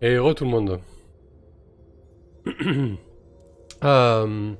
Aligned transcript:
Et 0.00 0.14
heureux 0.14 0.34
tout 0.34 0.44
le 0.44 0.50
monde. 0.50 0.80
Euh, 3.84 4.54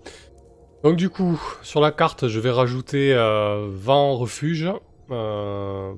donc 0.84 0.94
du 0.94 1.10
coup, 1.10 1.40
sur 1.62 1.80
la 1.80 1.90
carte, 1.90 2.28
je 2.28 2.38
vais 2.38 2.52
rajouter 2.52 3.12
euh, 3.14 3.66
vent 3.68 4.14
refuge. 4.16 4.70
Euh, 5.10 5.92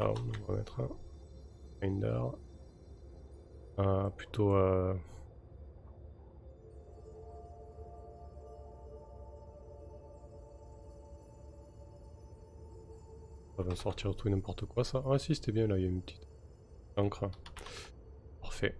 on 0.00 0.14
va 0.48 0.56
mettre 0.56 0.80
un 0.80 0.88
Finder. 1.80 2.20
Euh, 3.78 4.10
plutôt. 4.10 4.56
Euh... 4.56 4.94
Ça 13.56 13.62
va 13.62 13.76
sortir 13.76 14.16
tout 14.16 14.26
et 14.26 14.30
n'importe 14.30 14.64
quoi 14.64 14.82
ça. 14.82 15.04
Ah 15.08 15.18
si, 15.18 15.34
c'était 15.34 15.52
bien 15.52 15.68
là, 15.68 15.76
il 15.78 15.82
y 15.82 15.86
a 15.86 15.88
une 15.88 16.02
petite 16.02 16.26
encre. 16.96 17.30
Parfait. 18.50 18.74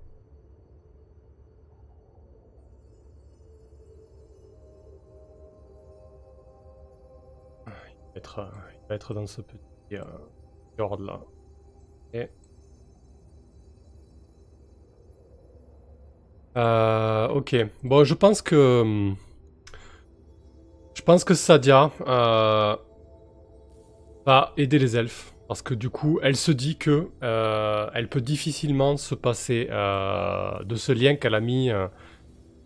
Il 7.68 7.70
va 7.70 8.16
être, 8.16 8.38
euh, 8.40 8.48
il 8.82 8.88
va 8.88 8.94
être 8.96 9.14
dans 9.14 9.28
ce 9.28 9.42
petit 9.42 9.60
euh, 9.92 10.02
là. 10.98 11.20
Et... 12.12 12.28
Euh, 16.56 17.28
ok. 17.28 17.54
Bon, 17.84 18.02
je 18.02 18.14
pense 18.14 18.42
que... 18.42 19.14
Je 20.94 21.02
pense 21.02 21.22
que 21.22 21.34
Sadia 21.34 21.92
euh, 22.00 22.76
va 24.26 24.52
aider 24.56 24.80
les 24.80 24.96
elfes. 24.96 25.32
Parce 25.50 25.62
que 25.62 25.74
du 25.74 25.90
coup, 25.90 26.20
elle 26.22 26.36
se 26.36 26.52
dit 26.52 26.76
que 26.76 27.08
euh, 27.24 27.90
elle 27.92 28.06
peut 28.06 28.20
difficilement 28.20 28.96
se 28.96 29.16
passer 29.16 29.66
euh, 29.68 30.62
de 30.62 30.76
ce 30.76 30.92
lien 30.92 31.16
qu'elle 31.16 31.34
a 31.34 31.40
mis 31.40 31.72
euh, 31.72 31.88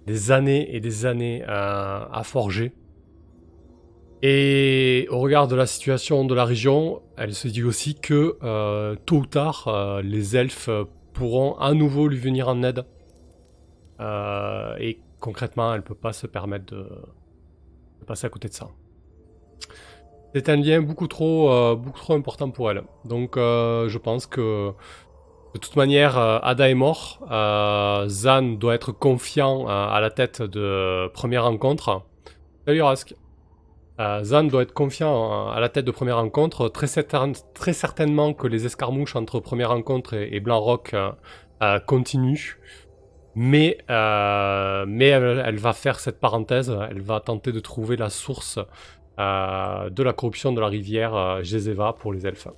des 0.07 0.33
années 0.33 0.77
et 0.77 0.81
des 0.81 1.07
années 1.07 1.43
à 1.47 2.21
forger. 2.25 2.75
Et 4.21 5.07
au 5.09 5.19
regard 5.19 5.49
de 5.49 5.57
la 5.57 5.65
situation 5.65 6.27
de 6.27 6.35
la 6.35 6.45
région, 6.45 7.01
elle 7.17 7.33
se 7.33 7.49
dit 7.49 7.63
aussi 7.63 7.95
que 7.95 8.37
tôt 9.07 9.17
ou 9.17 9.25
tard, 9.25 10.03
les 10.03 10.37
elfes 10.37 10.69
pourront 11.15 11.57
à 11.57 11.73
nouveau 11.73 12.07
lui 12.07 12.19
venir 12.19 12.49
en 12.49 12.63
aide. 12.63 12.85
Et 14.79 14.99
concrètement, 15.21 15.73
elle 15.73 15.81
peut 15.81 15.95
pas 15.95 16.13
se 16.13 16.27
permettre 16.27 16.67
de 16.75 16.87
passer 18.07 18.27
à 18.27 18.29
côté 18.29 18.49
de 18.49 18.53
ça. 18.53 18.69
C'est 20.35 20.49
un 20.49 20.57
lien 20.57 20.81
beaucoup 20.83 21.07
trop, 21.07 21.51
euh, 21.51 21.77
beaucoup 21.77 22.01
trop 22.01 22.15
important 22.15 22.51
pour 22.51 22.69
elle. 22.71 22.83
Donc 23.05 23.37
euh, 23.37 23.89
je 23.89 23.99
pense 23.99 24.27
que 24.27 24.73
de 25.55 25.59
toute 25.61 25.77
manière, 25.77 26.19
euh, 26.19 26.41
Ada 26.43 26.69
est 26.69 26.75
mort. 26.75 27.21
Zan 28.09 28.43
doit 28.59 28.75
être 28.75 28.91
confiant 28.91 29.69
à 29.69 30.01
la 30.01 30.11
tête 30.11 30.43
de 30.43 31.09
première 31.15 31.45
rencontre. 31.45 32.03
Salut 32.67 32.83
Rask. 32.83 33.15
Zan 34.23 34.45
doit 34.45 34.63
être 34.63 34.75
confiant 34.75 35.51
à 35.51 35.61
la 35.61 35.69
tête 35.69 35.85
de 35.85 35.93
première 35.93 36.17
rencontre. 36.17 36.69
Très, 36.69 36.89
certain- 36.89 37.31
très 37.55 37.73
certainement 37.73 38.35
que 38.35 38.49
les 38.49 38.67
escarmouches 38.67 39.15
entre 39.15 39.39
première 39.39 39.69
rencontre 39.69 40.15
et, 40.15 40.35
et 40.35 40.41
Blanc-Rock 40.41 40.95
euh, 40.95 41.13
euh, 41.63 41.79
continuent. 41.79 42.57
Mais, 43.37 43.79
elle 43.89 45.57
va 45.59 45.73
faire 45.73 46.01
cette 46.01 46.19
parenthèse. 46.19 46.77
Elle 46.91 47.01
va 47.03 47.21
tenter 47.21 47.53
de 47.53 47.61
trouver 47.61 47.97
la 47.97 48.11
source 48.11 48.59
euh, 49.19 49.91
de 49.91 50.03
la 50.03 50.13
corruption 50.13 50.53
de 50.53 50.61
la 50.61 50.69
rivière 50.69 51.15
euh, 51.15 51.93
pour 51.99 52.13
les 52.13 52.27
elfes. 52.27 52.49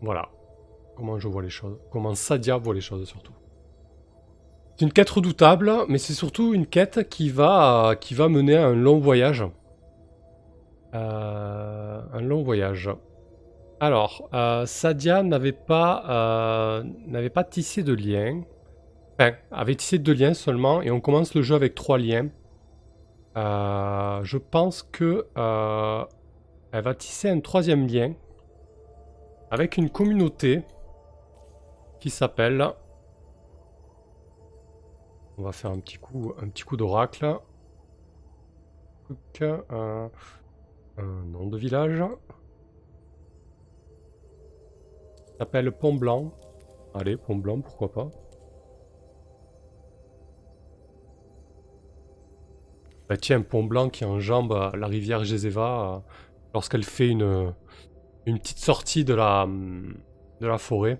Voilà. 0.00 0.28
Comment 0.96 1.18
je 1.18 1.28
vois 1.28 1.42
les 1.42 1.50
choses. 1.50 1.78
Comment 1.90 2.14
Sadia 2.14 2.56
voit 2.56 2.74
les 2.74 2.80
choses 2.80 3.06
surtout. 3.06 3.32
C'est 4.76 4.84
une 4.84 4.92
quête 4.92 5.10
redoutable, 5.10 5.72
mais 5.88 5.98
c'est 5.98 6.12
surtout 6.12 6.54
une 6.54 6.66
quête 6.66 7.08
qui 7.08 7.30
va, 7.30 7.94
qui 8.00 8.14
va 8.14 8.28
mener 8.28 8.56
à 8.56 8.66
un 8.66 8.74
long 8.74 8.98
voyage. 8.98 9.44
Euh, 10.94 12.00
un 12.12 12.20
long 12.20 12.42
voyage. 12.42 12.90
Alors, 13.80 14.28
euh, 14.34 14.66
Sadia 14.66 15.22
n'avait 15.22 15.52
pas, 15.52 16.04
euh, 16.08 16.84
n'avait 17.06 17.30
pas 17.30 17.44
tissé 17.44 17.82
de 17.82 17.94
lien. 17.94 18.42
Enfin, 19.18 19.32
avait 19.50 19.74
tissé 19.74 19.98
deux 19.98 20.12
liens 20.12 20.34
seulement, 20.34 20.82
et 20.82 20.90
on 20.90 21.00
commence 21.00 21.34
le 21.34 21.42
jeu 21.42 21.54
avec 21.54 21.74
trois 21.74 21.98
liens. 21.98 22.28
Euh, 23.36 24.22
je 24.24 24.36
pense 24.36 24.82
que 24.82 25.26
euh, 25.38 26.04
elle 26.70 26.84
va 26.84 26.94
tisser 26.94 27.30
un 27.30 27.40
troisième 27.40 27.86
lien 27.86 28.12
avec 29.50 29.76
une 29.76 29.90
communauté 29.90 30.62
qui 32.00 32.10
s'appelle. 32.10 32.66
On 35.38 35.42
va 35.42 35.52
faire 35.52 35.70
un 35.70 35.78
petit 35.78 35.98
coup, 35.98 36.34
un 36.40 36.48
d'oracle. 36.76 37.38
Truc, 39.04 39.42
euh, 39.42 40.08
un 40.98 41.24
nom 41.26 41.46
de 41.46 41.56
village. 41.56 42.04
S'appelle 45.38 45.72
Pont 45.72 45.94
Blanc. 45.94 46.32
Allez, 46.94 47.16
Pont 47.16 47.36
Blanc, 47.36 47.60
pourquoi 47.62 47.90
pas. 47.92 48.10
Bah 53.12 53.18
tiens, 53.18 53.42
Pont 53.42 53.62
Blanc 53.62 53.90
qui 53.90 54.06
enjambe 54.06 54.52
euh, 54.52 54.70
la 54.74 54.86
rivière 54.86 55.22
Jezeva 55.22 55.96
euh, 55.96 55.98
lorsqu'elle 56.54 56.82
fait 56.82 57.08
une, 57.08 57.52
une 58.24 58.38
petite 58.38 58.56
sortie 58.56 59.04
de 59.04 59.12
la, 59.12 59.42
hum, 59.42 59.98
de 60.40 60.46
la 60.46 60.56
forêt. 60.56 60.98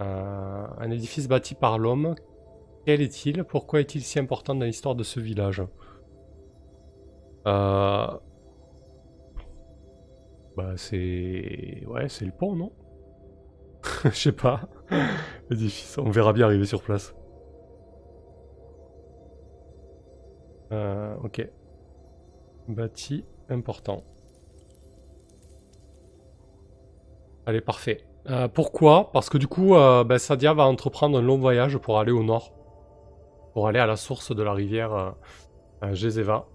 Euh, 0.00 0.66
un 0.76 0.90
édifice 0.90 1.28
bâti 1.28 1.54
par 1.54 1.78
l'homme. 1.78 2.16
Quel 2.84 3.00
est-il? 3.00 3.44
Pourquoi 3.44 3.78
est-il 3.78 4.02
si 4.02 4.18
important 4.18 4.56
dans 4.56 4.64
l'histoire 4.64 4.96
de 4.96 5.04
ce 5.04 5.20
village? 5.20 5.62
Bah 7.44 8.20
c'est... 10.74 11.84
Ouais, 11.86 12.08
c'est 12.08 12.24
le 12.24 12.32
pont, 12.32 12.56
non? 12.56 12.72
Je 14.04 14.10
sais 14.10 14.32
pas. 14.32 14.62
Édifice, 15.48 15.96
on 15.96 16.10
verra 16.10 16.32
bien 16.32 16.46
arriver 16.46 16.66
sur 16.66 16.82
place. 16.82 17.14
Euh, 20.74 21.14
ok. 21.22 21.48
Bâti 22.68 23.24
important. 23.48 24.02
Allez, 27.46 27.60
parfait. 27.60 28.04
Euh, 28.28 28.48
pourquoi? 28.48 29.12
Parce 29.12 29.28
que 29.28 29.38
du 29.38 29.46
coup, 29.46 29.74
euh, 29.74 30.02
ben, 30.02 30.18
Sadia 30.18 30.54
va 30.54 30.64
entreprendre 30.64 31.18
un 31.18 31.22
long 31.22 31.38
voyage 31.38 31.78
pour 31.78 31.98
aller 31.98 32.12
au 32.12 32.24
nord. 32.24 32.52
Pour 33.52 33.68
aller 33.68 33.78
à 33.78 33.86
la 33.86 33.96
source 33.96 34.34
de 34.34 34.42
la 34.42 34.52
rivière 34.52 35.14
Jezeva. 35.92 36.46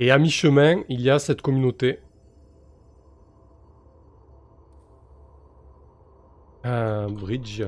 Et 0.00 0.10
à 0.10 0.18
mi-chemin, 0.18 0.82
il 0.88 1.02
y 1.02 1.10
a 1.10 1.18
cette 1.18 1.42
communauté. 1.42 2.00
Un 6.64 7.08
bridge. 7.10 7.62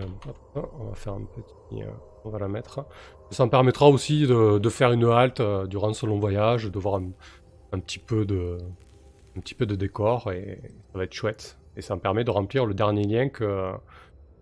On 0.54 0.84
va 0.84 0.94
faire 0.94 1.12
un 1.12 1.24
petit... 1.24 1.82
on 2.24 2.30
va 2.30 2.38
la 2.38 2.48
mettre. 2.48 2.86
Ça 3.30 3.44
me 3.44 3.50
permettra 3.50 3.88
aussi 3.88 4.26
de, 4.26 4.68
faire 4.68 4.92
une 4.92 5.04
halte 5.04 5.40
euh, 5.40 5.66
durant 5.66 5.92
ce 5.92 6.06
long 6.06 6.18
voyage, 6.18 6.70
de 6.70 6.78
voir 6.78 7.00
un, 7.72 7.80
petit 7.80 7.98
peu 7.98 8.24
de, 8.24 8.58
décor 9.74 10.32
et 10.32 10.60
ça 10.92 10.98
va 10.98 11.04
être 11.04 11.12
chouette. 11.12 11.58
Et 11.76 11.82
ça 11.82 11.94
me 11.94 12.00
permet 12.00 12.24
de 12.24 12.30
remplir 12.30 12.64
le 12.66 12.74
dernier 12.74 13.04
lien 13.04 13.28
que, 13.28 13.72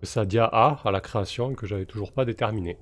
que 0.00 0.06
Sadia 0.06 0.44
a 0.44 0.80
à 0.84 0.90
la 0.90 1.00
création 1.00 1.50
et 1.50 1.54
que 1.54 1.66
j'avais 1.66 1.86
toujours 1.86 2.12
pas 2.12 2.24
déterminé. 2.24 2.78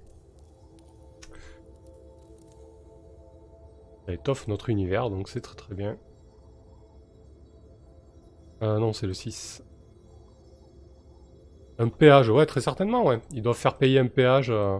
Ça 4.06 4.12
étoffe 4.12 4.46
notre 4.48 4.68
univers, 4.68 5.08
donc 5.08 5.28
c'est 5.28 5.40
très 5.40 5.56
très 5.56 5.74
bien. 5.74 5.96
Euh, 8.62 8.78
non, 8.78 8.92
c'est 8.92 9.06
le 9.06 9.14
6. 9.14 9.62
Un 11.78 11.88
péage, 11.88 12.28
ouais, 12.28 12.46
très 12.46 12.60
certainement, 12.60 13.04
ouais. 13.04 13.20
Ils 13.32 13.42
doivent 13.42 13.56
faire 13.56 13.76
payer 13.76 13.98
un 13.98 14.06
péage 14.06 14.50
euh, 14.50 14.78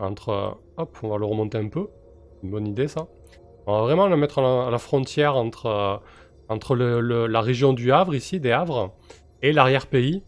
entre... 0.00 0.28
euh, 0.30 0.50
hop, 0.76 0.96
on 1.02 1.08
va 1.08 1.18
le 1.18 1.24
remonter 1.24 1.58
un 1.58 1.68
peu. 1.68 1.88
Une 2.42 2.50
bonne 2.50 2.66
idée, 2.66 2.88
ça. 2.88 3.06
On 3.66 3.72
va 3.72 3.80
vraiment 3.82 4.06
le 4.06 4.16
mettre 4.16 4.38
à 4.38 4.70
la, 4.70 4.78
frontière 4.78 5.36
entre, 5.36 5.66
euh, 5.66 5.96
entre 6.48 6.76
la 6.76 7.40
région 7.40 7.72
du 7.72 7.92
Havre, 7.92 8.14
ici, 8.14 8.40
des 8.40 8.52
Havres, 8.52 8.94
et 9.42 9.52
l'arrière-pays. 9.52 10.22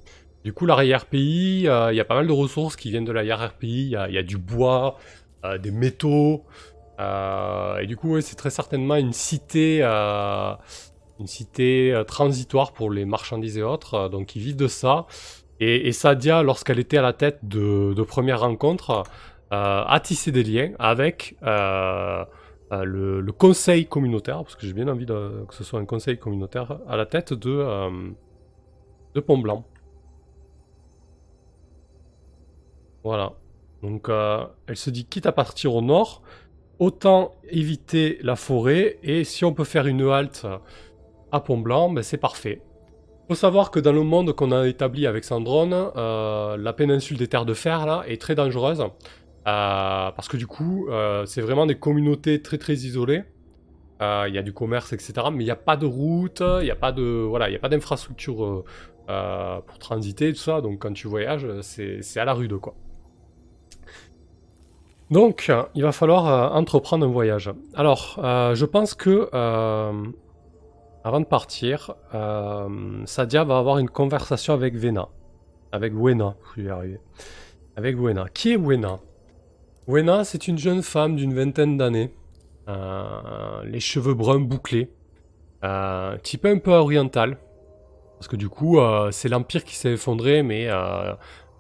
Du 0.45 0.53
coup, 0.53 0.67
l'arrière-pays, 0.67 1.69
euh, 1.69 1.93
il 1.93 1.97
y 1.97 2.01
a 2.01 2.05
pas 2.05 2.15
mal 2.15 2.27
de 2.27 2.33
ressources 2.33 2.77
qui 2.77 2.91
viennent 2.91 3.05
de 3.05 3.13
l'arrière-pays. 3.13 3.97
Il 4.09 4.15
y 4.15 4.19
a, 4.19 4.23
du 4.23 4.39
bois, 4.39 4.97
euh, 5.45 5.59
des 5.59 5.71
métaux. 5.71 6.45
euh, 7.01 7.79
et 7.79 7.87
du 7.87 7.97
coup, 7.97 8.21
c'est 8.21 8.37
très 8.37 8.51
certainement 8.51 8.97
une 8.97 9.13
cité... 9.13 9.81
euh, 9.83 10.55
une 11.21 11.27
cité 11.27 11.93
euh, 11.93 12.05
transitoire 12.05 12.73
pour 12.73 12.91
les 12.91 13.05
marchandises 13.05 13.59
et 13.59 13.63
autres, 13.63 13.95
euh, 13.95 14.09
donc 14.09 14.37
ils 14.37 14.43
vivent 14.43 14.57
de 14.57 14.69
ça. 14.69 15.07
Et, 15.61 15.91
Sadia, 15.91 16.45
lorsqu'elle 16.45 16.79
était 16.79 16.99
à 16.99 17.03
la 17.03 17.13
tête 17.13 17.41
de 17.43 18.03
première 18.05 18.41
rencontre, 18.41 19.03
euh, 19.51 19.83
a 19.87 19.99
tissé 20.01 20.31
des 20.31 20.45
liens 20.45 20.73
avec 20.79 21.35
euh, 21.43 22.23
euh, 22.73 22.85
le, 22.85 23.33
conseil 23.33 23.87
communautaire, 23.87 24.43
parce 24.43 24.57
que 24.57 24.67
j'ai 24.67 24.75
bien 24.75 24.89
envie 24.89 25.07
que 25.07 25.55
ce 25.55 25.65
soit 25.65 25.81
un 25.81 25.87
conseil 25.87 26.19
communautaire 26.19 26.79
à 26.87 26.99
la 26.99 27.07
tête 27.07 27.33
de, 27.33 27.65
de 29.15 29.21
Pont 29.21 29.39
Blanc. 29.39 29.65
Voilà. 33.05 33.33
Donc 33.83 34.11
elle 34.67 34.77
se 34.77 34.91
dit 34.91 35.07
quitte 35.07 35.25
à 35.25 35.33
partir 35.33 35.75
au 35.75 35.81
nord, 35.81 36.23
autant 36.79 37.33
éviter 37.49 38.19
la 38.23 38.37
forêt 38.37 38.99
et 39.03 39.25
si 39.25 39.47
on 39.47 39.55
peut 39.55 39.65
faire 39.65 39.87
une 39.87 40.03
halte 40.11 40.47
à 41.33 41.41
Pont 41.41 41.59
Blanc, 41.59 41.89
ben, 41.89 42.03
c'est 42.03 42.19
parfait. 42.19 42.61
Faut 43.29 43.35
savoir 43.35 43.71
que 43.71 43.81
dans 43.81 43.93
le 43.93 44.03
monde 44.03 44.35
qu'on 44.35 44.53
a 44.53 44.67
établi 44.67 45.07
avec 45.07 45.25
Sandrone, 45.25 45.91
la 45.97 46.73
péninsule 46.75 47.17
des 47.17 47.29
terres 47.29 47.47
de 47.47 47.55
fer 47.55 47.87
là 47.87 48.03
est 48.07 48.21
très 48.21 48.35
dangereuse 48.35 48.85
parce 50.17 50.29
que 50.29 50.37
du 50.37 50.47
coup 50.47 50.89
c'est 51.27 51.41
vraiment 51.41 51.67
des 51.67 51.77
communautés 51.77 52.43
très 52.43 52.59
très 52.59 52.75
isolées. 52.75 53.25
Il 54.01 54.33
y 54.33 54.39
a 54.39 54.43
du 54.43 54.53
commerce 54.53 54.93
etc. 54.93 55.13
Mais 55.33 55.43
il 55.43 55.47
n'y 55.47 55.51
a 55.51 55.57
pas 55.57 55.77
de 55.77 55.87
route, 55.87 56.43
il 56.61 56.65
n'y 56.65 56.71
a 56.71 56.77
pas 56.77 56.93
de 56.93 57.03
voilà, 57.03 57.51
il 57.51 57.57
a 57.57 57.59
pas 57.59 57.69
d'infrastructure 57.69 58.65
pour 59.07 59.79
transiter 59.79 60.33
tout 60.33 60.39
ça. 60.39 60.61
Donc 60.61 60.81
quand 60.81 60.93
tu 60.93 61.09
voyages, 61.09 61.47
c'est 61.63 62.21
à 62.21 62.25
la 62.25 62.35
rude 62.35 62.57
quoi. 62.59 62.75
Donc, 65.11 65.51
il 65.75 65.83
va 65.83 65.93
falloir 65.93 66.27
euh, 66.27 66.59
entreprendre 66.59 67.07
un 67.07 67.11
voyage. 67.11 67.51
Alors, 67.75 68.21
euh, 68.23 68.55
je 68.55 68.67
pense 68.67 68.95
que, 68.95 69.31
euh, 69.33 69.93
avant 71.03 71.21
de 71.21 71.25
partir, 71.25 71.95
Sadia 73.07 73.45
va 73.45 73.59
avoir 73.59 73.79
une 73.79 73.89
conversation 73.89 74.53
avec 74.53 74.77
Vena. 74.77 75.09
Avec 75.73 75.95
Wena, 75.95 76.35
je 76.57 76.63
vais 76.63 76.71
arriver. 76.71 77.01
Avec 77.77 77.97
Wena. 77.99 78.27
Qui 78.29 78.53
est 78.53 78.57
Wena? 78.57 78.99
Wena, 79.89 80.23
c'est 80.25 80.47
une 80.47 80.59
jeune 80.59 80.83
femme 80.83 81.17
d'une 81.17 81.35
vingtaine 81.35 81.77
d'années. 81.77 82.13
les 83.65 83.81
cheveux 83.81 84.15
bruns 84.15 84.41
bouclés. 84.41 84.91
type 86.23 86.45
un 86.45 86.59
peu 86.59 86.73
oriental. 86.73 87.39
Parce 88.19 88.29
que 88.29 88.37
du 88.37 88.49
coup, 88.49 88.79
c'est 89.11 89.29
l'Empire 89.29 89.65
qui 89.65 89.75
s'est 89.75 89.93
effondré, 89.93 90.43
mais 90.43 90.69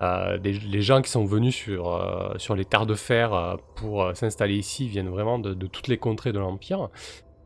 euh, 0.00 0.38
les 0.38 0.80
gens 0.82 1.02
qui 1.02 1.10
sont 1.10 1.24
venus 1.24 1.54
sur, 1.54 1.92
euh, 1.92 2.32
sur 2.36 2.54
les 2.54 2.64
terres 2.64 2.86
de 2.86 2.94
fer 2.94 3.34
euh, 3.34 3.56
pour 3.74 4.10
s'installer 4.14 4.54
ici 4.54 4.86
viennent 4.86 5.08
vraiment 5.08 5.40
de, 5.40 5.54
toutes 5.66 5.88
les 5.88 5.98
contrées 5.98 6.32
de 6.32 6.38
l'Empire. 6.38 6.88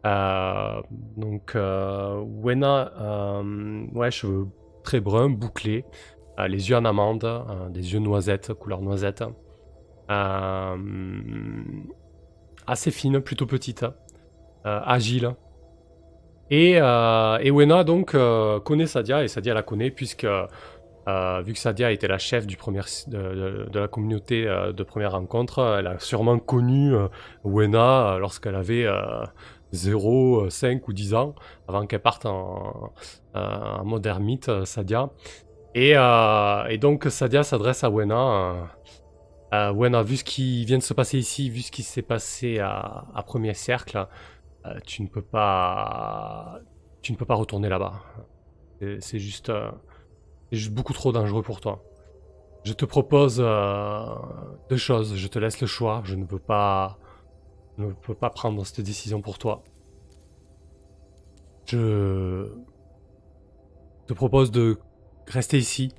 donc, 0.05 1.55
Wena, 1.55 2.93
ouais, 3.95 4.11
cheveux 4.11 4.49
très 4.85 5.01
bruns, 5.01 5.31
bouclés, 5.31 5.85
les 6.39 6.71
yeux 6.71 6.77
en 6.77 6.85
amande, 6.85 7.27
des 7.71 7.95
yeux 7.95 8.01
noisettes, 8.01 8.53
couleur 8.53 8.83
noisette. 8.83 9.25
Assez 12.67 12.91
fine, 12.91 13.21
plutôt 13.21 13.47
petite, 13.47 13.85
agile. 14.65 15.35
Et, 16.51 16.73
et 16.73 17.51
Wena 17.51 17.85
donc 17.85 18.17
connaît 18.65 18.87
Sadia, 18.87 19.25
et 19.25 19.29
Sadia 19.29 19.55
la 19.55 19.63
connaît 19.63 19.91
puisque 19.91 20.27
euh, 21.09 21.43
vu 21.45 21.53
que 21.53 21.59
Sadia 21.59 21.91
était 21.91 22.07
la 22.07 22.19
chef 22.19 22.47
du 22.47 22.57
premier, 22.57 22.81
de, 23.09 23.79
la 23.79 23.89
communauté 23.89 24.47
euh, 24.47 24.73
de 24.73 24.83
première 24.85 25.13
rencontre, 25.13 25.77
elle 25.79 25.89
a 25.89 25.99
sûrement 25.99 26.39
connu 26.39 26.95
euh, 26.95 27.09
Wena 27.45 28.19
lorsqu'elle 28.21 28.55
avait 28.55 28.87
0, 29.73 30.49
5 30.49 30.87
ou 30.87 30.93
10 30.93 31.15
ans, 31.15 31.35
avant 31.67 31.87
qu'elle 31.87 32.01
parte 32.01 32.27
en, 32.27 32.93
mode 33.85 34.07
ermite, 34.07 34.65
Sadia. 34.65 35.11
Et, 35.75 35.95
donc 36.79 37.07
Sadia 37.09 37.43
s'adresse 37.43 37.83
à 37.83 37.91
Wena. 37.91 38.69
Wena, 39.53 40.03
vu 40.03 40.17
ce 40.17 40.25
qui 40.25 40.65
vient 40.65 40.79
de 40.79 40.83
se 40.83 40.95
passer 40.95 41.19
ici, 41.19 41.51
vu 41.51 41.61
ce 41.61 41.71
qui 41.71 41.83
s'est 41.83 42.03
passé 42.03 42.59
à, 42.59 43.23
Premier 43.27 43.55
Cercle, 43.55 44.07
tu 44.87 45.03
ne 45.03 45.09
peux 45.09 45.23
pas, 45.23 46.61
tu 47.03 47.13
ne 47.13 47.17
peux 47.17 47.27
pas 47.27 47.35
retourner 47.35 47.69
là-bas. 47.69 48.03
C'est 49.01 49.19
juste 49.19 49.53
c'est 50.53 50.59
juste 50.59 50.75
beaucoup 50.75 50.93
trop 50.93 51.13
dangereux 51.13 51.43
pour 51.43 51.63
toi. 51.63 51.83
Je 52.65 52.75
te 52.75 52.85
propose 52.85 53.39
euh, 53.41 54.05
deux 54.69 54.77
choses. 54.77 55.17
Je 55.17 55.27
te 55.27 55.39
laisse 55.39 55.63
le 55.63 55.67
choix. 55.67 56.03
Je 56.05 56.15
ne 56.15 56.27
veux 56.27 56.39
pas, 56.39 56.99
je 57.79 57.85
ne 57.85 57.93
peux 57.93 58.15
pas 58.15 58.29
prendre 58.29 58.63
cette 58.67 58.85
décision 58.85 59.23
pour 59.23 59.39
toi. 59.39 59.65
Je 61.65 62.53
te 64.07 64.13
propose 64.13 64.51
de 64.51 64.79
rester 65.27 65.57
ici, 65.57 65.95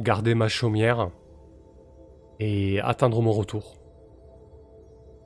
garder 0.00 0.34
ma 0.34 0.48
chaumière 0.48 1.08
et 2.40 2.80
attendre 2.80 3.20
mon 3.22 3.32
retour. 3.32 3.76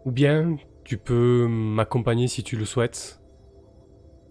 Ou 0.04 0.12
bien 0.12 0.56
tu 0.84 0.96
peux 0.96 1.46
m'accompagner 1.48 2.28
si 2.28 2.42
tu 2.42 2.56
le 2.56 2.64
souhaites 2.64 3.20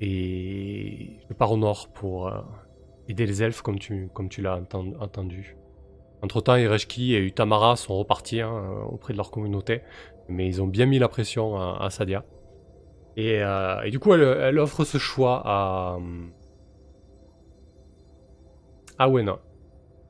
et 0.01 1.19
je 1.27 1.33
pars 1.33 1.51
au 1.51 1.57
nord 1.57 1.89
pour 1.89 2.27
euh, 2.27 2.41
aider 3.07 3.25
les 3.25 3.43
elfes 3.43 3.61
comme 3.61 3.79
tu, 3.79 4.09
comme 4.13 4.29
tu 4.29 4.41
l'as 4.41 4.55
entendu. 4.55 5.57
Entre-temps, 6.21 6.55
Ereshki 6.55 7.15
et 7.15 7.19
Utamara 7.19 7.75
sont 7.75 7.97
repartis 7.97 8.41
hein, 8.41 8.83
auprès 8.89 9.13
de 9.13 9.17
leur 9.17 9.31
communauté, 9.31 9.81
mais 10.27 10.47
ils 10.47 10.61
ont 10.61 10.67
bien 10.67 10.85
mis 10.85 10.99
la 10.99 11.07
pression 11.07 11.57
à, 11.57 11.89
Sadia. 11.89 12.25
Euh, 13.17 13.81
et, 13.81 13.91
du 13.91 13.99
coup, 13.99 14.13
elle, 14.13 14.59
offre 14.59 14.83
ce 14.83 14.97
choix 14.97 15.41
à, 15.45 15.97
à 18.97 19.09
Wena. 19.09 19.39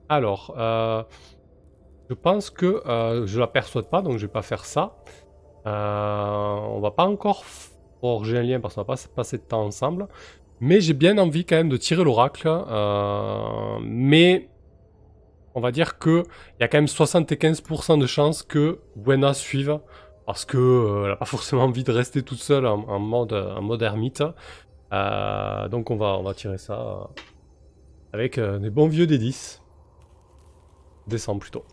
Alors, 0.10 0.56
euh, 0.58 1.04
je 2.10 2.14
pense 2.16 2.50
que 2.50 2.82
euh, 2.88 3.28
je 3.28 3.40
la 3.40 3.48
persuade 3.48 3.90
pas, 3.90 4.02
donc 4.02 4.18
je 4.18 4.26
vais 4.26 4.32
pas 4.32 4.42
faire 4.42 4.66
ça. 4.66 4.98
on 5.66 6.80
va 6.82 6.92
pas 6.92 7.06
encore 7.06 7.44
forger 8.02 8.38
un 8.38 8.44
lien 8.44 8.60
parce 8.60 8.76
qu'on 8.76 8.82
va 8.82 8.96
pas 8.96 9.02
passer 9.16 9.38
de 9.38 9.44
temps 9.44 9.64
ensemble. 9.64 10.08
Mais 10.60 10.82
j'ai 10.82 10.94
bien 10.94 11.18
envie 11.18 11.46
quand 11.46 11.56
même 11.56 11.70
de 11.70 11.78
tirer 11.78 12.04
l'oracle. 12.04 12.48
Euh, 12.48 13.80
mais 13.82 14.50
on 15.56 15.62
va 15.62 15.72
dire 15.72 15.98
qu'il 16.00 16.24
y 16.60 16.64
a 16.64 16.68
quand 16.68 16.78
même 16.78 16.86
75% 16.86 18.00
de 18.00 18.06
chances 18.06 18.44
que 18.44 18.80
Wena 18.96 19.34
suive. 19.34 19.80
Parce 20.26 20.46
qu'elle 20.46 20.60
euh, 20.60 21.08
n'a 21.08 21.16
pas 21.16 21.26
forcément 21.26 21.64
envie 21.64 21.84
de 21.84 21.92
rester 21.92 22.22
toute 22.22 22.40
seule 22.40 22.66
en, 22.68 23.00
mode, 23.00 23.34
en 23.34 23.62
mode 23.62 23.82
ermite. 23.82 24.24
Euh, 24.92 25.68
donc 25.70 25.90
on 25.92 25.96
va, 25.96 26.18
on 26.20 26.24
va 26.24 26.34
tirer 26.34 26.58
ça 26.58 27.10
avec 28.14 28.40
des 28.40 28.70
bons 28.70 28.88
vieux 28.88 29.08
des 29.08 29.18
10. 29.18 29.62
Descend 31.08 31.40
plutôt. 31.40 31.64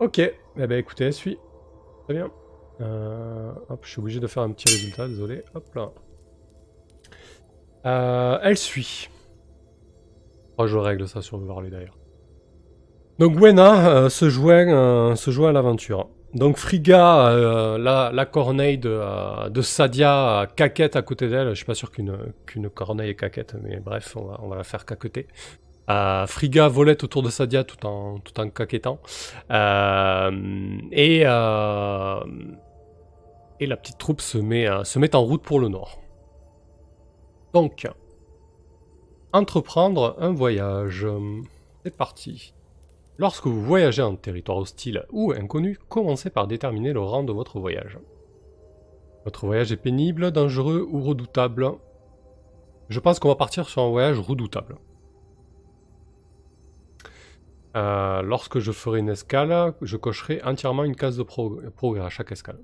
Ok, 0.00 0.18
eh 0.18 0.32
ben 0.56 0.78
écoutez, 0.78 1.04
elle 1.04 1.12
suit. 1.12 1.38
Très 2.04 2.14
bien. 2.14 2.30
Euh, 2.80 3.52
hop, 3.68 3.80
je 3.82 3.90
suis 3.90 4.00
obligé 4.00 4.18
de 4.18 4.26
faire 4.26 4.42
un 4.42 4.50
petit 4.50 4.72
résultat, 4.72 5.06
désolé. 5.06 5.42
Hop 5.54 5.74
là. 5.74 5.90
Euh, 7.84 8.38
elle 8.42 8.56
suit. 8.56 9.10
Oh, 10.56 10.66
je 10.66 10.78
règle 10.78 11.06
ça 11.06 11.20
sur 11.20 11.36
Varley 11.36 11.68
d'ailleurs. 11.68 11.98
Donc 13.18 13.38
Wena 13.38 13.90
euh, 13.90 14.08
se, 14.08 14.30
joint, 14.30 15.14
se 15.16 15.30
joint 15.30 15.50
à 15.50 15.52
l'aventure. 15.52 16.08
Donc 16.32 16.56
Friga, 16.56 17.36
la, 17.78 18.26
corneille 18.26 18.78
de, 18.78 19.50
de 19.50 19.60
Sadia, 19.60 20.48
caquette 20.56 20.96
à 20.96 21.02
côté 21.02 21.28
d'elle. 21.28 21.50
Je 21.50 21.54
suis 21.56 21.66
pas 21.66 21.74
sûr 21.74 21.90
qu'une 21.90 22.70
corneille 22.70 23.10
est 23.10 23.16
caquette, 23.16 23.54
mais 23.62 23.80
bref, 23.80 24.16
on 24.16 24.24
va, 24.24 24.40
on 24.42 24.48
va 24.48 24.56
la 24.56 24.64
faire 24.64 24.86
caqueter. 24.86 25.26
Friga 26.26 26.68
volette 26.68 27.04
autour 27.04 27.22
de 27.22 27.30
Sadia 27.30 27.64
tout 27.64 27.84
en, 27.86 28.18
tout 28.18 28.32
caquettant. 28.50 28.98
et 29.50 31.24
et 33.60 33.66
la 33.66 33.76
petite 33.76 33.98
troupe 33.98 34.22
se 34.22 34.38
met, 34.38 34.66
euh, 34.66 34.84
se 34.84 34.98
met 34.98 35.14
en 35.14 35.22
route 35.22 35.42
pour 35.42 35.60
le 35.60 35.68
nord. 35.68 36.00
Donc, 37.52 37.86
entreprendre 39.32 40.16
un 40.18 40.32
voyage. 40.32 41.06
C'est 41.84 41.96
parti. 41.96 42.54
Lorsque 43.18 43.46
vous 43.46 43.62
voyagez 43.62 44.02
en 44.02 44.16
territoire 44.16 44.58
hostile 44.58 45.04
ou 45.10 45.32
inconnu, 45.32 45.78
commencez 45.88 46.30
par 46.30 46.46
déterminer 46.46 46.94
le 46.94 47.00
rang 47.00 47.22
de 47.22 47.32
votre 47.32 47.60
voyage. 47.60 47.98
Votre 49.24 49.44
voyage 49.44 49.72
est 49.72 49.76
pénible, 49.76 50.30
dangereux 50.30 50.86
ou 50.90 51.02
redoutable 51.02 51.72
Je 52.88 52.98
pense 52.98 53.18
qu'on 53.18 53.28
va 53.28 53.34
partir 53.34 53.68
sur 53.68 53.82
un 53.82 53.90
voyage 53.90 54.18
redoutable. 54.18 54.76
Euh, 57.76 58.22
lorsque 58.22 58.58
je 58.58 58.72
ferai 58.72 58.98
une 58.98 59.08
escale, 59.08 59.74
je 59.80 59.96
cocherai 59.96 60.42
entièrement 60.42 60.84
une 60.84 60.96
case 60.96 61.16
de 61.16 61.22
progrès 61.22 62.04
à 62.04 62.08
chaque 62.08 62.32
escale. 62.32 62.58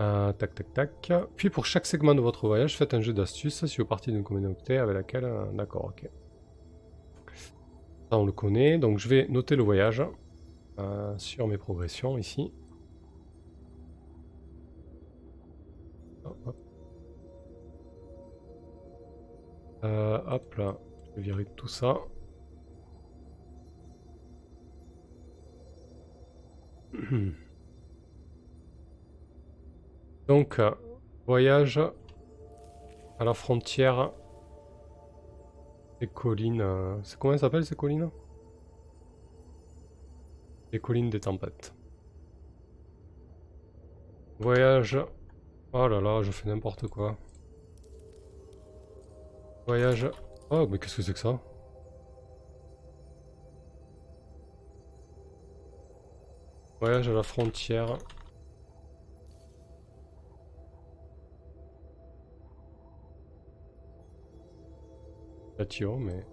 Euh, 0.00 0.32
tac, 0.32 0.54
tac, 0.54 0.72
tac. 0.72 1.12
Puis 1.36 1.50
pour 1.50 1.66
chaque 1.66 1.86
segment 1.86 2.14
de 2.14 2.20
votre 2.20 2.46
voyage, 2.46 2.76
faites 2.76 2.94
un 2.94 3.00
jeu 3.00 3.12
d'astuce 3.12 3.64
si 3.66 3.78
vous 3.78 3.86
partez 3.86 4.12
d'une 4.12 4.24
communauté 4.24 4.78
avec 4.78 4.94
laquelle... 4.94 5.24
Euh, 5.24 5.44
d'accord, 5.52 5.86
ok. 5.86 6.08
Ça, 8.10 8.18
on 8.18 8.26
le 8.26 8.32
connaît. 8.32 8.78
Donc 8.78 8.98
je 8.98 9.08
vais 9.08 9.26
noter 9.28 9.56
le 9.56 9.62
voyage 9.62 10.02
sur 11.16 11.46
mes 11.46 11.56
progressions 11.56 12.18
ici. 12.18 12.52
hop. 16.24 16.56
hop 19.82 20.54
là, 20.56 20.78
je 21.04 21.16
vais 21.16 21.22
virer 21.22 21.46
tout 21.56 21.68
ça. 21.68 21.98
Donc, 30.28 30.58
euh, 30.58 30.70
voyage 31.26 31.80
à 33.18 33.24
la 33.24 33.34
frontière 33.34 34.12
des 36.00 36.06
collines. 36.06 36.60
Euh, 36.60 36.96
c'est 37.02 37.18
comment 37.18 37.34
ça 37.34 37.40
s'appelle 37.40 37.64
ces 37.64 37.74
collines? 37.74 38.10
Les 40.72 40.78
collines 40.80 41.10
des 41.10 41.20
tempêtes. 41.20 41.74
Voyage. 44.38 44.98
Oh 45.72 45.88
là 45.88 46.00
là, 46.00 46.22
je 46.22 46.30
fais 46.30 46.48
n'importe 46.48 46.86
quoi. 46.88 47.16
Voyage. 49.66 50.10
Oh, 50.50 50.66
mais 50.70 50.78
qu'est-ce 50.78 50.96
que 50.96 51.02
c'est 51.02 51.12
que 51.12 51.18
ça? 51.18 51.40
Voyage 56.84 57.08
à 57.08 57.14
la 57.14 57.22
frontière. 57.22 57.96
mais... 65.98 66.26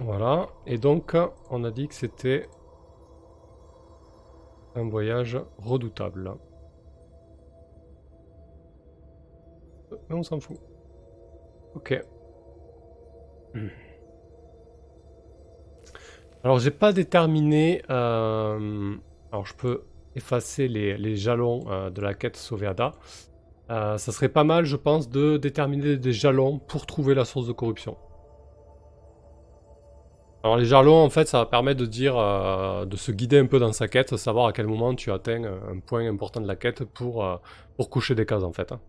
Voilà, 0.00 0.50
et 0.66 0.76
donc 0.76 1.16
on 1.48 1.64
a 1.64 1.70
dit 1.70 1.88
que 1.88 1.94
c'était 1.94 2.46
un 4.74 4.90
voyage 4.90 5.38
redoutable. 5.56 6.34
Mais 9.90 10.16
on 10.16 10.22
s'en 10.22 10.38
fout. 10.38 10.58
Ok. 11.74 11.98
Alors 16.44 16.58
j'ai 16.58 16.70
pas 16.70 16.92
déterminé... 16.92 17.82
Euh, 17.90 18.94
alors 19.30 19.46
je 19.46 19.54
peux 19.54 19.82
effacer 20.16 20.68
les, 20.68 21.16
jalons 21.16 21.64
euh, 21.68 21.90
de 21.90 22.00
la 22.00 22.14
quête 22.14 22.36
Sauveada. 22.36 22.92
Euh, 23.70 23.96
ça 23.96 24.12
serait 24.12 24.28
pas 24.28 24.44
mal, 24.44 24.64
je 24.64 24.76
pense, 24.76 25.08
de 25.08 25.36
déterminer 25.36 25.96
des 25.96 26.12
jalons 26.12 26.58
pour 26.58 26.86
trouver 26.86 27.14
la 27.14 27.24
source 27.24 27.46
de 27.46 27.52
corruption. 27.52 27.96
Alors 30.42 30.56
les 30.56 30.64
jalons, 30.64 30.96
en 30.96 31.10
fait, 31.10 31.28
ça 31.28 31.38
va 31.38 31.46
permettre 31.46 31.78
de 31.80 31.86
dire, 31.86 32.14
de 32.16 32.96
se 32.96 33.12
guider 33.12 33.38
un 33.38 33.46
peu 33.46 33.60
dans 33.60 33.72
sa 33.72 33.86
quête, 33.86 34.16
savoir 34.16 34.46
à 34.46 34.52
quel 34.52 34.66
moment 34.66 34.92
tu 34.96 35.12
atteins 35.12 35.44
un 35.44 35.78
point 35.78 36.04
important 36.08 36.40
de 36.40 36.48
la 36.48 36.56
quête 36.56 36.82
pour, 36.82 37.24
pour 37.76 37.90
coucher 37.90 38.16
des 38.16 38.26
cases, 38.26 38.42
en 38.42 38.52
fait. 38.52 38.72
Hein. 38.72 38.80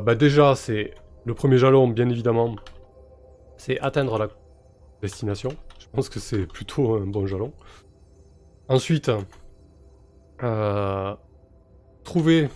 bah 0.00 0.14
déjà, 0.14 0.54
c'est 0.54 0.94
le 1.24 1.34
premier 1.34 1.58
jalon, 1.58 1.88
bien 1.88 2.08
évidemment, 2.08 2.54
c'est 3.64 3.78
atteindre 3.78 4.18
la 4.18 4.26
destination. 5.02 5.50
Je 5.78 5.86
pense 5.92 6.08
que 6.08 6.18
c'est 6.18 6.46
plutôt 6.46 6.94
un 6.96 7.06
bon 7.06 7.26
jalon. 7.26 7.52
Ensuite, 8.68 9.08
trouver 12.02 12.48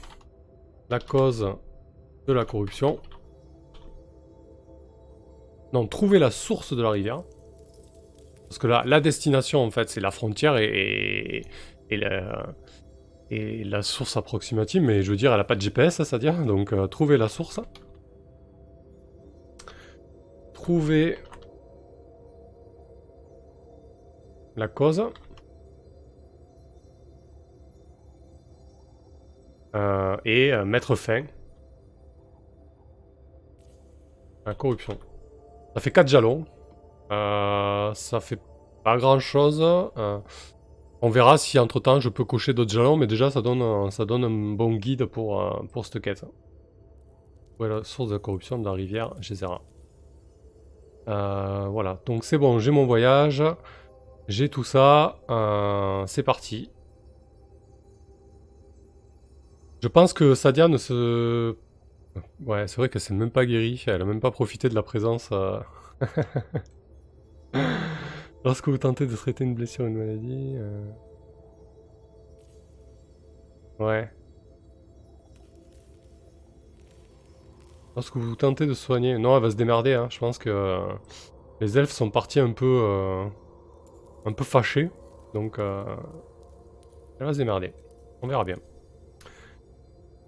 la 0.90 0.98
cause 0.98 1.48
de 2.26 2.32
la 2.32 2.44
corruption. 2.44 2.98
Non, 5.72 5.86
trouver 5.86 6.18
la 6.18 6.32
source 6.32 6.74
de 6.76 6.82
la 6.82 6.90
rivière. 6.90 7.22
Parce 8.48 8.58
que 8.58 8.66
là, 8.66 8.82
la 8.84 9.00
destination, 9.00 9.62
en 9.62 9.70
fait, 9.70 9.88
c'est 9.88 10.00
la 10.00 10.10
frontière 10.10 10.56
et, 10.56 11.44
et, 11.88 11.96
la, 11.96 12.52
et, 13.30 13.62
la, 13.62 13.82
source 13.82 14.16
approximative. 14.16 14.82
Mais 14.82 15.02
je 15.02 15.10
veux 15.12 15.16
dire, 15.16 15.30
elle 15.30 15.38
n'a 15.38 15.44
pas 15.44 15.54
de 15.54 15.60
GPS, 15.60 16.02
c'est-à-dire. 16.02 16.34
Donc, 16.44 16.72
euh, 16.72 16.88
trouver 16.88 17.16
la 17.16 17.28
source. 17.28 17.60
Trouver 20.66 21.16
la 24.56 24.66
cause. 24.66 25.00
Euh, 29.76 30.16
et 30.24 30.52
euh, 30.52 30.64
mettre 30.64 30.96
fin 30.96 31.22
à 34.44 34.48
la 34.48 34.54
corruption. 34.56 34.98
Ça 35.74 35.80
fait 35.80 35.92
4 35.92 36.08
jalons. 36.08 36.46
Euh, 37.12 37.94
ça 37.94 38.18
fait 38.18 38.40
pas 38.82 38.96
grand 38.96 39.20
chose. 39.20 39.62
on 39.62 41.08
verra 41.08 41.38
si 41.38 41.60
entre 41.60 41.78
temps 41.78 42.00
je 42.00 42.08
peux 42.08 42.24
cocher 42.24 42.54
d'autres 42.54 42.72
jalons, 42.72 42.96
mais 42.96 43.06
déjà 43.06 43.30
ça 43.30 43.40
donne, 43.40 43.92
ça 43.92 44.04
donne 44.04 44.24
un 44.24 44.56
bon 44.56 44.74
guide 44.74 45.04
pour, 45.04 45.64
pour 45.72 45.86
cette 45.86 46.02
quête. 46.02 46.24
Voilà, 47.58 47.84
source 47.84 48.10
de 48.10 48.18
corruption 48.18 48.58
de 48.58 48.64
la 48.64 48.72
rivière 48.72 49.14
Gézera. 49.20 49.62
Voilà, 51.06 52.00
donc 52.06 52.24
c'est 52.24 52.38
bon, 52.38 52.58
j'ai 52.58 52.70
mon 52.70 52.86
voyage, 52.86 53.42
j'ai 54.28 54.48
tout 54.48 54.64
ça, 54.64 55.18
c'est 56.06 56.22
parti. 56.22 56.70
Je 59.82 59.88
pense 59.88 60.12
que 60.12 60.34
Sadia 60.34 60.68
ne 60.68 60.78
se... 60.78 61.54
Ouais, 62.44 62.66
c'est 62.66 62.76
vrai 62.78 62.88
qu'elle 62.88 63.00
s'est 63.00 63.14
même 63.14 63.30
pas 63.30 63.46
guérie, 63.46 63.84
elle 63.86 64.02
a 64.02 64.04
même 64.04 64.20
pas 64.20 64.30
profité 64.30 64.68
de 64.68 64.74
la 64.74 64.82
présence... 64.82 65.28
Euh. 65.32 65.60
Lorsque 68.44 68.68
vous 68.68 68.78
tentez 68.78 69.06
de 69.06 69.14
traiter 69.14 69.44
une 69.44 69.54
blessure 69.54 69.84
ou 69.84 69.88
une 69.88 69.98
maladie... 69.98 70.54
Euh. 70.56 70.90
Ouais. 73.78 74.10
Lorsque 77.96 78.16
vous 78.16 78.36
tentez 78.36 78.66
de 78.66 78.74
soigner... 78.74 79.18
Non, 79.18 79.36
elle 79.36 79.42
va 79.42 79.50
se 79.50 79.56
démerder, 79.56 79.94
hein. 79.94 80.06
je 80.10 80.18
pense 80.18 80.38
que... 80.38 80.50
Euh, 80.50 80.86
les 81.60 81.78
elfes 81.78 81.90
sont 81.90 82.10
partis 82.10 82.38
un 82.38 82.52
peu... 82.52 83.24
Un 84.26 84.32
peu 84.32 84.44
fâchés, 84.44 84.90
donc... 85.34 85.58
Elle 85.58 87.26
va 87.26 87.32
se 87.32 87.38
démerder. 87.38 87.72
On 88.22 88.28
verra 88.28 88.44
bien. 88.44 88.56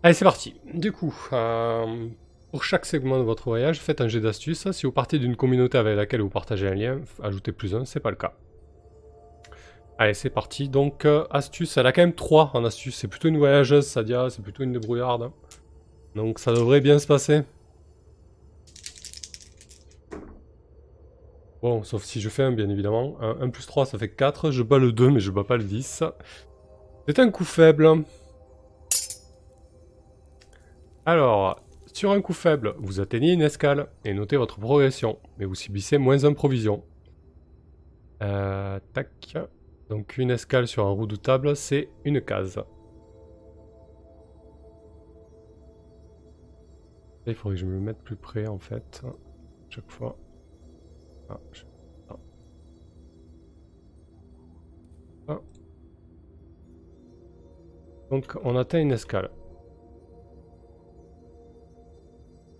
Allez, 0.02 0.14
c'est 0.14 0.24
parti. 0.24 0.54
Du 0.72 0.92
coup, 0.92 1.14
euh, 1.32 2.06
pour 2.50 2.64
chaque 2.64 2.86
segment 2.86 3.18
de 3.18 3.24
votre 3.24 3.44
voyage, 3.44 3.80
faites 3.80 4.00
un 4.00 4.08
jet 4.08 4.20
d'astuce. 4.20 4.70
Si 4.70 4.86
vous 4.86 4.92
partez 4.92 5.18
d'une 5.18 5.36
communauté 5.36 5.76
avec 5.76 5.96
laquelle 5.96 6.22
vous 6.22 6.28
partagez 6.30 6.68
un 6.68 6.74
lien, 6.74 7.00
ajoutez 7.22 7.52
plus 7.52 7.74
un, 7.74 7.84
c'est 7.84 8.00
pas 8.00 8.10
le 8.10 8.16
cas. 8.16 8.34
Allez, 9.98 10.14
c'est 10.14 10.30
parti. 10.30 10.68
Donc, 10.68 11.04
euh, 11.04 11.24
astuce, 11.30 11.76
elle 11.76 11.86
a 11.86 11.92
quand 11.92 12.02
même 12.02 12.14
3 12.14 12.52
en 12.54 12.64
astuce. 12.64 12.96
C'est 12.96 13.08
plutôt 13.08 13.28
une 13.28 13.38
voyageuse, 13.38 13.86
Sadia, 13.86 14.30
c'est 14.30 14.42
plutôt 14.42 14.62
une 14.62 14.72
débrouillarde. 14.72 15.30
Donc, 16.14 16.38
ça 16.38 16.52
devrait 16.52 16.80
bien 16.80 16.98
se 16.98 17.06
passer. 17.06 17.42
Bon, 21.62 21.82
sauf 21.82 22.04
si 22.04 22.20
je 22.20 22.28
fais 22.28 22.44
un, 22.44 22.52
bien 22.52 22.68
évidemment. 22.68 23.16
1, 23.20 23.48
plus 23.50 23.66
3, 23.66 23.86
ça 23.86 23.98
fait 23.98 24.08
4. 24.08 24.50
Je 24.50 24.62
bats 24.62 24.78
le 24.78 24.92
2, 24.92 25.10
mais 25.10 25.20
je 25.20 25.30
bats 25.30 25.44
pas 25.44 25.56
le 25.56 25.64
10. 25.64 26.04
C'est 27.06 27.18
un 27.18 27.30
coup 27.30 27.44
faible. 27.44 28.04
Alors, 31.04 31.60
sur 31.92 32.12
un 32.12 32.20
coup 32.20 32.34
faible, 32.34 32.74
vous 32.78 33.00
atteignez 33.00 33.32
une 33.32 33.40
escale 33.40 33.88
et 34.04 34.14
notez 34.14 34.36
votre 34.36 34.60
progression, 34.60 35.18
mais 35.38 35.46
vous 35.46 35.54
subissez 35.54 35.98
moins 35.98 36.24
un 36.24 36.32
provision. 36.32 36.84
Euh, 38.22 38.78
tac. 38.92 39.34
Donc 39.88 40.18
une 40.18 40.30
escale 40.30 40.68
sur 40.68 40.86
un 40.86 40.90
redoutable, 40.90 41.56
c'est 41.56 41.88
une 42.04 42.20
case. 42.20 42.62
Il 47.26 47.34
faudrait 47.34 47.56
que 47.56 47.60
je 47.60 47.66
me 47.66 47.80
mette 47.80 48.02
plus 48.02 48.16
près 48.16 48.46
en 48.46 48.58
fait, 48.58 49.02
chaque 49.70 49.90
fois. 49.90 50.16
Ah, 51.28 51.38
ah. 55.28 55.40
Donc 58.10 58.36
on 58.42 58.56
atteint 58.56 58.80
une 58.80 58.92
escale. 58.92 59.30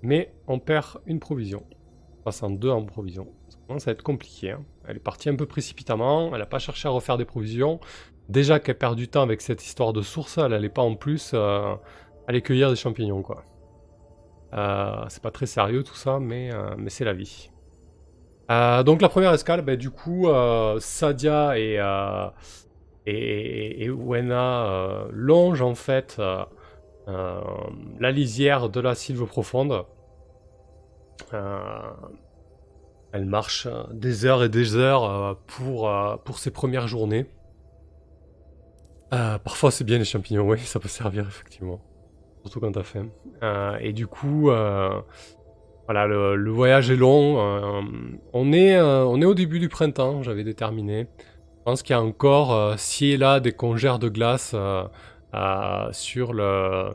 Mais 0.03 0.33
on 0.47 0.59
perd 0.59 1.01
une 1.07 1.19
provision. 1.21 1.65
Passant 2.25 2.51
deux 2.51 2.71
en 2.71 2.85
provision. 2.85 3.27
Ça 3.49 3.59
commence 3.67 3.87
être 3.89 4.03
compliqué. 4.03 4.53
Hein. 4.53 4.65
Elle 4.87 4.97
est 4.97 5.01
partie 5.01 5.29
un 5.29 5.37
peu 5.37 5.47
précipitamment. 5.47 6.31
Elle 6.33 6.41
n'a 6.41 6.47
pas 6.47 6.59
cherché 6.59 6.89
à 6.89 6.91
refaire 6.91 7.17
des 7.17 7.25
provisions. 7.25 7.81
Déjà 8.29 8.61
qu'elle 8.61 8.79
perd 8.79 8.97
du 8.97 9.09
temps 9.09 9.23
avec 9.23 9.41
cette 9.41 9.65
histoire 9.65 9.93
de 9.93 10.03
source, 10.03 10.39
elle 10.39 10.51
n'allait 10.51 10.69
pas 10.69 10.83
en 10.83 10.95
plus 10.95 11.33
euh, 11.35 11.75
aller 12.27 12.43
cueillir 12.43 12.69
des 12.71 12.77
champignons. 12.77 13.23
quoi. 13.23 13.43
Euh, 14.55 15.05
c'est 15.09 15.23
pas 15.23 15.31
très 15.31 15.47
sérieux 15.47 15.83
tout 15.83 15.95
ça, 15.95 16.19
mais, 16.21 16.53
euh, 16.53 16.75
mais 16.77 16.91
c'est 16.91 17.05
la 17.05 17.15
vie. 17.15 17.51
Donc 18.49 19.03
la 19.03 19.09
première 19.09 19.33
escale, 19.33 19.63
bah, 19.63 19.77
du 19.77 19.91
coup, 19.91 20.27
Sadia 20.79 21.59
et, 21.59 21.79
et, 23.07 23.85
et 23.85 23.91
Wena 23.91 25.07
longent 25.11 25.63
en 25.63 25.75
fait 25.75 26.21
euh, 27.09 27.41
la 27.99 28.11
lisière 28.11 28.69
de 28.69 28.81
la 28.81 28.95
sylve 28.95 29.25
profonde. 29.25 29.85
Euh, 31.33 31.91
elle 33.13 33.25
marche 33.25 33.67
des 33.93 34.27
heures 34.27 34.45
et 34.45 34.51
des 34.51 34.77
heures 34.77 35.05
euh, 35.05 35.35
pour, 35.47 35.91
pour 36.25 36.39
ses 36.39 36.51
premières 36.51 36.87
journées. 36.87 37.27
parfois 39.11 39.71
c'est 39.71 39.85
bien 39.85 39.97
les 39.97 40.05
champignons, 40.05 40.47
oui, 40.47 40.59
ça 40.61 40.81
peut 40.81 40.89
servir 40.89 41.27
effectivement. 41.27 41.81
Surtout 42.43 42.61
quand 42.61 42.73
t'as 42.73 42.83
faim. 42.83 43.09
et 43.81 43.93
du 43.95 44.07
coup, 44.07 44.51
voilà, 45.89 46.07
le, 46.07 46.51
voyage 46.51 46.91
est 46.91 46.97
long. 46.97 47.39
on, 48.33 48.53
est, 48.53 48.79
on 48.79 49.21
est 49.23 49.25
au 49.25 49.35
début 49.35 49.59
du 49.59 49.71
printemps, 49.71 50.23
j'avais 50.23 50.45
déterminé. 50.45 51.07
Je 51.19 51.63
pense 51.65 51.83
qu'il 51.83 51.95
y 51.95 51.99
a 51.99 52.03
encore, 52.03 52.79
ci 52.79 53.13
et 53.13 53.17
là, 53.17 53.41
des 53.41 53.53
congères 53.53 53.99
de 53.99 54.11
glace 54.11 54.55
sur, 55.93 56.33
le, 56.35 56.91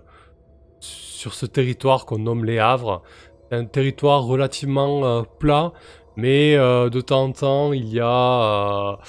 sur 0.80 1.34
ce 1.34 1.46
territoire 1.48 2.06
qu'on 2.06 2.20
nomme 2.20 2.46
les 2.46 2.60
Havres. 2.60 3.02
un 3.50 3.66
territoire 3.66 4.24
relativement 4.24 5.24
plat, 5.40 5.74
mais 6.16 6.56
de 6.56 7.02
temps 7.02 7.24
en 7.24 7.32
temps, 7.32 7.74
il 7.74 7.90
y 7.90 8.00
a 8.00 9.00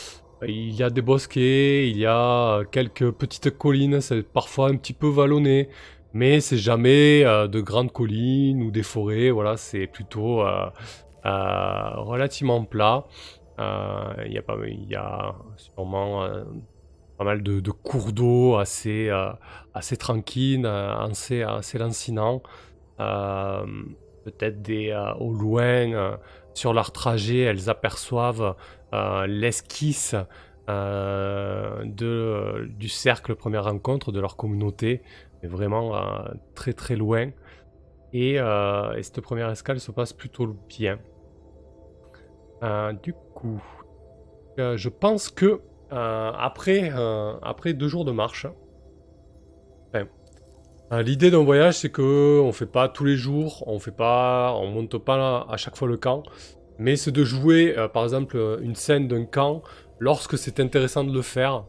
il 0.49 0.75
y 0.75 0.83
a 0.83 0.91
des 0.91 1.03
bosquets, 1.03 1.89
il 1.89 1.99
y 1.99 2.07
a 2.07 2.65
quelques 2.71 3.11
petites 3.13 3.57
collines, 3.57 4.01
c'est 4.01 4.23
parfois 4.23 4.69
un 4.69 4.77
petit 4.77 4.93
peu 4.93 5.09
vallonné, 5.09 5.69
mais 6.15 6.41
c'est 6.41 6.57
jamais 6.57 7.25
de 7.25 7.61
grandes 7.61 7.93
collines 7.93 8.63
ou 8.63 8.71
des 8.71 8.83
forêts, 8.83 9.31
voilà, 9.31 9.57
c'est 9.57 9.87
plutôt 9.87 10.43
relativement 11.25 12.65
plat. 12.65 13.05
Il 13.59 14.33
y, 14.33 14.39
a 14.39 14.45
y 14.89 14.95
a 14.95 15.35
sûrement 15.57 16.27
pas 17.17 17.25
mal 17.25 17.43
de, 17.43 17.71
cours 17.71 18.13
d'eau 18.13 18.57
assez, 18.57 19.09
euh, 19.09 19.31
assez 19.73 19.97
tranquilles, 19.97 20.67
euh, 20.67 20.97
assez, 20.97 21.43
assez 21.43 21.79
lancinants. 21.79 22.43
Euh, 23.01 23.65
peut-être 24.25 24.63
des 24.63 24.95
au 25.19 25.33
loin, 25.33 26.19
sur 26.55 26.73
leur 26.73 26.93
trajet, 26.93 27.41
elles 27.41 27.69
aperçoivent 27.69 28.57
l'esquisse 29.27 30.15
du 31.85 32.89
cercle 32.89 33.35
première 33.35 33.65
rencontre 33.65 34.13
de 34.13 34.21
leur 34.21 34.37
communauté, 34.37 35.03
vraiment 35.47 35.93
très 36.55 36.73
très 36.73 36.97
loin. 36.97 37.31
Et, 38.13 38.35
et, 38.35 39.03
cette 39.03 39.21
première 39.21 39.51
escale 39.51 39.81
se 39.81 39.91
passe 39.91 40.13
plutôt 40.13 40.57
bien. 40.69 40.99
du 43.03 43.13
coup, 43.35 43.63
je 44.57 44.89
pense 44.89 45.29
que 45.31 45.61
euh, 45.93 46.33
après, 46.37 46.91
euh, 46.93 47.35
après 47.43 47.73
deux 47.73 47.89
jours 47.89 48.05
de 48.05 48.13
marche, 48.13 48.47
euh, 50.93 51.03
l'idée 51.03 51.31
d'un 51.31 51.43
voyage, 51.43 51.79
c'est 51.79 51.91
que 51.91 52.41
on 52.41 52.53
fait 52.53 52.67
pas 52.67 52.89
tous 52.89 53.05
les 53.05 53.17
jours, 53.17 53.65
on 53.67 53.79
fait 53.79 53.91
pas, 53.91 54.55
on 54.55 54.67
monte 54.67 54.99
pas 54.99 55.47
à 55.49 55.57
chaque 55.57 55.77
fois 55.77 55.89
le 55.89 55.97
camp, 55.97 56.23
mais 56.79 56.97
c'est 56.97 57.11
de 57.11 57.25
jouer, 57.25 57.75
par 57.95 58.05
exemple, 58.05 58.37
une 58.61 58.75
scène 58.75 59.09
d'un 59.09 59.25
camp 59.25 59.63
lorsque 59.99 60.37
c'est 60.37 60.61
intéressant 60.61 61.05
de 61.05 61.13
le 61.13 61.23
faire. 61.23 61.65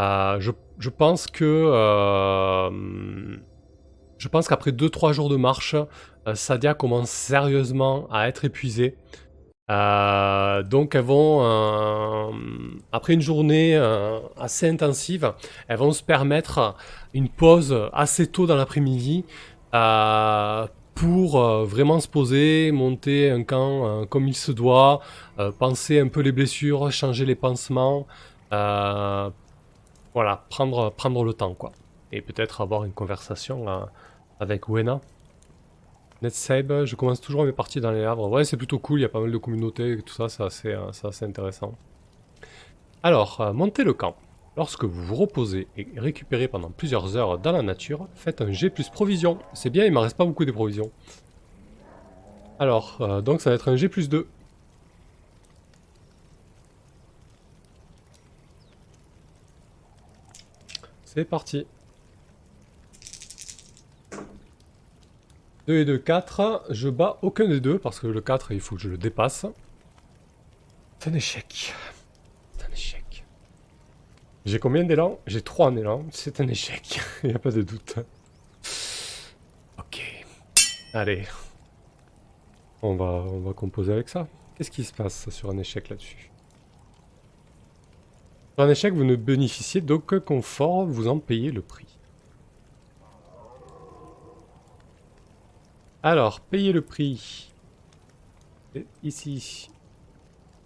Je, 0.00 0.88
pense 0.88 1.26
que 1.26 1.44
je 4.18 4.28
pense 4.28 4.48
qu'après 4.48 4.70
2-3 4.70 5.12
jours 5.12 5.28
de 5.28 5.36
marche, 5.36 5.76
Sadia 6.34 6.74
commence 6.74 7.10
sérieusement 7.10 8.06
à 8.10 8.28
être 8.28 8.44
épuisée. 8.44 8.96
Euh, 9.70 10.62
donc 10.64 10.94
elles 10.96 11.04
vont, 11.04 11.42
euh, 11.42 12.32
après 12.90 13.14
une 13.14 13.20
journée 13.20 13.76
euh, 13.76 14.18
assez 14.36 14.68
intensive, 14.68 15.32
elles 15.68 15.78
vont 15.78 15.92
se 15.92 16.02
permettre 16.02 16.74
une 17.14 17.28
pause 17.28 17.76
assez 17.92 18.26
tôt 18.26 18.46
dans 18.46 18.56
l'après-midi 18.56 19.24
pour 20.94 21.40
vraiment 21.64 22.00
se 22.00 22.08
poser, 22.08 22.72
monter 22.72 23.30
un 23.30 23.44
camp 23.44 24.04
comme 24.06 24.26
il 24.28 24.34
se 24.34 24.52
doit, 24.52 25.00
penser 25.58 26.00
un 26.00 26.08
peu 26.08 26.20
les 26.20 26.32
blessures, 26.32 26.90
changer 26.90 27.24
les 27.24 27.36
pansements, 27.36 28.06
voilà, 30.14 30.44
prendre, 30.50 30.90
prendre 30.90 31.24
le 31.24 31.32
temps 31.32 31.54
quoi. 31.54 31.72
Et 32.12 32.20
peut-être 32.20 32.60
avoir 32.60 32.84
une 32.84 32.92
conversation 32.92 33.66
avec 34.40 34.68
Wena. 34.68 35.00
NetSabe, 36.22 36.84
je 36.84 36.96
commence 36.96 37.20
toujours 37.20 37.44
mes 37.44 37.52
parties 37.52 37.80
dans 37.80 37.92
les 37.92 38.04
arbres. 38.04 38.28
Ouais, 38.28 38.44
c'est 38.44 38.58
plutôt 38.58 38.78
cool, 38.78 39.00
il 39.00 39.02
y 39.02 39.06
a 39.06 39.08
pas 39.08 39.20
mal 39.20 39.32
de 39.32 39.38
communautés 39.38 39.92
et 39.92 40.02
tout 40.02 40.12
ça, 40.12 40.28
c'est 40.28 40.42
assez, 40.42 40.68
euh, 40.68 40.90
intéressant. 41.22 41.74
Alors, 43.02 43.40
euh, 43.40 43.52
montez 43.54 43.84
le 43.84 43.94
camp. 43.94 44.16
Lorsque 44.56 44.84
vous 44.84 45.02
vous 45.02 45.14
reposez 45.14 45.68
et 45.78 45.88
récupérez 45.96 46.48
pendant 46.48 46.70
plusieurs 46.70 47.16
heures 47.16 47.38
dans 47.38 47.52
la 47.52 47.62
nature, 47.62 48.08
faites 48.14 48.42
un 48.42 48.52
G 48.52 48.68
plus 48.68 48.90
provision. 48.90 49.38
C'est 49.54 49.70
bien, 49.70 49.86
il 49.86 49.92
m'en 49.92 50.02
reste 50.02 50.16
pas 50.16 50.26
beaucoup 50.26 50.44
de 50.44 50.52
provisions. 50.52 50.90
Alors, 52.58 52.98
euh, 53.00 53.22
donc 53.22 53.40
ça 53.40 53.48
va 53.48 53.56
être 53.56 53.68
un 53.68 53.76
G 53.76 53.88
plus 53.88 54.10
2. 54.10 54.28
C'est 61.12 61.24
parti. 61.24 61.66
2 65.66 65.78
et 65.78 65.84
2, 65.84 65.98
4. 65.98 66.66
Je 66.70 66.88
bats 66.88 67.18
aucun 67.22 67.48
des 67.48 67.58
deux 67.58 67.80
parce 67.80 67.98
que 67.98 68.06
le 68.06 68.20
4, 68.20 68.52
il 68.52 68.60
faut 68.60 68.76
que 68.76 68.82
je 68.82 68.88
le 68.88 68.96
dépasse. 68.96 69.44
C'est 71.00 71.10
un 71.10 71.14
échec. 71.14 71.74
C'est 72.56 72.64
un 72.64 72.72
échec. 72.72 73.24
J'ai 74.44 74.60
combien 74.60 74.84
d'élan? 74.84 75.18
J'ai 75.26 75.42
3 75.42 75.70
en 75.70 75.76
élan. 75.76 76.06
C'est 76.12 76.40
un 76.40 76.46
échec. 76.46 77.00
il 77.24 77.30
n'y 77.30 77.34
a 77.34 77.40
pas 77.40 77.50
de 77.50 77.62
doute. 77.62 77.96
Ok. 79.78 80.24
Allez. 80.94 81.24
On 82.82 82.94
va, 82.94 83.24
on 83.26 83.40
va 83.40 83.52
composer 83.52 83.92
avec 83.92 84.08
ça. 84.08 84.28
Qu'est-ce 84.54 84.70
qui 84.70 84.84
se 84.84 84.92
passe 84.92 85.28
sur 85.30 85.50
un 85.50 85.58
échec 85.58 85.88
là-dessus? 85.88 86.29
Un 88.60 88.68
échec, 88.68 88.92
vous 88.92 89.04
ne 89.04 89.16
bénéficiez 89.16 89.80
d'aucun 89.80 90.20
confort, 90.20 90.84
vous 90.84 91.08
en 91.08 91.18
payez 91.18 91.50
le 91.50 91.62
prix. 91.62 91.86
Alors, 96.02 96.40
payez 96.40 96.72
le 96.72 96.82
prix. 96.82 97.52
ici. 99.02 99.70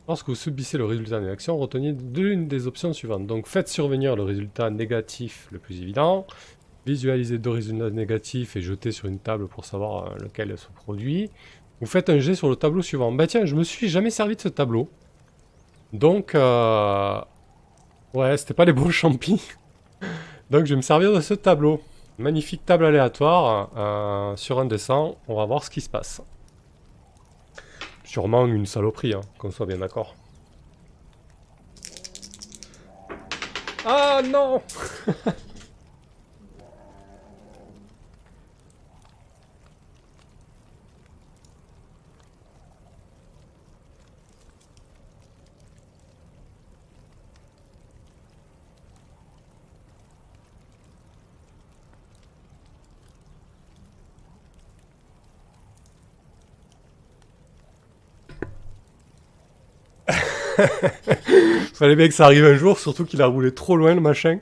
Lorsque 0.08 0.26
vous 0.26 0.34
subissez 0.34 0.76
le 0.76 0.84
résultat 0.84 1.20
d'une 1.20 1.28
action, 1.28 1.56
retenez 1.56 1.92
l'une 2.14 2.48
des 2.48 2.66
options 2.66 2.92
suivantes. 2.92 3.28
Donc 3.28 3.46
faites 3.46 3.68
survenir 3.68 4.16
le 4.16 4.24
résultat 4.24 4.70
négatif 4.70 5.46
le 5.52 5.60
plus 5.60 5.80
évident. 5.80 6.26
Visualisez 6.86 7.38
deux 7.38 7.50
résultats 7.50 7.90
négatifs 7.90 8.56
et 8.56 8.60
jetez 8.60 8.90
sur 8.90 9.06
une 9.06 9.20
table 9.20 9.46
pour 9.46 9.64
savoir 9.64 10.10
euh, 10.10 10.16
lequel 10.20 10.58
se 10.58 10.66
produit. 10.74 11.30
Vous 11.80 11.86
faites 11.86 12.10
un 12.10 12.18
jet 12.18 12.34
sur 12.34 12.48
le 12.48 12.56
tableau 12.56 12.82
suivant. 12.82 13.12
Bah 13.12 13.28
tiens, 13.28 13.44
je 13.44 13.54
me 13.54 13.62
suis 13.62 13.88
jamais 13.88 14.10
servi 14.10 14.34
de 14.34 14.40
ce 14.40 14.48
tableau. 14.48 14.88
Donc, 15.92 16.34
euh... 16.34 17.20
ouais, 18.14 18.36
c'était 18.36 18.54
pas 18.54 18.64
les 18.64 18.72
bons 18.72 18.90
champis. 18.90 19.42
Donc 20.50 20.64
je 20.64 20.70
vais 20.70 20.76
me 20.76 20.82
servir 20.82 21.12
de 21.12 21.20
ce 21.20 21.34
tableau. 21.34 21.82
Magnifique 22.18 22.64
table 22.64 22.84
aléatoire 22.84 23.70
euh, 23.76 24.36
sur 24.36 24.60
un 24.60 24.66
dessin. 24.66 25.14
On 25.26 25.34
va 25.34 25.44
voir 25.44 25.64
ce 25.64 25.70
qui 25.70 25.80
se 25.80 25.88
passe. 25.88 26.22
Sûrement 28.04 28.46
une 28.46 28.66
saloperie, 28.66 29.14
hein, 29.14 29.22
qu'on 29.38 29.50
soit 29.50 29.66
bien 29.66 29.78
d'accord. 29.78 30.14
Ah 33.84 34.22
non 34.24 34.62
Fallait 61.74 61.96
bien 61.96 62.08
que 62.08 62.14
ça 62.14 62.26
arrive 62.26 62.44
un 62.44 62.54
jour, 62.54 62.78
surtout 62.78 63.04
qu'il 63.04 63.20
a 63.22 63.26
roulé 63.26 63.52
trop 63.52 63.76
loin 63.76 63.94
le 63.94 64.00
machin. 64.00 64.38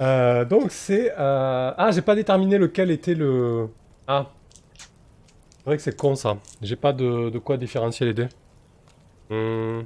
Euh, 0.00 0.44
donc 0.44 0.70
c'est... 0.70 1.12
Euh, 1.18 1.72
ah, 1.76 1.90
j'ai 1.92 2.02
pas 2.02 2.14
déterminé 2.14 2.58
lequel 2.58 2.90
était 2.90 3.14
le... 3.14 3.68
Ah. 4.06 4.26
C'est 4.78 5.64
vrai 5.64 5.76
que 5.76 5.82
c'est 5.82 5.96
con 5.96 6.14
ça. 6.14 6.38
J'ai 6.62 6.76
pas 6.76 6.92
de, 6.92 7.38
quoi 7.38 7.56
différencier 7.56 8.06
les 8.06 8.14
dés. 8.14 8.28
Hmm. 9.30 9.82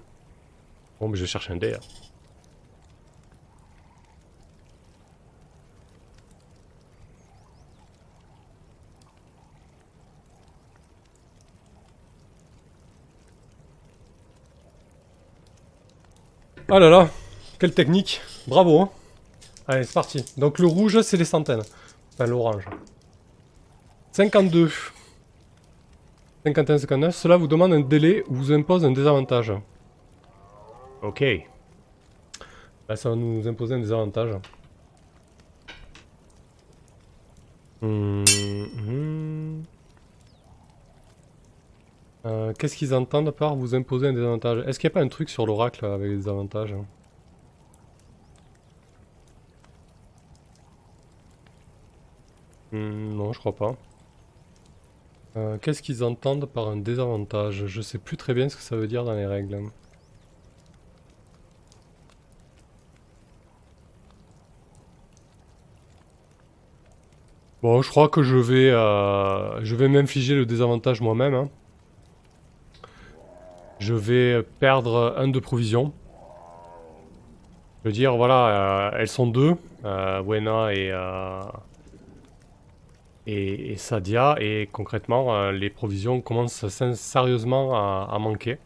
Bon, 1.01 1.09
mais 1.09 1.17
je 1.17 1.25
cherche 1.25 1.51
un 1.51 1.57
dé. 1.57 1.75
Hein. 1.75 2.00
Oh 16.73 16.79
là 16.79 16.89
là, 16.89 17.11
quelle 17.59 17.75
technique. 17.75 18.21
Bravo. 18.47 18.81
Hein. 18.81 18.91
Allez, 19.67 19.83
c'est 19.83 19.93
parti. 19.93 20.25
Donc 20.37 20.61
le 20.61 20.69
rouge, 20.69 21.01
c'est 21.03 21.17
les 21.17 21.25
centaines. 21.25 21.63
Enfin, 22.15 22.27
l'orange. 22.27 22.65
52. 24.13 24.71
51, 26.45 26.79
59. 26.79 27.15
Cela 27.15 27.37
vous 27.37 27.49
demande 27.49 27.73
un 27.73 27.81
délai 27.81 28.23
ou 28.29 28.35
vous 28.35 28.53
impose 28.53 28.85
un 28.85 28.93
désavantage. 28.93 29.53
Ok. 31.03 31.25
Là, 32.89 32.95
ça 32.95 33.11
va 33.11 33.17
nous 33.17 33.49
imposer 33.49 33.75
un 33.75 33.81
désavantage. 33.81 34.37
Hum, 37.83 38.25
hum. 38.87 39.65
Euh, 42.25 42.55
qu'est-ce 42.59 42.77
qu'ils 42.79 42.95
entendent 42.95 43.31
par 43.31 43.57
vous 43.57 43.75
imposer 43.75 44.07
un 44.09 44.15
désavantage? 44.15 44.65
Est-ce 44.67 44.79
qu'il 44.79 44.89
n'y 44.89 44.93
a 44.93 44.95
pas 44.95 45.03
un 45.03 45.09
truc 45.09 45.29
sur 45.29 45.45
l'oracle 45.47 45.85
avec 45.85 46.11
des 46.11 46.29
avantages 46.29 46.73
hein? 46.73 46.87
Hmm, 52.73 53.15
Non, 53.17 53.33
je 53.33 53.39
crois 53.39 53.55
pas. 53.55 53.77
Euh, 55.37 55.59
Qu'est-ce 55.59 55.83
qu'ils 55.83 56.05
entendent 56.05 56.47
par 56.47 56.69
un 56.69 56.77
désavantage? 56.77 57.67
Je 57.67 57.81
sais 57.81 57.99
plus 57.99 58.17
très 58.17 58.33
bien 58.33 58.49
ce 58.49 58.55
que 58.57 58.63
ça 58.63 58.77
veut 58.77 58.87
dire 58.87 59.03
dans 59.05 59.15
les 59.15 59.27
règles. 59.27 59.59
Bon, 67.63 67.83
je 67.83 67.91
crois 67.91 68.09
que 68.09 68.23
je 68.23 68.37
vais, 68.37 68.71
euh, 68.71 69.63
je 69.65 69.75
m'infliger 69.89 70.35
le 70.35 70.47
désavantage 70.47 71.01
moi-même. 71.01 71.35
hein. 71.35 71.51
Je 73.81 73.95
vais 73.95 74.43
perdre 74.61 75.15
un 75.19 75.27
de 75.29 75.41
provision. 75.41 75.93
Je 77.83 77.89
veux 77.89 77.93
dire, 77.93 78.17
voilà, 78.17 78.91
euh, 78.93 78.99
elles 78.99 79.09
sont 79.09 79.27
deux, 79.27 79.57
euh, 79.85 80.23
Wena 80.23 80.73
et, 80.75 80.91
euh, 80.93 81.43
Sadia, 83.77 84.37
et 84.39 84.69
concrètement, 84.71 85.35
euh, 85.35 85.53
les 85.53 85.71
provisions 85.71 86.21
commencent 86.21 86.69
sérieusement 86.69 87.75
à, 88.09 88.19
manquer. 88.19 88.59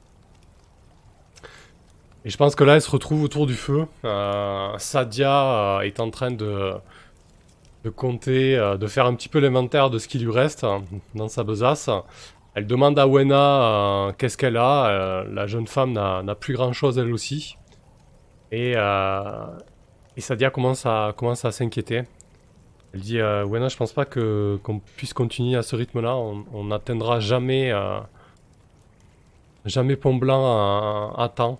Et 2.24 2.30
je 2.30 2.36
pense 2.36 2.54
que 2.56 2.64
là, 2.64 2.74
elles 2.74 2.82
se 2.82 2.90
retrouvent 2.90 3.22
autour 3.22 3.46
du 3.46 3.54
feu. 3.54 3.86
Sadia 4.78 5.80
est 5.84 6.00
en 6.00 6.10
train 6.10 6.32
de, 6.32 6.74
de 7.84 7.90
compter, 7.90 8.56
de 8.80 8.86
faire 8.86 9.06
un 9.06 9.14
petit 9.14 9.28
peu 9.28 9.38
l'inventaire 9.38 9.90
de 9.90 9.98
ce 9.98 10.08
qui 10.08 10.18
lui 10.18 10.32
reste 10.32 10.64
euh, 10.64 10.78
dans 11.14 11.28
sa 11.28 11.44
besace. 11.44 11.90
Elle 12.54 12.68
demande 12.68 12.98
à 12.98 13.06
Wena 13.08 14.08
euh, 14.08 14.12
qu'est-ce 14.12 14.38
qu'elle 14.38 14.56
a. 14.56 14.86
Euh, 14.86 15.24
la 15.32 15.46
jeune 15.46 15.66
femme 15.66 15.92
n'a 15.92 16.34
plus 16.34 16.54
grand-chose 16.54 16.98
elle 16.98 17.12
aussi. 17.12 17.56
Et, 18.52 18.74
euh, 18.76 19.46
Sadia 20.18 20.50
commence 20.50 20.86
à, 20.86 21.12
s'inquiéter. 21.50 22.02
Elle 22.92 23.00
dit 23.00 23.18
Wena, 23.18 23.68
je 23.68 23.76
pense 23.76 23.92
pas 23.92 24.04
qu'on 24.04 24.80
puisse 24.96 25.12
continuer 25.12 25.56
à 25.56 25.62
ce 25.62 25.74
rythme-là. 25.74 26.16
On 26.16 26.64
n'atteindra 26.64 27.18
jamais, 27.18 27.72
jamais 29.64 29.96
Pont 29.96 30.14
Blanc 30.14 31.12
à, 31.16 31.24
à 31.24 31.28
temps. 31.28 31.58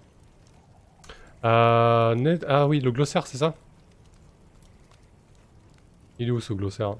Ah 1.42 2.14
oui, 2.68 2.78
le 2.78 2.92
glossaire, 2.92 3.26
c'est 3.26 3.38
ça? 3.38 3.54
Il 6.20 6.28
est 6.28 6.30
où 6.30 6.40
ce 6.40 6.52
glossaire? 6.52 6.94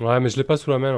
Ouais, 0.00 0.20
mais 0.20 0.28
je 0.28 0.36
l'ai 0.36 0.44
pas 0.44 0.56
sous 0.56 0.70
la 0.70 0.78
main. 0.78 0.92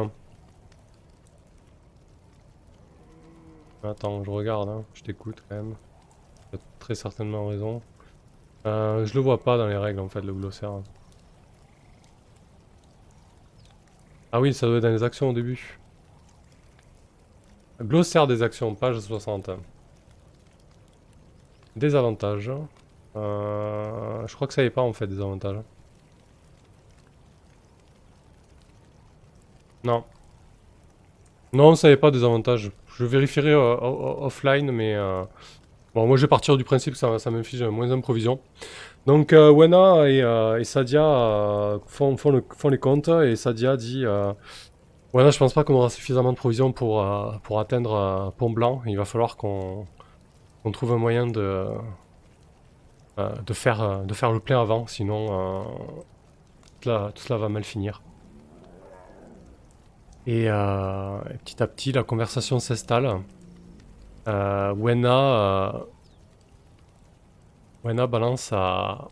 là. 3.83 3.91
Attends, 3.91 4.25
je 4.25 4.31
regarde, 4.31 4.69
hein. 4.69 4.85
je 4.93 5.03
t'écoute 5.03 5.43
quand 5.49 5.55
même. 5.55 5.75
Tu 6.51 6.57
as 6.57 6.61
très 6.81 6.95
certainement 6.97 7.47
raison. 7.47 7.81
Euh, 8.67 9.07
je 9.07 9.15
le 9.15 9.21
vois 9.21 9.43
pas 9.43 9.57
dans 9.57 9.69
les 9.69 9.77
règles 9.77 10.01
en 10.01 10.09
fait, 10.09 10.21
le 10.21 10.33
glossaire. 10.33 10.83
Ah 14.33 14.41
oui, 14.41 14.53
ça 14.53 14.67
doit 14.67 14.77
être 14.77 14.83
dans 14.83 14.91
les 14.91 15.03
actions 15.03 15.31
au 15.31 15.33
début. 15.33 15.79
Glossaire 17.81 18.27
des 18.27 18.43
actions, 18.43 18.75
page 18.75 18.99
60. 18.99 19.51
Désavantages. 21.77 22.51
Euh, 23.17 24.27
je 24.27 24.35
crois 24.35 24.49
que 24.49 24.55
ça 24.55 24.63
y 24.63 24.67
est 24.67 24.71
pas 24.71 24.83
en 24.83 24.93
fait, 24.93 25.07
des 25.07 25.21
avantages. 25.21 25.59
Non. 29.85 30.05
Non, 31.53 31.75
ça 31.75 31.91
est 31.91 31.97
pas 31.97 32.11
des 32.11 32.25
avantages. 32.25 32.71
Je 32.97 33.05
vérifierai 33.05 33.53
euh, 33.53 33.77
offline, 33.81 34.71
mais... 34.71 34.95
euh, 34.95 35.25
Bon, 35.95 36.07
moi 36.07 36.17
je 36.19 36.23
vais 36.23 36.29
partir 36.29 36.57
du 36.59 36.65
principe 36.65 36.93
que 36.93 36.99
ça, 36.99 37.19
ça 37.19 37.31
m'inflige 37.31 37.63
moins 37.63 37.89
de 37.89 38.01
provision. 38.03 38.41
Donc 39.07 39.33
euh, 39.33 39.51
Wena 39.51 40.09
et, 40.09 40.23
euh, 40.23 40.63
Sadia 40.63 41.79
font, 41.87 42.17
font, 42.19 42.43
font 42.57 42.69
les 42.69 42.79
comptes 42.79 43.09
et 43.09 43.37
Sadia 43.37 43.77
dit 43.77 44.05
Wena, 45.15 45.31
je 45.31 45.39
pense 45.39 45.55
pas 45.55 45.65
qu'on 45.65 45.75
aura 45.75 45.89
suffisamment 45.91 46.33
de 46.33 46.37
provisions 46.37 46.73
pour, 46.73 47.05
pour 47.43 47.59
atteindre 47.59 48.35
Pont 48.37 48.51
Blanc. 48.51 48.83
Il 48.87 48.99
va 48.99 49.07
falloir 49.07 49.37
qu'on 49.39 49.87
trouve 50.73 50.93
un 50.93 50.99
moyen 50.99 51.27
de, 51.27 51.67
de, 53.17 53.55
faire, 53.55 54.05
de 54.05 54.15
faire 54.15 54.31
le 54.31 54.41
plein 54.41 54.61
avant, 54.61 54.87
sinon 54.87 55.65
tout, 56.83 56.91
tout 56.91 57.23
cela 57.23 57.39
va 57.39 57.49
mal 57.49 57.65
finir. 57.65 58.03
Et, 60.29 60.45
euh, 60.51 61.21
et 61.33 61.39
petit 61.39 61.63
à 61.63 61.67
petit, 61.67 61.91
la 61.91 62.05
conversation 62.05 62.59
s'installe. 62.59 63.23
Euh, 64.29 64.75
Wena, 64.75 65.87
euh, 67.83 68.07
balance 68.07 68.51
à, 68.53 69.09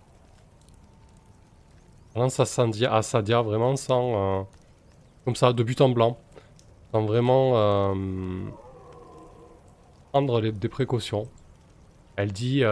balance 2.15 2.39
à 2.39 2.45
Sadia 2.45 3.41
vraiment 3.41 3.77
sans, 3.77 4.41
euh, 4.41 4.43
comme 5.25 5.37
ça, 5.37 5.55
de 5.55 5.63
but 5.63 5.81
en 5.81 5.89
blanc, 5.89 6.19
sans 6.93 7.07
vraiment 7.07 7.95
prendre 10.13 10.43
des 10.43 10.69
précautions. 10.69 11.29
Elle 12.17 12.33
dit, 12.33 12.63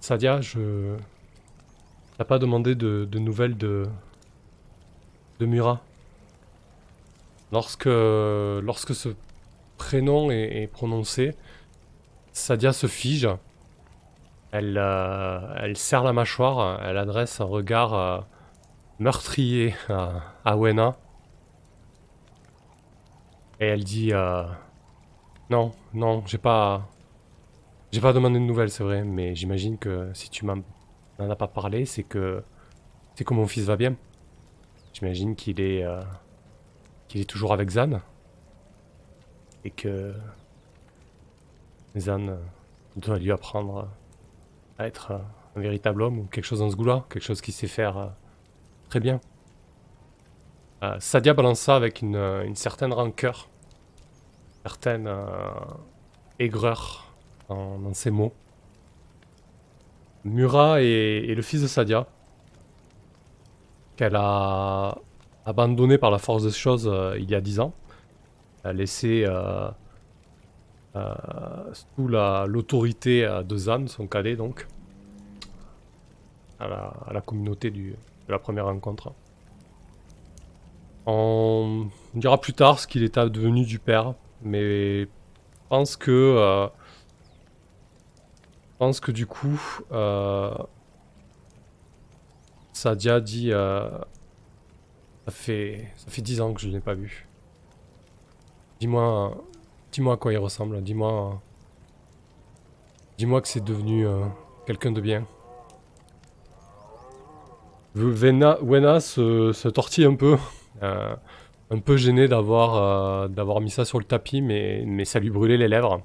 Sadia, 0.00 0.40
je, 0.40 0.96
t'as 2.16 2.24
pas 2.24 2.38
demandé 2.38 2.74
de, 2.74 3.04
de 3.04 3.18
nouvelles 3.18 3.58
de, 3.58 3.86
de 5.38 5.44
Murat? 5.44 5.82
Lorsque, 7.52 7.86
lorsque 7.86 8.94
ce 8.94 9.10
prénom 9.76 10.30
est, 10.30 10.68
prononcé, 10.72 11.34
Sadia 12.32 12.72
se 12.72 12.86
fige. 12.86 13.28
Elle, 14.52 14.78
euh, 14.78 15.54
elle 15.58 15.76
serre 15.76 16.04
la 16.04 16.12
mâchoire, 16.12 16.82
elle 16.82 16.96
adresse 16.96 17.40
un 17.40 17.44
regard 17.44 17.94
euh, 17.94 18.20
meurtrier 18.98 19.74
à, 19.88 20.56
Wena. 20.56 20.96
Et 23.60 23.66
elle 23.66 23.84
dit 23.84 24.12
euh, 24.12 24.44
Non, 25.50 25.72
non, 25.94 26.22
j'ai 26.26 26.38
pas. 26.38 26.88
J'ai 27.92 28.00
pas 28.00 28.12
demandé 28.12 28.38
de 28.38 28.44
nouvelles, 28.44 28.70
c'est 28.70 28.84
vrai, 28.84 29.04
mais 29.04 29.34
j'imagine 29.34 29.78
que 29.78 30.10
si 30.12 30.28
tu 30.30 30.44
m'en 30.44 30.62
as 31.18 31.36
pas 31.36 31.48
parlé, 31.48 31.84
c'est 31.86 32.02
que. 32.02 32.42
C'est 33.14 33.24
que 33.24 33.34
mon 33.34 33.46
fils 33.46 33.64
va 33.64 33.76
bien. 33.76 33.96
J'imagine 34.92 35.36
qu'il 35.36 35.60
est. 35.60 35.84
qu'il 37.08 37.20
est 37.20 37.28
toujours 37.28 37.52
avec 37.52 37.70
Zan. 37.70 38.00
Et 39.64 39.70
que. 39.70 40.14
Zan 41.96 42.28
euh, 42.28 42.36
doit 42.96 43.18
lui 43.18 43.32
apprendre 43.32 43.88
à 44.78 44.86
être 44.86 45.12
euh, 45.12 45.18
un 45.56 45.60
véritable 45.60 46.02
homme 46.02 46.18
ou 46.20 46.24
quelque 46.24 46.44
chose 46.44 46.60
dans 46.60 46.70
ce 46.70 46.76
goût-là, 46.76 47.04
quelque 47.08 47.22
chose 47.22 47.40
qu'il 47.40 47.54
sait 47.54 47.66
faire 47.66 47.98
euh, 47.98 48.06
très 48.88 49.00
bien. 49.00 49.20
Euh, 50.82 50.96
Sadia 50.98 51.34
balance 51.34 51.60
ça 51.60 51.76
avec 51.76 52.02
une, 52.02 52.54
certaine 52.54 52.92
rancœur, 52.92 53.48
une 54.48 54.70
certaine 54.70 55.10
aigreur 56.38 57.14
dans, 57.48 57.94
ses 57.94 58.10
mots. 58.10 58.34
Murat 60.24 60.82
est 60.82 61.34
le 61.34 61.42
fils 61.42 61.62
de 61.62 61.66
Sadia, 61.66 62.06
qu'elle 63.96 64.16
a 64.16 64.98
abandonné 65.46 65.96
par 65.96 66.10
la 66.10 66.18
force 66.18 66.42
des 66.42 66.50
choses 66.50 66.88
euh, 66.92 67.16
il 67.18 67.30
y 67.30 67.34
a 67.34 67.40
dix 67.40 67.60
ans. 67.60 67.72
Elle 68.64 68.70
a 68.70 68.72
laissé 68.74 69.24
euh, 69.24 69.70
euh, 70.96 71.14
sous 71.72 72.08
la- 72.08 72.46
l'autorité 72.46 73.26
de 73.44 73.56
Zan, 73.56 73.86
son 73.86 74.08
cadet 74.08 74.34
donc, 74.34 74.66
à 76.58 76.66
la, 77.12 77.20
communauté 77.20 77.70
du, 77.70 77.92
de 77.92 78.32
la 78.32 78.40
première 78.40 78.64
rencontre. 78.66 79.12
On 81.06 81.88
dira 82.14 82.40
plus 82.40 82.52
tard 82.52 82.80
ce 82.80 82.88
qu'il 82.88 83.04
est 83.04 83.16
advenu 83.16 83.64
du 83.64 83.78
père, 83.78 84.14
mais 84.42 85.02
je 85.02 85.08
pense 85.68 85.96
que 85.96 86.68
je 88.72 88.78
pense 88.78 88.98
que 88.98 89.12
du 89.12 89.26
coup 89.26 89.60
Sadia 92.72 93.20
dit 93.20 93.52
ça 95.26 95.32
fait 95.32 95.88
ça 95.96 96.08
fait 96.08 96.22
dix 96.22 96.40
ans 96.40 96.54
que 96.54 96.60
je 96.60 96.68
ne 96.68 96.74
l'ai 96.74 96.80
pas 96.80 96.94
vu. 96.94 97.26
Dis-moi 98.80 99.36
dis-moi 99.92 100.14
à 100.14 100.16
quoi 100.16 100.32
il 100.32 100.38
ressemble, 100.38 100.82
dis-moi 100.82 101.42
dis-moi 103.18 103.40
que 103.40 103.48
c'est 103.48 103.64
devenu 103.64 104.06
euh, 104.06 104.24
quelqu'un 104.66 104.92
de 104.92 105.00
bien. 105.00 105.24
Vena, 107.94 108.58
Wena 108.62 109.00
se, 109.00 109.52
se 109.52 109.68
tortille 109.68 110.04
un 110.04 110.14
peu, 110.14 110.36
euh, 110.82 111.16
un 111.70 111.78
peu 111.78 111.96
gêné 111.96 112.28
d'avoir 112.28 112.76
euh, 112.76 113.28
d'avoir 113.28 113.60
mis 113.60 113.70
ça 113.70 113.84
sur 113.84 113.98
le 113.98 114.04
tapis, 114.04 114.42
mais, 114.42 114.84
mais 114.86 115.04
ça 115.06 115.18
lui 115.18 115.30
brûlait 115.30 115.56
les 115.56 115.68
lèvres. 115.68 116.02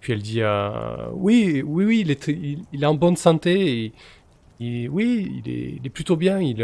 Puis 0.00 0.12
elle 0.12 0.22
dit 0.22 0.42
Oui, 1.12 1.62
oui, 1.64 1.84
oui, 1.84 2.00
il 2.00 2.10
est, 2.10 2.28
il, 2.28 2.82
est 2.82 2.86
en 2.86 2.94
bonne 2.94 3.16
santé. 3.16 3.92
et- 4.60 4.88
oui, 4.88 5.42
il 5.46 5.86
est, 5.86 5.90
plutôt 5.90 6.16
bien. 6.16 6.40
Il, 6.40 6.62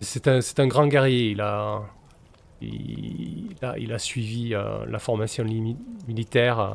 c'est 0.00 0.58
un, 0.58 0.66
grand 0.66 0.86
guerrier. 0.86 1.30
Il 1.30 1.40
a, 1.40 1.82
il, 2.60 3.56
a, 3.62 3.78
il 3.78 3.92
a 3.92 3.98
suivi 3.98 4.54
euh, 4.54 4.84
la 4.88 4.98
formation 4.98 5.44
militaire 6.06 6.60
euh, 6.60 6.74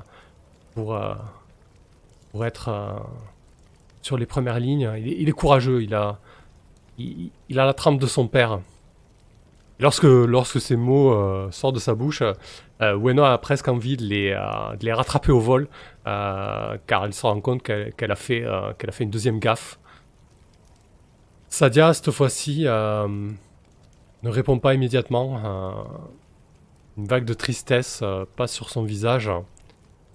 pour, 0.74 0.96
euh, 0.96 1.14
pour 2.32 2.46
être 2.46 3.06
sur 4.02 4.18
les 4.18 4.26
premières 4.26 4.60
lignes. 4.60 4.92
Il 4.98 5.28
est, 5.28 5.32
courageux. 5.34 5.84
Il 5.84 5.94
a, 5.94 6.20
il, 6.98 7.32
a 7.60 7.66
la 7.66 7.74
trempe 7.74 8.00
de 8.00 8.08
son 8.08 8.28
père. 8.28 8.60
lorsque, 9.80 10.60
ces 10.60 10.76
mots 10.76 11.52
sortent 11.52 11.76
de 11.76 11.80
sa 11.80 11.94
bouche, 11.94 12.24
Wena 12.80 13.34
a 13.34 13.38
presque 13.38 13.68
envie 13.68 13.98
de 13.98 14.06
les, 14.06 14.32
de 14.32 14.86
les 14.86 14.94
rattraper 14.94 15.32
au 15.32 15.40
vol, 15.40 15.68
car 16.06 17.06
elle 17.06 17.14
se 17.14 17.26
rend 17.26 17.40
compte 17.42 17.62
qu'elle 17.62 18.12
a, 18.12 18.16
fait, 18.16 18.46
qu'elle 18.78 18.90
a 18.90 18.94
fait 18.94 19.04
une 19.04 19.12
deuxième 19.12 19.40
gaffe. 19.40 19.78
Sadia, 21.52 21.94
cette 21.94 22.10
fois-ci, 22.10 22.64
ne 22.64 23.36
répond 24.24 24.58
pas 24.58 24.74
immédiatement. 24.74 25.38
une 26.98 27.06
vague 27.06 27.26
de 27.26 27.36
tristesse 27.36 28.04
passe 28.36 28.52
sur 28.52 28.72
son 28.72 28.84
visage. 28.84 29.30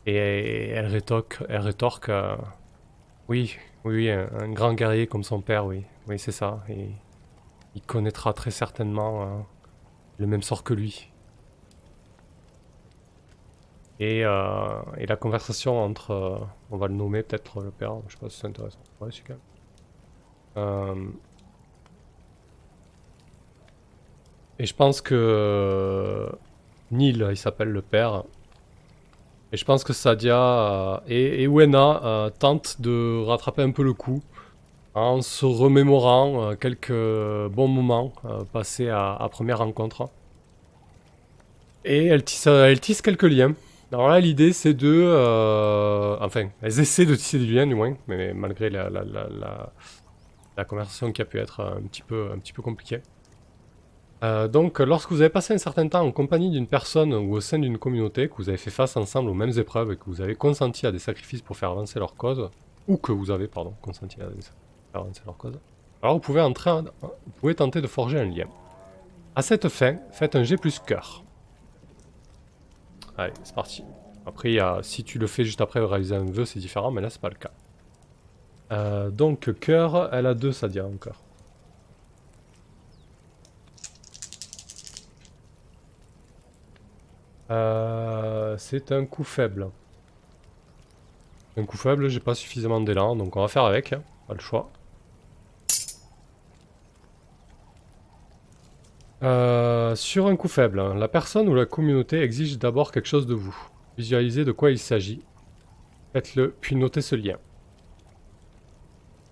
Et 0.07 0.71
elle 0.71 0.87
rétorque, 0.87 1.43
elle 1.49 1.61
rétorque 1.61 2.11
oui, 3.29 3.57
oui, 3.85 4.09
un, 4.09 4.53
grand 4.53 4.75
guerrier 4.75 5.09
comme 5.09 5.25
son 5.25 5.41
père, 5.41 5.67
oui. 5.67 5.85
Oui, 6.07 6.19
c'est 6.19 6.33
ça. 6.33 6.63
Il 7.75 7.83
connaîtra 7.83 8.33
très 8.33 8.53
certainement 8.53 9.23
euh, 9.23 9.27
le 10.19 10.27
même 10.29 10.43
sort 10.43 10.63
que 10.63 10.75
lui. 10.75 11.11
Et, 13.99 14.25
euh, 14.25 14.81
la 14.97 15.17
conversation 15.17 15.83
entre, 15.83 16.11
euh, 16.13 16.39
on 16.71 16.77
va 16.77 16.87
le 16.87 16.95
nommer 16.95 17.23
peut-être 17.23 17.61
le 17.63 17.71
père, 17.73 17.97
je 18.09 18.15
sais 18.15 18.21
pas 18.21 18.31
si 18.31 18.39
c'est 18.41 18.47
intéressant. 18.47 18.79
Ouais, 19.01 19.11
c'est 19.11 19.25
quand 19.27 19.35
même. 20.57 21.13
Et 24.59 24.67
je 24.67 24.75
pense 24.75 25.01
que 25.01 26.29
Neil, 26.91 27.25
il 27.31 27.37
s'appelle 27.37 27.69
le 27.69 27.83
père, 27.83 28.25
et 29.53 29.57
je 29.57 29.65
pense 29.65 29.85
que 29.85 29.93
Sadia 29.93 30.37
euh, 30.37 30.99
et, 31.09 31.47
Wena 31.47 32.05
euh, 32.05 32.31
tentent 32.31 32.81
de 32.81 33.23
rattraper 33.25 33.63
un 33.63 33.71
peu 33.71 33.85
le 33.85 33.93
coup 33.93 34.23
en 34.95 35.23
se 35.23 35.47
remémorant 35.47 36.51
euh, 36.51 36.55
quelques 36.57 36.91
bons 37.55 37.69
moments 37.69 38.13
passés 38.53 38.89
à, 38.89 39.27
première 39.31 39.59
rencontre. 39.59 40.09
Et 41.85 42.07
elles 42.07 42.25
tissent, 42.25 43.03
quelques 43.03 43.23
liens. 43.23 43.55
Alors 43.93 44.09
là, 44.09 44.19
l'idée, 44.19 44.53
c'est 44.53 44.75
de... 44.75 46.17
enfin, 46.21 46.49
elles 46.61 46.81
essaient 46.81 47.07
de 47.07 47.15
tisser 47.15 47.39
des 47.39 47.47
liens, 47.47 47.67
du 47.69 47.77
moins, 47.77 47.97
mais 48.09 48.35
malgré 48.35 48.69
la, 48.69 48.91
la, 48.91 50.65
conversation 50.65 51.13
qui 51.13 51.23
a 51.23 51.25
pu 51.25 51.39
être 51.39 51.61
un 51.61 51.83
petit 51.83 52.03
peu, 52.03 52.31
un 52.35 52.39
petit 52.39 52.53
peu 52.53 52.63
compliquée. 52.63 53.01
Euh, 54.25 54.49
donc, 54.49 54.79
lorsque 54.79 55.11
vous 55.11 55.21
avez 55.21 55.31
passé 55.31 55.55
un 55.55 55.59
certain 55.59 55.87
temps 55.89 56.01
en 56.01 56.13
compagnie 56.13 56.51
d'une 56.51 56.67
personne 56.67 57.13
ou 57.13 57.35
au 57.35 57.41
sein 57.41 57.59
d'une 57.59 57.79
communauté, 57.79 58.29
que 58.29 58.35
vous 58.37 58.49
avez 58.49 58.59
fait 58.59 58.71
face 58.71 58.97
ensemble 58.97 59.29
aux 59.31 59.35
mêmes 59.35 59.59
épreuves 59.59 59.93
et 59.93 59.97
que 59.97 60.05
vous 60.07 60.21
avez 60.21 60.35
consenti 60.35 60.87
à 60.87 60.93
des 60.93 60.99
sacrifices 60.99 61.43
pour 61.43 61.57
faire 61.57 61.71
avancer 61.71 61.99
leur 61.99 62.15
cause, 62.15 62.49
ou 62.89 62.97
que 62.97 63.13
vous 63.13 63.31
avez, 63.31 63.47
pardon, 63.47 63.75
consenti 63.83 64.17
à 64.21 64.29
faire 64.29 65.03
avancer 65.03 65.23
leur 65.27 65.37
cause, 65.37 65.59
alors 66.03 66.15
vous 66.15 66.21
pouvez, 66.21 66.41
entrer 66.41 66.71
vous 67.03 67.33
pouvez 67.41 67.55
tenter 67.55 67.81
de 67.81 67.87
forger 67.87 68.19
un 68.19 68.27
lien. 68.27 68.47
À 69.35 69.43
cette 69.43 69.69
fin, 69.69 69.97
faites 70.13 70.37
un 70.37 70.45
G 70.45 70.57
plus 70.57 70.79
cœur. 70.79 71.25
Allez, 73.19 73.33
c'est 73.43 73.55
parti. 73.55 73.85
Après, 74.25 74.59
si 74.83 75.05
tu 75.05 75.19
le 75.19 75.27
fais 75.27 75.45
juste 75.45 75.61
après 75.61 75.85
réaliser 75.85 76.17
un 76.17 76.25
vœu, 76.25 76.45
c'est 76.45 76.59
différent, 76.59 76.91
mais 76.91 77.01
là, 77.01 77.11
c'est 77.11 77.21
pas 77.21 77.29
le 77.29 77.37
cas. 77.37 77.51
Euh, 78.73 79.11
donc, 79.11 79.53
cœur, 79.61 80.13
elle 80.13 80.27
a 80.27 80.35
deux, 80.35 80.53
ça 80.53 80.69
dit 80.69 80.81
encore. 80.81 81.23
Euh, 87.51 88.57
c'est 88.59 88.93
un 88.93 89.05
coup 89.05 89.25
faible. 89.25 89.69
Un 91.57 91.65
coup 91.65 91.77
faible, 91.77 92.09
j'ai 92.09 92.21
pas 92.21 92.35
suffisamment 92.35 92.81
d'élan, 92.81 93.17
donc 93.17 93.37
on 93.37 93.41
va 93.41 93.49
faire 93.49 93.65
avec, 93.65 93.93
hein. 93.93 94.03
pas 94.29 94.35
le 94.35 94.41
choix. 94.41 94.71
Euh, 99.23 99.95
sur 99.95 100.27
un 100.27 100.37
coup 100.37 100.49
faible, 100.49 100.79
hein, 100.79 100.95
la 100.95 101.09
personne 101.09 101.49
ou 101.49 101.55
la 101.55 101.65
communauté 101.65 102.21
exige 102.21 102.59
d'abord 102.59 102.93
quelque 102.93 103.09
chose 103.09 103.27
de 103.27 103.35
vous. 103.35 103.57
Visualisez 103.97 104.45
de 104.45 104.53
quoi 104.53 104.71
il 104.71 104.79
s'agit. 104.79 105.23
Faites-le, 106.13 106.55
puis 106.61 106.77
notez 106.77 107.01
ce 107.01 107.15
lien. 107.17 107.39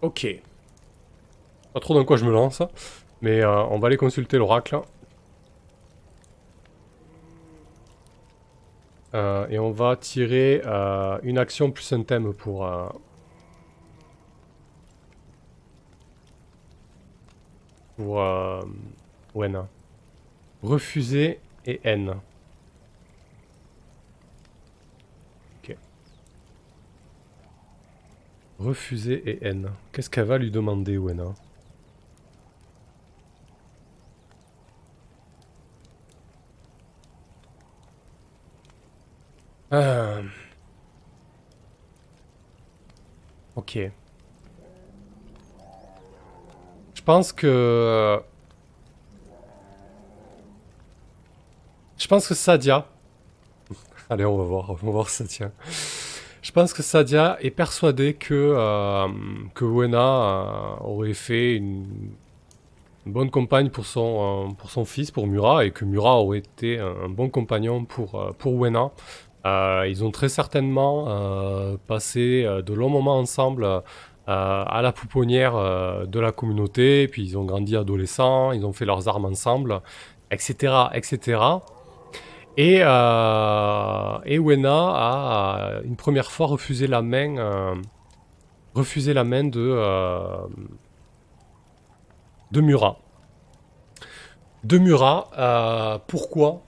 Ok. 0.00 0.27
Pas 1.74 1.81
trop 1.81 1.94
dans 1.94 2.05
quoi 2.05 2.16
je 2.16 2.24
me 2.24 2.33
lance, 2.33 2.62
mais 3.20 3.42
euh, 3.42 3.64
on 3.64 3.79
va 3.79 3.88
aller 3.88 3.96
consulter 3.96 4.38
l'oracle. 4.38 4.79
Euh, 9.14 9.46
et 9.48 9.59
on 9.61 9.70
va 9.70 9.96
tirer 9.96 10.61
euh, 10.64 11.18
une 11.22 11.38
action 11.38 11.70
plus 11.70 11.92
un 11.92 12.03
thème 12.03 12.35
pour... 12.35 12.66
Euh, 12.66 12.88
pour 17.96 18.16
Wena. 19.35 19.68
Refuser 20.62 21.38
et 21.64 21.81
N. 21.85 22.16
Ok. 25.62 25.77
Refuser 28.59 29.22
et 29.31 29.46
N. 29.46 29.70
Qu'est-ce 29.92 30.11
qu'elle 30.11 30.24
va 30.24 30.38
lui 30.38 30.50
demander, 30.50 30.98
Wena? 30.98 31.35
Euh... 39.72 40.22
Ok. 43.57 43.79
Je 46.94 47.03
pense 47.03 47.33
que... 47.33 48.20
Je 51.96 52.07
pense 52.07 52.27
que 52.29 52.35
Sadia... 52.35 52.87
Allez, 54.11 54.24
on 54.24 54.37
va 54.37 54.44
voir, 54.44 54.70
on 54.70 54.74
va 54.74 54.90
voir 54.90 55.09
ça 55.09 55.24
tient. 55.24 55.53
Je 56.44 56.53
pense 56.53 56.74
que 56.74 56.83
Sadia 56.83 57.38
est 57.40 57.50
persuadée 57.50 58.12
que, 58.12 58.35
euh, 58.35 59.09
que 59.55 59.64
Wena 59.64 59.98
euh, 59.98 60.85
aurait 60.85 61.14
fait 61.14 61.57
une, 61.57 61.87
bonne 63.07 63.31
compagne 63.31 63.70
pour 63.70 63.87
son, 63.87 64.50
euh, 64.50 64.53
pour 64.53 64.70
son 64.70 64.85
fils, 64.85 65.11
pour 65.11 65.27
Murat, 65.27 65.64
et 65.64 65.70
que 65.70 65.87
Murat 65.87 66.16
aurait 66.16 66.38
été 66.38 66.79
un, 66.79 67.09
bon 67.09 67.31
compagnon 67.31 67.87
pour, 67.87 68.35
pour 68.37 68.55
Wena. 68.61 68.90
Euh, 69.46 69.87
ils 69.88 70.02
ont 70.04 70.11
très 70.11 70.28
certainement 70.28 71.07
euh, 71.09 71.76
passé 71.87 72.44
euh, 72.44 72.62
de 72.62 72.72
longs 72.72 72.88
moments 72.88 73.18
ensemble 73.18 73.83
à 74.26 74.80
la 74.83 74.90
pouponnière 74.90 75.52
de 76.07 76.18
la 76.18 76.33
communauté, 76.33 77.09
puis 77.09 77.22
ils 77.22 77.37
ont 77.37 77.44
grandi 77.44 77.76
adolescents, 77.76 78.52
ils 78.52 78.64
ont 78.64 78.72
fait 78.72 78.87
leurs 78.87 79.07
armes 79.07 79.26
ensemble, 79.26 79.83
etc. 80.30 80.72
etc. 80.94 81.42
Et, 82.57 82.76
et 82.76 84.38
Wena 84.38 84.92
a 84.94 85.80
une 85.85 85.96
première 85.96 86.30
fois 86.30 86.46
refusé 86.46 86.87
la 86.87 87.02
main, 87.02 87.74
refusé 88.74 89.12
la 89.12 89.24
main 89.24 89.44
de, 89.44 89.78
de 92.50 92.61
Murat. 92.62 92.96
De 94.64 94.78
Murat, 94.78 96.00
pourquoi? 96.07 96.62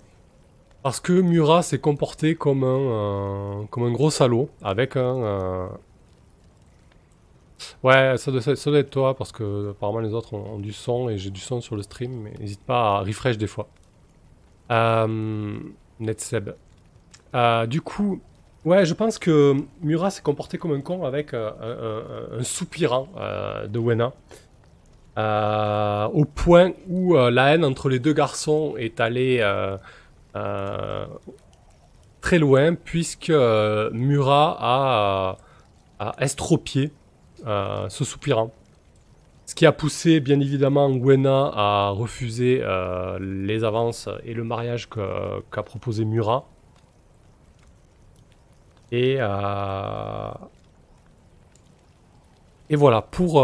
Parce 0.87 1.01
que 1.01 1.12
Murat 1.12 1.62
s'est 1.62 1.81
comporté 1.81 2.37
comme 2.37 2.62
un, 2.62 3.66
comme 3.70 3.83
un 3.83 3.90
gros 3.90 4.12
salaud, 4.12 4.51
avec 4.62 4.94
un... 4.94 5.68
Ouais, 7.83 8.14
ça 8.18 8.31
doit, 8.31 8.79
être 8.79 8.90
toi, 8.90 9.16
parce 9.16 9.33
que 9.33 9.70
apparemment 9.70 9.99
les 9.99 10.14
autres 10.14 10.35
ont, 10.35 10.61
du 10.61 10.72
son, 10.72 11.09
et 11.09 11.18
j'ai 11.18 11.31
du 11.31 11.40
son 11.40 11.61
sur 11.61 11.75
le 11.75 11.83
stream, 11.83 12.12
mais 12.22 12.35
n'hésite 12.38 12.61
pas 12.61 12.99
à 12.99 13.01
refresh 13.01 13.37
des 13.37 13.49
fois. 13.49 13.66
Euh, 14.70 15.59
Netseb. 15.99 16.51
Euh, 17.35 17.66
du 17.66 17.81
coup, 17.81 18.20
ouais, 18.64 18.87
je 18.87 18.94
pense 18.94 19.18
que 19.18 19.57
Murat 19.83 20.11
s'est 20.11 20.22
comporté 20.22 20.57
comme 20.57 20.70
un 20.70 20.83
con 20.83 21.05
avec 21.05 21.35
euh, 21.35 22.29
un, 22.38 22.44
soupirant 22.44 23.09
de 23.68 23.79
Wena. 23.81 24.12
au 26.12 26.25
point 26.27 26.75
où 26.88 27.16
la 27.16 27.55
haine 27.55 27.64
entre 27.64 27.88
les 27.88 27.99
deux 27.99 28.12
garçons 28.12 28.77
est 28.79 29.01
allée 29.01 29.38
euh, 29.40 29.77
très 32.27 32.40
loin, 32.40 32.75
puisque 32.75 33.31
euh, 33.31 33.88
Murat 33.92 34.57
a, 34.59 35.37
a 36.01 36.14
estropié 36.18 36.90
euh, 37.46 37.88
ce 37.88 38.05
soupirant. 38.05 38.51
Ce 39.44 39.55
qui 39.55 39.64
a 39.64 39.70
poussé 39.70 40.18
bien 40.18 40.40
évidemment 40.40 40.90
Gwena 40.90 41.53
à 41.55 41.90
refuser 41.90 42.64
les 43.20 43.62
avances 43.62 44.09
et 44.25 44.35
le 44.35 44.42
mariage 44.42 44.88
qu'a 44.88 45.62
proposé 45.62 46.05
Murat. 46.05 46.49
Et, 48.90 49.18
et 52.70 52.77
voilà 52.77 53.03
pour, 53.03 53.40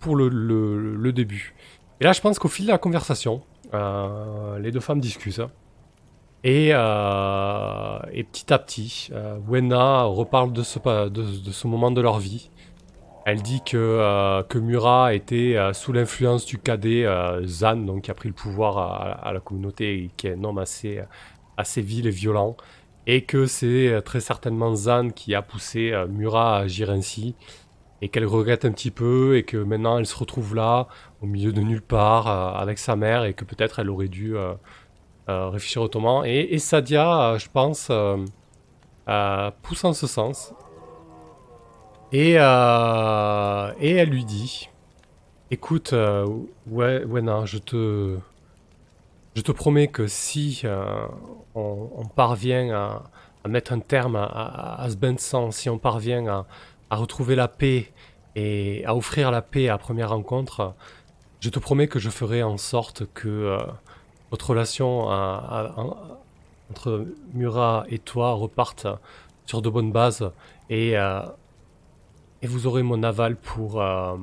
pour 0.00 0.16
le, 0.16 0.28
le, 0.28 1.12
début. 1.14 1.54
Et 2.02 2.04
là 2.04 2.12
je 2.12 2.20
pense 2.20 2.38
qu'au 2.38 2.48
fil 2.48 2.66
de 2.66 2.70
la 2.70 2.76
conversation, 2.76 3.40
les 3.72 4.70
deux 4.70 4.80
femmes 4.80 5.00
discutent. 5.00 5.40
Et, 6.44 6.70
euh, 6.72 7.98
et, 8.12 8.24
petit 8.24 8.52
à 8.52 8.58
petit, 8.58 9.10
euh, 9.12 9.38
Wena 9.46 10.02
reparle 10.04 10.52
de 10.52 10.62
ce, 10.62 11.66
moment 11.66 11.90
de 11.92 12.00
leur 12.00 12.18
vie. 12.18 12.50
Elle 13.24 13.42
dit 13.42 13.62
que, 13.64 14.42
que 14.48 14.58
Murat 14.58 15.14
était 15.14 15.56
sous 15.74 15.92
l'influence 15.92 16.44
du 16.44 16.58
cadet 16.58 17.06
Zan, 17.44 17.76
donc 17.76 18.02
qui 18.02 18.10
a 18.10 18.14
pris 18.14 18.28
le 18.28 18.34
pouvoir 18.34 18.78
à, 19.24 19.32
la 19.32 19.38
communauté 19.38 19.94
et 19.94 20.10
qui 20.16 20.26
est 20.26 20.32
un 20.32 20.42
homme 20.42 20.58
assez, 20.58 21.00
assez 21.56 21.82
vil 21.82 22.08
et 22.08 22.10
violent. 22.10 22.56
Et 23.06 23.22
que 23.22 23.46
c'est 23.46 24.02
très 24.04 24.18
certainement 24.18 24.74
Zan 24.74 25.10
qui 25.10 25.36
a 25.36 25.42
poussé 25.42 25.92
Murat 26.08 26.56
à 26.56 26.60
agir 26.62 26.90
ainsi. 26.90 27.36
Et 28.00 28.08
qu'elle 28.08 28.26
regrette 28.26 28.64
un 28.64 28.72
petit 28.72 28.90
peu 28.90 29.36
et 29.36 29.44
que 29.44 29.56
maintenant 29.56 29.98
elle 29.98 30.06
se 30.06 30.16
retrouve 30.16 30.56
là, 30.56 30.88
au 31.20 31.26
milieu 31.26 31.52
de 31.52 31.60
nulle 31.60 31.80
part, 31.82 32.26
avec 32.26 32.78
sa 32.78 32.96
mère, 32.96 33.22
et 33.22 33.34
que 33.34 33.44
peut-être 33.44 33.78
elle 33.78 33.88
aurait 33.88 34.08
dû 34.08 34.34
réfléchir 35.28 35.82
autrement. 35.82 36.24
Et, 36.24 36.48
et 36.50 36.58
Sadia, 36.58 37.36
je 37.38 37.46
pense, 37.52 37.90
pousse 39.62 39.84
en 39.84 39.92
ce 39.92 40.06
sens. 40.06 40.54
Et, 42.12 42.34
euh, 42.36 43.72
et 43.80 43.92
elle 43.92 44.10
lui 44.10 44.24
dit 44.24 44.68
Écoute, 45.50 45.94
euh, 45.94 46.26
ouais, 46.66 47.04
ouais, 47.04 47.22
non, 47.22 47.46
je 47.46 47.56
te, 47.56 48.18
je 49.34 49.40
te 49.40 49.50
promets 49.50 49.88
que 49.88 50.06
si 50.06 50.60
euh, 50.64 51.06
on, 51.54 52.06
parvient 52.14 52.70
à, 52.74 53.48
mettre 53.48 53.72
un 53.72 53.80
terme 53.80 54.16
à, 54.16 54.86
ce 54.90 54.96
bain 54.96 55.14
de 55.14 55.20
sang, 55.20 55.50
si 55.50 55.70
on 55.70 55.78
parvient 55.78 56.44
à, 56.90 56.96
retrouver 56.96 57.34
la 57.34 57.48
paix 57.48 57.90
et 58.36 58.84
à 58.84 58.94
offrir 58.94 59.30
la 59.30 59.40
paix 59.40 59.70
à 59.70 59.78
première 59.78 60.10
rencontre, 60.10 60.74
je 61.40 61.48
te 61.48 61.58
promets 61.58 61.88
que 61.88 61.98
je 61.98 62.10
ferai 62.10 62.42
en 62.42 62.58
sorte 62.58 63.04
que 63.14 63.58
votre 64.32 64.50
relation 64.50 65.02
entre 66.70 67.06
Murat 67.32 67.84
et 67.88 68.00
toi 68.00 68.32
reparte 68.32 68.88
sur 69.46 69.62
de 69.62 69.70
bonnes 69.70 69.92
bases 69.92 70.32
et 70.68 70.96
et 72.42 72.46
vous 72.46 72.66
aurez 72.66 72.82
mon 72.82 73.02
aval 73.04 73.36
pour, 73.36 73.80
euh, 73.80 74.16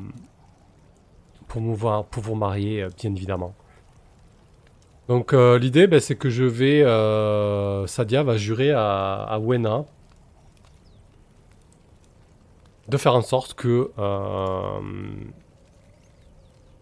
pour, 1.47 2.05
pour 2.05 2.23
vous 2.23 2.35
marier, 2.35 2.83
euh, 2.83 2.89
bien 2.95 3.15
évidemment. 3.15 3.55
Donc 5.07 5.33
euh, 5.33 5.57
l'idée, 5.57 5.87
ben, 5.87 5.99
c'est 5.99 6.15
que 6.15 6.29
je 6.29 6.43
vais... 6.43 6.83
Sadia 7.87 8.21
va 8.21 8.37
jurer 8.37 8.71
à, 8.71 9.23
à, 9.23 9.39
Wena 9.39 9.85
de 12.89 12.97
faire 12.97 13.15
en 13.15 13.21
sorte 13.21 13.53
que 13.53 13.91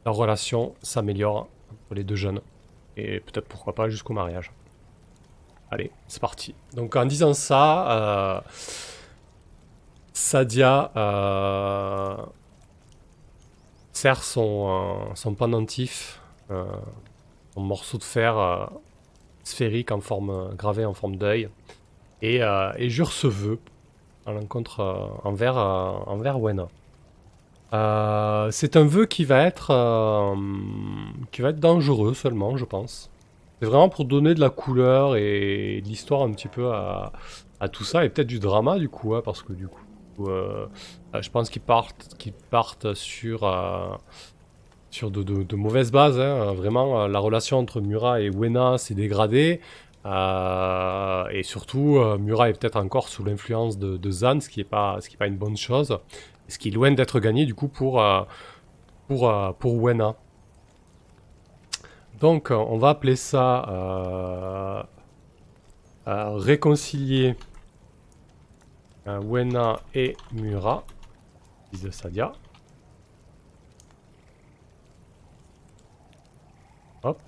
la 0.06 0.12
relation 0.12 0.74
s'améliore 0.82 1.48
entre 1.72 1.96
les 1.96 2.04
deux 2.04 2.16
jeunes. 2.16 2.42
Et 2.98 3.22
peut-être 3.22 3.48
pourquoi 3.48 3.74
pas 3.74 3.88
jusqu'au 3.88 4.12
mariage. 4.12 4.52
Allez, 5.72 5.92
c'est 6.08 6.20
parti. 6.20 6.54
Donc 6.74 6.96
en 6.98 7.06
disant 7.06 7.34
ça... 7.34 8.44
Sadia 10.18 10.92
euh, 10.98 12.18
serre 13.94 14.24
son, 14.24 14.68
euh, 14.68 15.14
son 15.14 15.36
pendentif, 15.36 16.20
euh, 16.50 16.66
son 17.54 17.62
morceau 17.62 18.00
de 18.00 18.04
fer 18.04 18.68
sphérique 19.44 19.92
en 19.92 20.02
forme 20.02 20.56
gravé 20.56 20.86
en 20.86 20.96
forme 20.96 21.18
d'œil, 21.18 21.50
et, 22.24 22.42
et, 22.78 22.90
jure 22.90 23.12
ce 23.12 23.28
vœu 23.28 23.60
à 24.26 24.32
l'encontre 24.32 25.20
envers, 25.24 25.58
envers. 25.58 26.40
C'est 27.72 28.76
un 28.76 28.86
vœu 28.86 29.06
qui 29.06 29.26
va 29.26 29.44
être 29.44 29.68
qui 31.32 31.42
va 31.42 31.50
être 31.50 31.60
dangereux 31.60 32.14
seulement, 32.14 32.58
je 32.58 32.66
pense. 32.66 33.10
C'est 33.60 33.68
vraiment 33.68 33.90
pour 33.90 34.06
donner 34.06 34.36
de 34.36 34.40
la 34.40 34.50
couleur 34.50 35.16
et 35.16 35.82
de 35.84 35.88
l'histoire 35.88 36.22
un 36.22 36.32
petit 36.32 36.48
peu 36.48 36.72
à, 36.72 37.12
tout 37.72 37.84
ça 37.84 38.06
et 38.06 38.10
peut-être 38.10 38.28
du 38.28 38.40
drama 38.40 38.78
du 38.78 38.88
coup, 38.88 39.16
hein, 39.16 39.22
parce 39.26 39.42
que 39.42 39.54
du 39.54 39.68
coup 39.68 39.82
euh, 40.20 40.66
euh, 41.16 41.22
je 41.22 41.30
pense 41.30 41.50
qu'ils 41.50 41.62
partent, 41.62 42.16
qu'ils 42.18 42.34
partent 42.34 42.94
sur, 42.94 43.44
euh, 43.44 43.90
sur 44.90 45.12
de, 45.12 45.56
mauvaises 45.56 45.92
bases. 45.92 46.20
Hein. 46.20 46.54
Vraiment, 46.54 47.08
la 47.08 47.20
relation 47.20 47.58
entre 47.58 47.82
Murat 47.82 48.22
et 48.22 48.30
Wena 48.30 48.78
s'est 48.78 48.96
dégradée. 48.96 49.62
et 50.06 51.44
surtout, 51.44 52.00
Murat 52.20 52.50
est 52.50 52.60
peut-être 52.60 52.78
encore 52.78 53.10
sous 53.10 53.24
l'influence 53.24 53.78
de, 53.78 54.12
Zan, 54.12 54.40
ce 54.42 54.50
qui 54.50 54.60
n'est 54.60 54.66
pas, 54.66 55.00
pas 55.20 55.28
une 55.28 55.38
bonne 55.38 55.58
chose. 55.58 55.98
Ce 56.48 56.58
qui 56.58 56.70
est 56.70 56.72
loin 56.72 56.92
d'être 56.92 57.20
gagné 57.20 57.46
du 57.46 57.54
coup 57.56 57.68
pour, 57.68 58.04
pour, 59.08 59.56
pour 59.60 59.84
Wena? 59.84 60.16
Donc, 62.20 62.52
on 62.52 62.78
va 62.78 62.90
appeler 62.90 63.16
ça 63.16 64.88
réconcilier 66.06 67.36
Wena 69.06 69.80
et 69.94 70.16
Mura, 70.34 70.84
fils 71.70 71.82
de 71.82 71.92
Sadia. 71.92 72.32
Hop. 77.04 77.22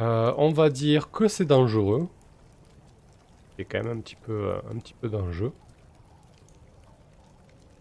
Euh, 0.00 0.32
on 0.36 0.52
va 0.52 0.70
dire 0.70 1.10
que 1.10 1.26
c'est 1.26 1.44
dangereux. 1.44 2.08
Quand 3.64 3.82
même 3.82 3.98
un 3.98 4.00
petit 4.00 4.16
peu, 4.16 4.50
euh, 4.50 4.58
un 4.70 4.78
petit 4.78 4.94
peu. 4.94 5.10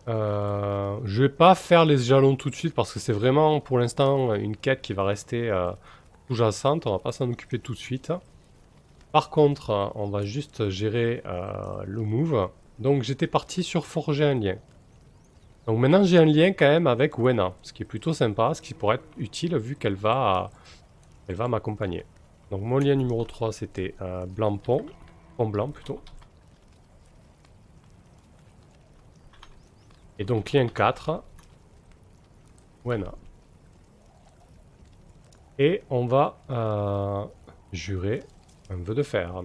Euh, 0.08 1.00
je 1.04 1.24
vais 1.24 1.30
pas 1.30 1.54
faire 1.54 1.84
les 1.84 1.98
jalons 1.98 2.36
tout 2.38 2.50
de 2.50 2.56
suite 2.56 2.74
parce 2.74 2.94
que 2.94 3.00
c'est 3.00 3.12
vraiment 3.12 3.60
pour 3.60 3.78
l'instant 3.78 4.34
une 4.36 4.56
quête 4.56 4.82
qui 4.82 4.94
va 4.94 5.04
rester 5.04 5.50
euh, 5.50 5.72
sous-jacente. 6.28 6.88
On 6.88 6.92
va 6.92 7.00
pas 7.00 7.12
s'en 7.12 7.30
occuper 7.30 7.60
tout 7.60 7.74
de 7.74 7.78
suite. 7.78 8.14
Par 9.12 9.30
contre, 9.30 9.72
euh, 9.72 9.88
on 9.96 10.10
va 10.10 10.24
juste 10.24 10.70
gérer 10.70 11.24
le 11.86 12.02
move. 12.02 12.50
Donc 12.80 13.04
j'étais 13.04 13.28
parti 13.28 13.64
sur 13.64 13.86
forger 13.86 14.24
un 14.24 14.36
lien. 14.36 14.56
Donc 15.66 15.80
maintenant 15.80 16.04
j'ai 16.04 16.18
un 16.18 16.26
lien 16.26 16.54
quand 16.54 16.68
même 16.68 16.88
avec 16.88 17.18
Wena, 17.18 17.54
ce 17.62 17.74
qui 17.74 17.84
est 17.84 17.86
plutôt 17.86 18.14
sympa, 18.14 18.54
ce 18.54 18.62
qui 18.62 18.74
pourrait 18.74 18.96
être 18.96 19.08
utile 19.18 19.58
vu 19.58 19.76
qu'elle 19.76 19.96
va, 19.96 20.50
va 21.28 21.48
m'accompagner. 21.50 22.06
Donc 22.52 22.62
mon 22.62 22.78
lien 22.78 22.96
numéro 22.96 23.26
3 23.26 23.52
c'était 23.52 23.96
blanc 24.30 24.58
pont, 25.38 25.48
blanc 25.48 25.70
plutôt. 25.70 26.02
Et 30.20 30.26
donc 30.26 30.52
lien 30.52 30.68
4, 30.68 31.24
Wena. 32.84 33.14
Et 35.60 35.84
on 35.90 36.06
va 36.08 37.30
jurer 37.72 38.24
un 38.70 38.78
vœu 38.78 38.96
de 38.96 39.04
fer. 39.04 39.44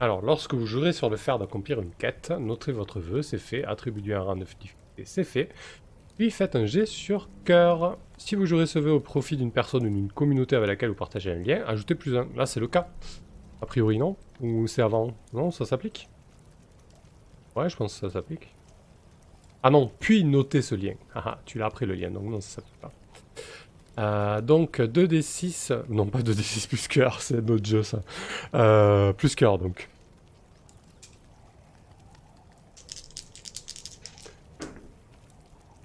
Alors, 0.00 0.22
lorsque 0.22 0.54
vous 0.54 0.66
jurez 0.66 0.92
sur 0.92 1.08
le 1.08 1.16
fer 1.16 1.38
d'accomplir 1.38 1.80
une 1.80 1.92
quête, 1.92 2.30
notez 2.30 2.72
votre 2.72 3.00
vœu, 3.00 3.22
c'est 3.22 3.38
fait, 3.38 3.64
attribuez 3.64 4.14
un 4.14 4.20
rang 4.20 4.36
de 4.36 4.44
difficulté, 4.44 5.04
c'est 5.04 5.24
fait. 5.24 5.50
Puis 6.16 6.30
faites 6.30 6.56
un 6.56 6.66
jet 6.66 6.86
sur 6.86 7.28
cœur. 7.44 7.98
Si 8.18 8.34
vous 8.34 8.46
jurez 8.46 8.66
ce 8.66 8.78
vœu 8.78 8.92
au 8.92 9.00
profit 9.00 9.36
d'une 9.36 9.50
personne 9.50 9.86
ou 9.86 9.90
d'une 9.90 10.12
communauté 10.12 10.56
avec 10.56 10.68
laquelle 10.68 10.90
vous 10.90 10.94
partagez 10.94 11.32
un 11.32 11.36
lien, 11.36 11.64
ajoutez 11.66 11.94
plus 11.94 12.16
un. 12.16 12.28
Là, 12.36 12.46
c'est 12.46 12.60
le 12.60 12.68
cas. 12.68 12.88
A 13.64 13.66
priori, 13.66 13.96
non 13.96 14.16
Ou 14.42 14.66
c'est 14.66 14.82
avant 14.82 15.14
Non, 15.32 15.50
ça 15.50 15.64
s'applique 15.64 16.10
Ouais, 17.56 17.70
je 17.70 17.76
pense 17.76 17.94
que 17.94 18.00
ça 18.00 18.12
s'applique. 18.12 18.54
Ah 19.62 19.70
non, 19.70 19.90
puis 20.00 20.22
notez 20.22 20.60
ce 20.60 20.74
lien. 20.74 20.92
Ah, 21.14 21.22
ah 21.24 21.38
tu 21.46 21.56
l'as 21.56 21.64
après 21.64 21.86
le 21.86 21.94
lien, 21.94 22.10
donc 22.10 22.24
non, 22.24 22.42
ça 22.42 22.56
s'applique 22.56 22.78
pas. 22.78 22.92
Euh, 23.98 24.42
donc 24.42 24.80
2d6, 24.80 25.84
non 25.88 26.04
pas 26.04 26.18
2d6 26.18 26.68
plus 26.68 26.88
cœur, 26.88 27.22
c'est 27.22 27.40
notre 27.40 27.64
jeu 27.64 27.82
ça. 27.82 28.02
Euh, 28.54 29.14
plus 29.14 29.34
cœur 29.34 29.56
donc. 29.56 29.88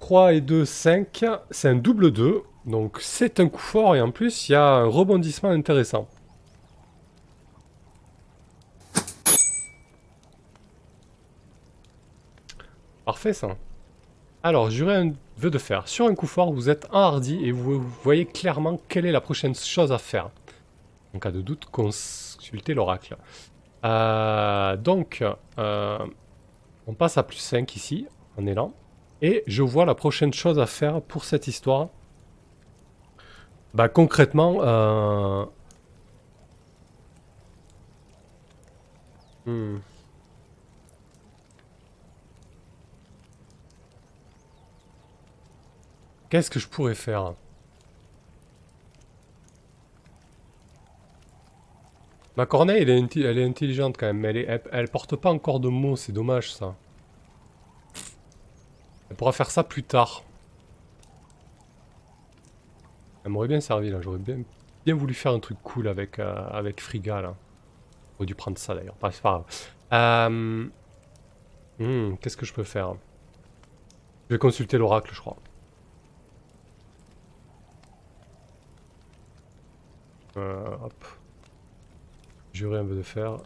3 0.00 0.34
et 0.34 0.42
2, 0.42 0.66
5, 0.66 1.24
c'est 1.50 1.68
un 1.68 1.76
double 1.76 2.10
2, 2.10 2.42
donc 2.66 2.98
c'est 3.00 3.40
un 3.40 3.48
coup 3.48 3.58
fort 3.58 3.96
et 3.96 4.02
en 4.02 4.10
plus 4.10 4.50
il 4.50 4.52
y 4.52 4.54
a 4.54 4.66
un 4.66 4.86
rebondissement 4.86 5.48
intéressant. 5.48 6.06
Alors, 14.42 14.70
j'aurais 14.70 14.96
un 14.96 15.12
vœu 15.36 15.50
de 15.50 15.58
faire. 15.58 15.86
Sur 15.88 16.06
un 16.06 16.14
coup 16.14 16.26
fort, 16.26 16.52
vous 16.52 16.70
êtes 16.70 16.86
enhardi 16.90 17.44
et 17.44 17.52
vous 17.52 17.80
voyez 18.02 18.24
clairement 18.24 18.80
quelle 18.88 19.04
est 19.06 19.12
la 19.12 19.20
prochaine 19.20 19.54
chose 19.54 19.92
à 19.92 19.98
faire. 19.98 20.30
En 21.14 21.18
cas 21.18 21.30
de 21.30 21.40
doute, 21.40 21.66
consultez 21.66 22.72
l'oracle. 22.72 23.16
Euh, 23.84 24.76
donc, 24.76 25.24
euh, 25.58 25.98
on 26.86 26.94
passe 26.94 27.18
à 27.18 27.22
plus 27.22 27.38
5 27.38 27.76
ici, 27.76 28.06
en 28.38 28.46
élan. 28.46 28.72
Et 29.22 29.42
je 29.46 29.62
vois 29.62 29.84
la 29.84 29.94
prochaine 29.94 30.32
chose 30.32 30.58
à 30.58 30.66
faire 30.66 31.02
pour 31.02 31.24
cette 31.24 31.46
histoire. 31.46 31.88
Bah 33.74 33.88
concrètement, 33.88 34.58
euh... 34.62 35.44
Hmm. 39.46 39.78
Qu'est-ce 46.30 46.50
que 46.50 46.60
je 46.60 46.68
pourrais 46.68 46.94
faire 46.94 47.34
Ma 52.36 52.46
corneille, 52.46 52.82
elle 52.82 52.90
est, 53.38 53.44
intelligente 53.44 53.96
quand 53.98 54.06
même, 54.06 54.20
mais 54.20 54.62
elle, 54.70 54.88
porte 54.88 55.16
pas 55.16 55.30
encore 55.30 55.58
de 55.58 55.68
mots, 55.68 55.96
c'est 55.96 56.12
dommage 56.12 56.54
ça. 56.54 56.76
pourra 59.18 59.32
faire 59.32 59.50
ça 59.50 59.64
plus 59.64 59.82
tard. 59.82 60.22
Elle 63.24 63.32
m'aurait 63.32 63.48
bien 63.48 63.60
servi 63.60 63.90
là, 63.90 64.00
j'aurais 64.00 64.18
bien, 64.18 64.94
voulu 64.94 65.12
faire 65.12 65.32
un 65.32 65.40
truc 65.40 65.58
cool 65.62 65.88
avec, 65.88 66.18
euh, 66.18 66.48
avec 66.50 66.80
Friga 66.80 67.20
là. 67.20 67.34
J'aurais 68.14 68.26
dû 68.26 68.34
prendre 68.36 68.56
ça 68.56 68.74
d'ailleurs, 68.74 68.94
c'est 69.10 69.20
pas 69.20 69.30
grave. 69.30 69.44
Euh, 69.92 70.68
hmm, 71.80 72.16
qu'est-ce 72.20 72.36
que 72.36 72.46
je 72.46 72.54
peux 72.54 72.64
faire? 72.64 72.94
Je 74.28 74.36
vais 74.36 74.38
consulter 74.38 74.78
l'oracle 74.78 75.12
je 75.12 75.20
crois. 75.20 75.36
Hop. 80.36 81.04
Jurer 82.52 82.78
un 82.80 82.84
peu 82.84 82.96
de 82.96 83.02
fer. 83.02 83.38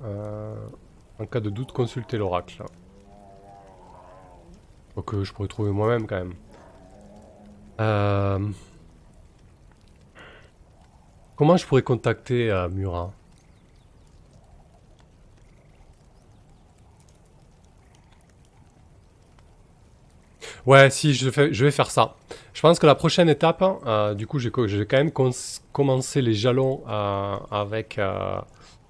en 1.19 1.27
cas 1.27 1.41
de 1.41 1.51
doute, 1.51 1.73
consulter 1.73 2.17
l'oracle. 2.17 2.63
Que 5.07 5.25
je 5.25 5.33
pourrais 5.33 5.49
trouver 5.49 5.71
moi-même 5.73 6.07
quand 6.07 6.17
même. 6.17 6.35
Euh... 7.81 8.51
Comment 11.37 11.57
je 11.57 11.67
pourrais 11.67 11.83
contacter 11.83 12.51
euh, 12.51 12.69
Murat? 12.69 13.13
Ouais, 20.67 20.89
si, 20.91 21.13
je, 21.13 21.29
je 21.29 21.65
vais 21.65 21.71
faire 21.71 21.91
ça. 21.91 22.15
Je 22.55 22.61
pense 22.63 22.79
que 22.79 22.87
la 22.87 22.95
prochaine 22.95 23.29
étape, 23.29 23.63
euh, 23.87 24.15
du 24.15 24.27
coup, 24.27 24.39
je 24.39 24.49
vais 24.49 24.87
quand 24.87 24.97
même 24.97 25.13
commencer 25.73 26.23
les 26.23 26.35
jalons 26.35 26.83
euh, 26.89 27.37
avec 27.51 28.01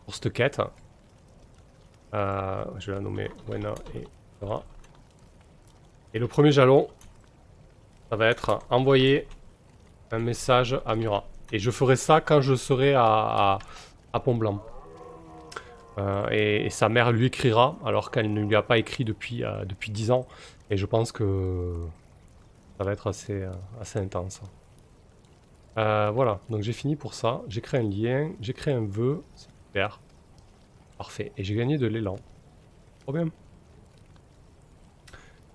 pour 0.05 0.15
cette 0.15 0.33
quête. 0.33 0.61
je 2.13 2.87
vais 2.87 2.93
la 2.93 3.01
nommer 3.01 3.29
Wena 3.49 3.75
et 3.95 4.07
Et 6.15 6.19
le 6.19 6.29
premier 6.29 6.53
jalon, 6.53 6.89
ça 8.11 8.17
va 8.17 8.29
être 8.29 8.61
envoyer 8.71 9.27
un 10.13 10.19
message 10.19 10.79
à 10.87 10.95
Murat. 10.95 11.25
Et 11.53 11.59
je 11.59 11.71
ferai 11.71 11.97
ça 11.97 12.21
quand 12.21 12.41
je 12.41 12.55
serai 12.55 12.95
à, 12.95 13.59
Pont 14.25 14.35
Blanc. 14.35 14.63
Euh, 15.99 16.29
et, 16.31 16.71
sa 16.71 16.89
mère 16.89 17.13
lui 17.13 17.27
écrira, 17.27 17.77
alors 17.85 18.11
qu'elle 18.11 18.33
ne 18.33 18.43
lui 18.43 18.57
a 18.57 18.63
pas 18.63 18.79
écrit 18.79 19.05
depuis, 19.05 19.45
euh, 19.45 19.65
depuis 19.65 19.91
10 19.91 20.11
ans. 20.11 20.27
Et 20.71 20.77
je 20.77 20.87
pense 20.87 21.13
que 21.13 21.75
ça 22.79 22.85
va 22.85 22.93
être 22.93 23.07
assez, 23.07 23.43
euh, 23.43 23.53
assez 23.81 23.99
intense. 23.99 24.41
voilà, 25.77 26.41
donc 26.51 26.63
j'ai 26.63 26.73
fini 26.73 26.97
pour 26.97 27.15
ça. 27.15 27.43
J'ai 27.49 27.61
créé 27.61 27.81
un 27.81 27.89
lien, 27.89 28.31
j'ai 28.41 28.53
créé 28.53 28.75
un 28.75 28.85
vœu. 28.85 29.23
Super. 29.35 30.01
Parfait. 30.99 31.33
Et 31.37 31.45
j'ai 31.45 31.55
gagné 31.55 31.79
de 31.79 31.87
l'élan. 31.87 32.17
Trop 33.01 33.13
bien. 33.13 33.29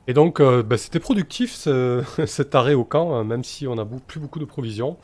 Et 0.08 0.14
donc, 0.14 0.42
bah, 0.42 0.78
c'était 0.78 1.00
productif 1.00 1.54
cet 2.26 2.56
arrêt 2.56 2.74
au 2.74 2.84
camp, 2.84 3.24
même 3.24 3.44
si 3.44 3.68
on 3.68 3.76
n'a 3.76 3.86
plus 3.86 4.20
beaucoup 4.20 4.40
de 4.40 4.46
provisions. 4.46 4.98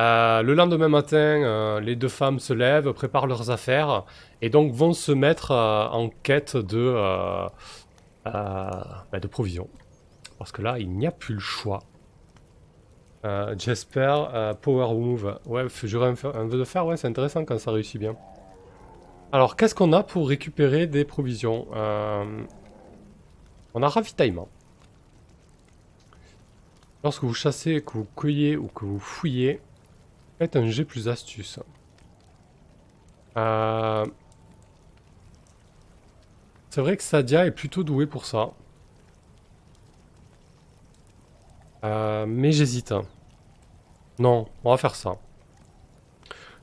Euh, 0.00 0.42
le 0.42 0.54
lendemain 0.54 0.88
matin, 0.88 1.16
euh, 1.16 1.80
les 1.80 1.94
deux 1.94 2.08
femmes 2.08 2.40
se 2.40 2.52
lèvent, 2.52 2.92
préparent 2.92 3.28
leurs 3.28 3.50
affaires 3.50 4.04
et 4.42 4.50
donc 4.50 4.72
vont 4.72 4.92
se 4.92 5.12
mettre 5.12 5.52
euh, 5.52 5.86
en 5.86 6.08
quête 6.08 6.56
de, 6.56 6.96
bah, 8.24 9.20
de 9.20 9.26
provisions. 9.26 9.68
Parce 10.38 10.52
que 10.52 10.62
là, 10.62 10.78
il 10.78 10.90
n'y 10.90 11.06
a 11.06 11.12
plus 11.12 11.34
le 11.34 11.40
choix. 11.40 11.80
J'espère 13.56 14.56
Power 14.60 14.94
Move. 14.94 15.38
Ouais, 15.46 15.64
j'aurais 15.84 16.08
un, 16.08 16.30
un 16.34 16.44
vœu 16.44 16.58
de 16.58 16.64
faire, 16.64 16.84
ouais, 16.86 16.96
c'est 16.96 17.08
intéressant 17.08 17.44
quand 17.44 17.58
ça 17.58 17.70
réussit 17.70 17.98
bien. 18.00 18.16
Alors, 19.32 19.56
qu'est-ce 19.56 19.74
qu'on 19.74 19.92
a 19.92 20.02
pour 20.02 20.28
récupérer 20.28 20.86
des 20.86 21.04
provisions? 21.04 21.66
On 23.74 23.82
a 23.82 23.88
ravitaillement. 23.88 24.48
Lorsque 27.02 27.24
vous 27.24 27.34
chassez, 27.34 27.82
que 27.82 27.92
vous 27.92 28.06
cueillez 28.16 28.56
ou 28.56 28.68
que 28.68 28.84
vous 28.84 28.98
fouillez, 28.98 29.60
Faites 30.38 30.56
un 30.56 30.66
G 30.66 30.84
plus 30.84 31.08
astuce. 31.08 31.60
Euh, 33.36 34.04
c'est 36.74 36.80
vrai 36.80 36.96
que 36.96 37.04
Sadia 37.04 37.46
est 37.46 37.52
plutôt 37.52 37.84
doué 37.84 38.04
pour 38.04 38.26
ça. 38.26 38.50
Euh, 41.84 42.26
mais 42.26 42.50
j'hésite. 42.50 42.92
Non, 44.18 44.48
on 44.64 44.72
va 44.72 44.76
faire 44.76 44.96
ça. 44.96 45.18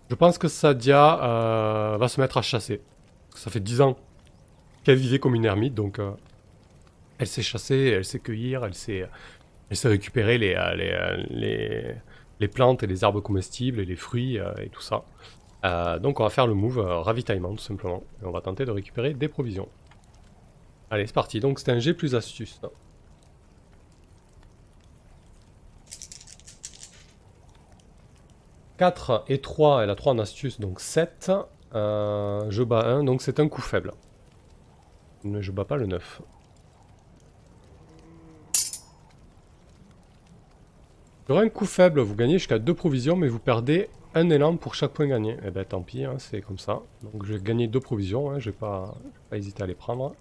Je 0.09 0.15
pense 0.15 0.37
que 0.37 0.49
Sadia 0.49 1.23
euh, 1.23 1.97
va 1.97 2.09
se 2.09 2.19
mettre 2.19 2.35
à 2.35 2.41
chasser. 2.41 2.81
Ça 3.35 3.49
fait 3.49 3.61
10 3.61 3.79
ans 3.79 3.95
qu'elle 4.83 4.97
vivait 4.97 5.19
comme 5.19 5.33
une 5.33 5.45
ermite, 5.45 5.75
donc 5.75 5.97
elle 7.17 7.27
sait 7.27 7.41
chasser, 7.41 7.93
elle 7.95 8.03
sait 8.03 8.19
cueillir, 8.19 8.65
elle 8.65 8.73
sait, 8.73 9.07
récupérer 9.85 10.37
les, 10.37 10.57
les, 12.37 12.47
plantes 12.49 12.83
et 12.83 12.87
les 12.87 13.05
arbres 13.05 13.21
comestibles 13.21 13.79
et 13.79 13.85
les 13.85 13.95
fruits 13.95 14.39
euh, 14.39 14.51
et 14.57 14.67
tout 14.67 14.81
ça. 14.81 15.05
Euh, 15.63 15.99
donc 15.99 16.19
on 16.19 16.23
va 16.23 16.29
faire 16.29 16.47
le 16.47 16.53
move 16.53 16.79
euh, 16.79 16.99
ravitaillement 16.99 17.51
tout 17.51 17.63
simplement. 17.63 18.03
Et 18.21 18.25
on 18.25 18.31
va 18.31 18.41
tenter 18.41 18.65
de 18.65 18.71
récupérer 18.71 19.13
des 19.13 19.27
provisions. 19.27 19.69
Allez, 20.91 21.07
c'est 21.07 21.13
parti. 21.13 21.39
Donc 21.39 21.59
c'est 21.59 21.71
un 21.71 21.79
G 21.79 21.93
plus 21.95 22.13
astuce. 22.13 22.61
4 28.77 29.25
et 29.27 29.39
3, 29.39 29.83
elle 29.83 29.89
a 29.91 29.95
3 29.95 30.13
en 30.13 30.19
astuce, 30.19 30.59
donc 30.59 30.79
7. 30.79 31.31
je 31.73 32.63
bats 32.63 32.85
1, 32.85 33.03
donc 33.03 33.21
c'est 33.21 33.39
un 33.39 33.47
coup 33.47 33.61
faible. 33.61 33.93
Mais 35.23 35.41
je 35.41 35.51
bats 35.51 35.65
pas 35.65 35.77
le 35.77 35.85
9. 35.85 36.21
un 41.29 41.47
coup 41.49 41.65
faible, 41.65 42.01
vous 42.01 42.15
gagnez 42.15 42.39
jusqu'à 42.39 42.59
2 42.59 42.73
provisions, 42.73 43.15
mais 43.15 43.27
vous 43.27 43.39
perdez 43.39 43.89
un 44.15 44.29
élan 44.29 44.57
pour 44.57 44.75
chaque 44.75 44.91
point 44.91 45.07
gagné. 45.07 45.37
Eh 45.45 45.51
ben 45.51 45.63
tant 45.63 45.81
pis, 45.81 46.03
hein, 46.03 46.15
c'est 46.17 46.41
comme 46.41 46.57
ça. 46.57 46.81
Donc 47.03 47.23
je 47.25 47.33
vais 47.33 47.39
gagner 47.39 47.67
2 47.67 47.79
provisions, 47.79 48.31
hein, 48.31 48.39
je 48.39 48.49
vais 48.49 48.57
pas, 48.57 48.95
pas 49.29 49.37
hésiter 49.37 49.63
à 49.63 49.67
les 49.67 49.75
prendre. 49.75 50.13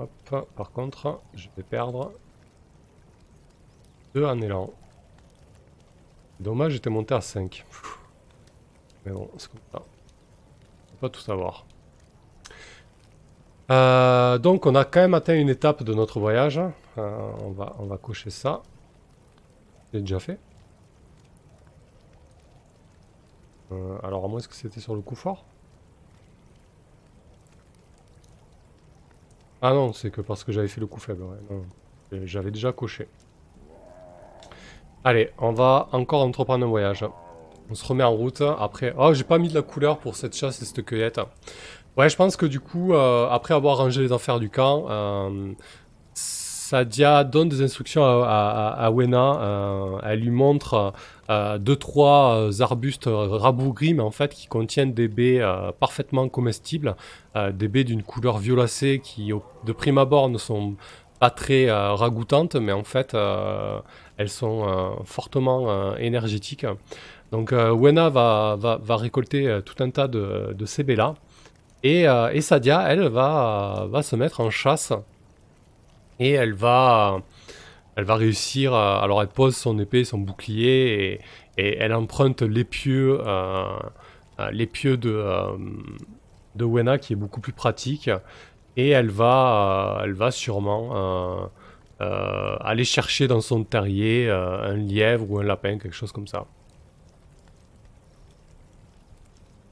Hop, 0.00 0.46
par 0.56 0.70
contre, 0.72 1.20
je 1.34 1.48
vais 1.56 1.62
perdre 1.62 2.12
2 4.14 4.24
en 4.24 4.40
élan. 4.40 4.70
Dommage, 6.38 6.72
j'étais 6.72 6.88
monté 6.88 7.14
à 7.14 7.20
5. 7.20 7.66
Mais 9.04 9.12
bon, 9.12 9.28
c'est 9.36 9.50
comme 9.50 9.60
ça. 9.72 9.82
On 9.82 10.90
peut 10.92 10.98
pas 11.00 11.08
tout 11.10 11.20
savoir. 11.20 11.66
Euh, 13.70 14.38
donc 14.38 14.64
on 14.64 14.74
a 14.74 14.84
quand 14.84 15.00
même 15.00 15.14
atteint 15.14 15.36
une 15.36 15.50
étape 15.50 15.82
de 15.82 15.92
notre 15.92 16.18
voyage. 16.18 16.58
Euh, 16.98 17.32
on, 17.44 17.50
va, 17.50 17.76
on 17.78 17.84
va 17.84 17.98
cocher 17.98 18.30
ça. 18.30 18.62
J'ai 19.92 20.00
déjà 20.00 20.18
fait. 20.18 20.38
Euh, 23.72 23.98
alors 24.02 24.24
à 24.24 24.28
moins 24.28 24.40
que 24.40 24.54
c'était 24.54 24.80
sur 24.80 24.94
le 24.94 25.02
coup 25.02 25.14
fort 25.14 25.44
Ah 29.62 29.72
non, 29.72 29.92
c'est 29.92 30.10
que 30.10 30.20
parce 30.20 30.44
que 30.44 30.52
j'avais 30.52 30.68
fait 30.68 30.80
le 30.80 30.86
coup 30.86 31.00
faible. 31.00 31.24
J'avais 32.24 32.50
déjà 32.50 32.72
coché. 32.72 33.08
Allez, 35.04 35.30
on 35.38 35.52
va 35.52 35.88
encore 35.92 36.22
entreprendre 36.22 36.64
un 36.64 36.68
voyage. 36.68 37.04
On 37.70 37.74
se 37.74 37.86
remet 37.86 38.04
en 38.04 38.12
route. 38.12 38.42
Après... 38.42 38.94
Oh, 38.98 39.14
j'ai 39.14 39.24
pas 39.24 39.38
mis 39.38 39.48
de 39.48 39.54
la 39.54 39.62
couleur 39.62 39.98
pour 39.98 40.16
cette 40.16 40.34
chasse 40.34 40.60
et 40.60 40.64
cette 40.64 40.84
cueillette. 40.84 41.20
Ouais, 41.96 42.08
je 42.08 42.16
pense 42.16 42.36
que 42.36 42.46
du 42.46 42.60
coup, 42.60 42.94
euh, 42.94 43.28
après 43.30 43.54
avoir 43.54 43.78
rangé 43.78 44.02
les 44.02 44.12
affaires 44.12 44.40
du 44.40 44.50
camp, 44.50 44.86
euh, 44.88 45.52
Sadia 46.14 47.24
donne 47.24 47.48
des 47.48 47.62
instructions 47.62 48.02
à, 48.04 48.90
Wena. 48.92 49.40
Euh, 49.40 49.98
elle 50.04 50.20
lui 50.20 50.30
montre 50.30 50.92
deux, 51.58 51.76
trois 51.76 52.60
arbustes 52.60 53.08
rabougris, 53.08 53.94
mais 53.94 54.02
en 54.02 54.10
fait 54.10 54.34
qui 54.34 54.46
contiennent 54.46 54.92
des 54.92 55.08
baies 55.08 55.42
parfaitement 55.78 56.28
comestibles, 56.28 56.96
des 57.52 57.68
baies 57.68 57.84
d'une 57.84 58.02
couleur 58.02 58.38
violacée 58.38 59.00
qui, 59.02 59.30
de 59.64 59.72
prime 59.72 59.98
abord, 59.98 60.28
ne 60.28 60.38
sont 60.38 60.74
pas 61.20 61.30
très 61.30 61.70
ragoûtantes, 61.70 62.56
mais 62.56 62.72
en 62.72 62.84
fait, 62.84 63.16
elles 64.16 64.28
sont 64.28 64.96
fortement 65.04 65.96
énergétiques. 65.96 66.66
Donc, 67.30 67.52
Wena 67.52 68.08
va, 68.08 68.56
va, 68.58 68.96
récolter 68.96 69.60
tout 69.64 69.80
un 69.82 69.90
tas 69.90 70.08
de, 70.08 70.64
ces 70.66 70.82
baies-là. 70.82 71.14
Euh, 71.84 72.30
et, 72.30 72.40
Sadia, 72.40 72.84
elle, 72.88 73.08
va, 73.08 73.86
va 73.88 74.02
se 74.02 74.16
mettre 74.16 74.40
en 74.40 74.50
chasse. 74.50 74.92
Et 76.18 76.32
elle 76.32 76.52
va, 76.52 77.20
elle 78.00 78.06
va 78.06 78.16
réussir. 78.16 78.72
alors, 78.74 79.20
elle 79.20 79.28
pose 79.28 79.54
son 79.54 79.78
épée, 79.78 80.04
son 80.04 80.18
bouclier, 80.18 81.20
et, 81.58 81.78
elle 81.78 81.92
emprunte 81.92 82.40
l'épieu, 82.40 83.18
euh, 83.20 83.78
euh, 84.40 84.50
l'épieu 84.52 84.96
de, 84.96 86.64
Wena, 86.64 86.96
qui 86.96 87.12
est 87.12 87.16
beaucoup 87.16 87.40
plus 87.40 87.52
pratique. 87.52 88.10
Et 88.78 88.88
elle 88.88 89.10
va, 89.10 90.00
elle 90.04 90.14
va 90.14 90.30
sûrement 90.30 91.50
aller 91.98 92.84
chercher 92.84 93.28
dans 93.28 93.42
son 93.42 93.64
terrier 93.64 94.30
un 94.30 94.76
lièvre 94.76 95.30
ou 95.30 95.38
un 95.38 95.44
lapin, 95.44 95.76
quelque 95.76 95.92
chose 95.94 96.12
comme 96.12 96.26
ça. 96.26 96.46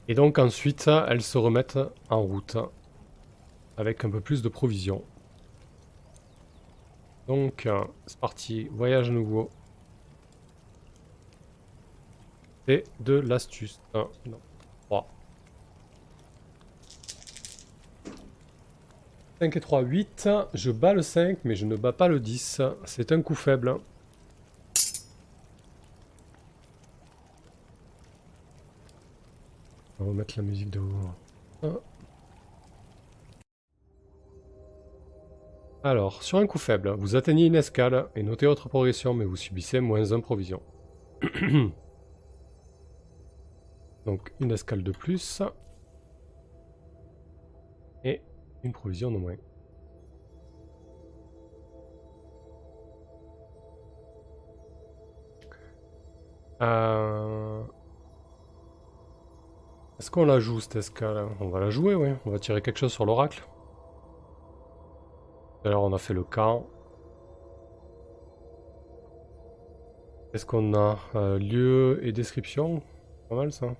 Et 0.07 0.13
donc 0.13 0.37
ensuite, 0.37 0.87
elles 1.07 1.23
se 1.23 1.37
remettent 1.39 1.79
en 2.09 2.21
route 2.21 2.57
avec 3.77 4.05
un 4.05 4.11
peu 4.11 4.21
plus 4.21 4.43
de 4.43 4.49
provisions. 4.49 5.03
Donc, 7.29 7.67
euh, 7.67 7.83
c'est 8.07 8.19
parti, 8.19 8.67
voyage 8.71 9.11
nouveau. 9.11 9.51
C'est 12.67 12.83
de 12.99 13.13
l'astuce. 13.13 13.79
non, 13.93 14.09
3. 14.87 15.07
5 19.41 19.55
et 19.55 19.59
3, 19.59 19.81
8. 19.81 20.29
Je 20.55 20.71
bats 20.71 20.93
le 20.93 21.03
5, 21.03 21.37
mais 21.43 21.55
je 21.55 21.67
ne 21.67 21.75
bats 21.75 21.93
pas 21.93 22.07
le 22.07 22.19
10. 22.19 22.63
C'est 22.85 23.11
un 23.11 23.21
coup 23.21 23.35
faible. 23.35 23.75
On 29.99 30.03
va 30.03 30.09
remettre 30.09 30.33
la 30.35 30.41
musique 30.41 30.71
de 30.71 30.79
haut. 30.79 31.79
Alors, 35.81 36.23
sur 36.23 36.39
un 36.39 36.45
coup 36.45 36.57
faible, 36.57 36.89
vous 36.97 37.15
atteignez 37.15 37.45
une 37.45 37.55
escale 37.55 38.09
et 38.13 38.21
notez 38.21 38.45
votre 38.45 38.67
progression, 38.67 39.13
mais 39.13 39.23
vous 39.23 39.37
subissez 39.37 39.79
moins 39.79 40.11
1 40.11 40.19
provision. 40.19 40.61
Donc, 44.05 44.33
une 44.41 44.51
escale 44.51 44.83
de 44.83 44.91
plus. 44.91 45.41
Et 48.03 48.21
une 48.63 48.73
provision 48.73 49.09
de 49.09 49.17
moins. 49.17 49.37
Euh, 56.61 57.63
est-ce 59.97 60.11
qu'on 60.11 60.25
la 60.25 60.41
joue 60.41 60.59
cette 60.59 60.75
escale? 60.75 61.29
On 61.39 61.47
va 61.47 61.61
la 61.61 61.69
jouer, 61.69 61.95
oui. 61.95 62.09
On 62.25 62.31
va 62.31 62.39
tirer 62.39 62.61
quelque 62.61 62.79
chose 62.79 62.91
sur 62.91 63.05
l'oracle. 63.05 63.48
Alors 65.65 65.83
on 65.83 65.93
a 65.93 65.97
fait 65.97 66.13
le 66.13 66.23
camp. 66.23 66.67
Qu'est-ce 70.31 70.45
qu'on 70.45 70.73
a? 70.73 70.97
Euh, 71.15 71.39
Lieu 71.39 71.99
et 72.03 72.11
description 72.11 72.81
Pas 73.29 73.35
mal 73.35 73.51
ça. 73.51 73.75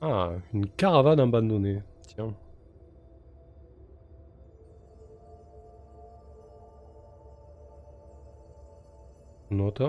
Ah, 0.00 0.32
une 0.54 0.66
caravane 0.66 1.20
abandonnée. 1.20 1.82
Tiens. 2.06 2.34
Note. 9.50 9.82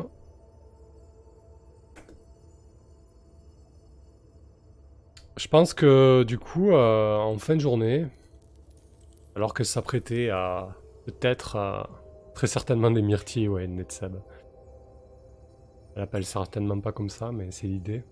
Je 5.38 5.48
pense 5.48 5.74
que 5.74 6.24
du 6.24 6.38
coup, 6.38 6.72
euh, 6.72 7.18
en 7.18 7.38
fin 7.38 7.56
de 7.56 7.60
journée, 7.62 8.06
alors 9.36 9.54
qu'elle 9.54 9.66
s'apprêtait 9.66 10.30
à 10.30 10.76
peut-être 11.06 11.88
très 12.34 12.48
certainement 12.48 12.92
des 12.92 13.02
myrtilles, 13.02 13.48
ouais, 13.48 13.68
Netsab. 13.68 14.22
Elle 15.96 16.04
appelle 16.04 16.26
certainement 16.26 16.80
pas 16.80 16.92
comme 16.92 17.10
ça, 17.10 17.32
mais 17.32 17.52
c'est 17.52 17.68
l'idée. 17.68 18.04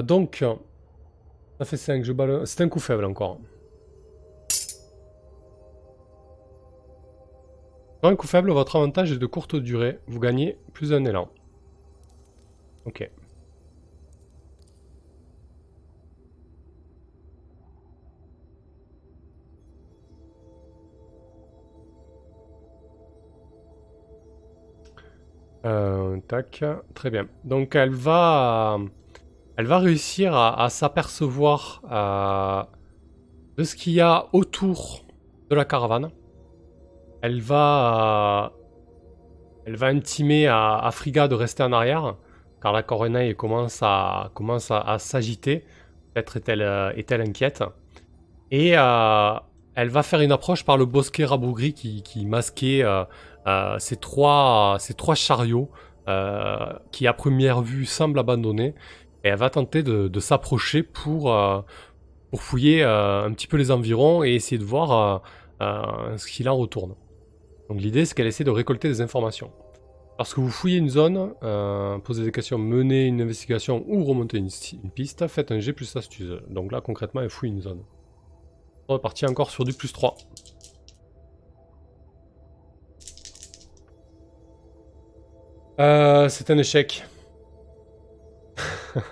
donc, 0.03 0.44
ça 1.59 1.64
fait 1.64 1.76
5, 1.76 2.05
je 2.05 2.12
balle... 2.12 2.46
C'est 2.46 2.62
un 2.62 2.68
coup 2.68 2.80
faible 2.80 3.05
encore. 3.05 3.38
un 8.03 8.16
coup 8.16 8.26
faible, 8.26 8.51
votre 8.51 8.76
avantage 8.76 9.12
est 9.12 9.18
de 9.18 9.26
courte 9.26 9.57
durée. 9.57 9.98
Vous 10.07 10.20
gagnez 10.20 10.57
plus 10.72 10.90
d'un 10.90 11.05
élan. 11.05 11.28
Ok. 12.86 13.11
Euh, 25.65 26.19
tac, 26.27 26.65
très 26.95 27.11
bien. 27.11 27.27
Donc 27.45 27.75
elle 27.75 27.91
va, 27.91 28.79
elle 29.57 29.67
va 29.67 29.79
réussir 29.79 30.35
à, 30.35 30.69
s'apercevoir 30.71 31.83
euh, 31.91 32.63
de 33.59 33.65
ce 33.65 33.77
qu'il 33.77 33.93
y 33.93 34.01
a 34.01 34.27
autour 34.33 35.05
de 35.51 35.55
la 35.55 35.65
caravane. 35.65 36.11
Elle 37.23 37.41
va, 37.43 38.53
elle 39.67 39.77
va 39.77 39.89
intimer 39.89 40.47
à, 40.47 40.89
Friga 40.93 41.29
de 41.29 41.35
rester 41.35 41.63
en 41.63 41.73
arrière, 41.73 42.17
car 42.63 42.73
la 42.73 42.83
coronaille 42.83 43.35
commence 43.37 43.81
à, 43.83 44.31
commence 44.35 44.71
à, 44.71 44.97
s'agiter. 44.99 45.67
Peut-être 46.15 46.39
est-elle 46.39 46.63
euh, 46.63 46.93
est 46.93 47.13
inquiète. 47.13 47.63
Et 48.51 48.75
elle 49.81 49.89
va 49.89 50.03
faire 50.03 50.21
une 50.21 50.33
approche 50.33 50.65
par 50.65 50.77
le 50.77 50.85
bosquet 50.85 51.25
rabougri 51.25 51.73
qui, 51.73 52.03
qui 52.03 52.27
masquait 52.27 52.83
euh, 52.83 53.05
ces, 53.78 53.97
trois, 53.97 54.76
ces 54.78 54.95
trois 54.95 55.14
chariots 55.14 55.70
euh, 56.09 56.72
qui 56.93 57.07
à 57.07 57.12
première 57.12 57.62
vue 57.62 57.84
semblent 57.84 58.18
abandonnés. 58.18 58.74
Et 59.22 59.28
elle 59.28 59.38
va 59.38 59.51
tenter 59.51 59.82
de, 59.82 60.20
s'approcher 60.20 60.82
pour, 60.82 61.32
euh, 61.32 61.61
fouiller 62.34 62.82
un 62.82 63.30
petit 63.32 63.47
peu 63.47 63.57
les 63.57 63.70
environs 63.70 64.24
et 64.24 64.34
essayer 64.34 64.59
de 64.59 64.64
voir 64.64 65.22
ce 65.61 66.26
qu'il 66.26 66.49
en 66.49 66.57
retourne. 66.57 66.95
Donc 67.68 67.80
l'idée 67.80 68.05
c'est 68.05 68.14
qu'elle 68.14 68.26
essaie 68.26 68.45
de 68.45 68.51
récolter 68.51 68.88
des 68.88 69.01
informations. 69.01 69.53
Lorsque 70.18 70.38
vous 70.38 70.51
fouillez 70.51 70.78
une 70.78 70.88
zone, 70.88 71.34
posez 72.03 72.24
des 72.24 72.32
questions, 72.32 72.57
menez 72.57 73.07
une 73.07 73.20
investigation 73.20 73.84
ou 73.88 74.05
remontez 74.05 74.38
une, 74.38 74.49
piste, 74.95 75.26
faites 75.28 75.53
un 75.53 75.61
G 75.61 75.72
plus 75.72 75.95
astuce. 75.97 76.32
Donc 76.49 76.72
là 76.72 76.80
concrètement 76.80 77.20
elle 77.20 77.30
fouille 77.30 77.51
une 77.51 77.61
zone. 77.61 77.82
On 78.88 78.95
va 78.95 78.99
partir 78.99 79.30
encore 79.30 79.51
sur 79.51 79.64
du 79.64 79.72
plus 79.72 79.93
3. 79.93 80.16
Euh, 85.81 86.28
c'est 86.28 86.51
un 86.51 86.59
échec. 86.59 87.05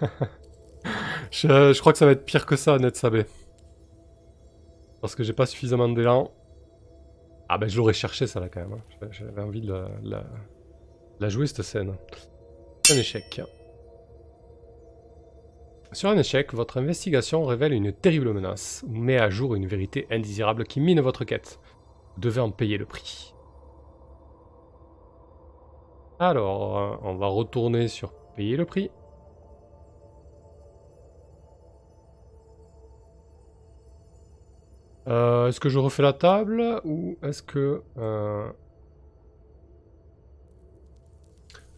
je, 1.30 1.80
crois 1.80 1.92
que 1.92 1.98
ça 1.98 2.04
va 2.04 2.12
être 2.12 2.26
pire 2.26 2.44
que 2.44 2.56
ça, 2.56 2.78
Net 2.78 2.94
Sabé. 2.94 3.24
Parce 5.00 5.14
que 5.14 5.22
j'ai 5.22 5.32
pas 5.32 5.46
suffisamment 5.46 5.88
d'élan. 5.88 6.30
Ah 7.48 7.56
ben 7.56 7.68
je 7.68 7.78
l'aurais 7.78 7.94
cherché 7.94 8.26
ça 8.26 8.38
là 8.40 8.50
quand 8.50 8.60
même. 8.60 8.74
Hein. 8.74 9.08
J'avais 9.10 9.40
envie 9.40 9.62
de 9.62 9.86
la, 10.02 11.28
jouer 11.30 11.46
cette 11.46 11.62
scène. 11.62 11.94
Un 12.90 12.96
échec. 12.96 13.40
Sur 15.92 16.10
un 16.10 16.18
échec, 16.18 16.52
votre 16.52 16.76
investigation 16.76 17.46
révèle 17.46 17.72
une 17.72 17.94
terrible 17.94 18.34
menace 18.34 18.84
met 18.86 19.16
à 19.16 19.30
jour 19.30 19.54
une 19.54 19.66
vérité 19.66 20.06
indésirable 20.10 20.64
qui 20.64 20.80
mine 20.80 21.00
votre 21.00 21.24
quête. 21.24 21.58
Vous 22.16 22.20
devez 22.20 22.42
en 22.42 22.50
payer 22.50 22.76
le 22.76 22.84
prix. 22.84 23.32
Alors, 26.20 26.98
on 27.04 27.14
va 27.14 27.28
retourner 27.28 27.86
sur 27.86 28.12
payer 28.34 28.56
le 28.56 28.64
prix. 28.64 28.90
Euh, 35.08 35.48
est-ce 35.48 35.60
que 35.60 35.68
je 35.68 35.78
refais 35.78 36.02
la 36.02 36.12
table 36.12 36.80
ou 36.84 37.16
est-ce 37.22 37.42
que... 37.42 37.82
Euh, 37.96 38.50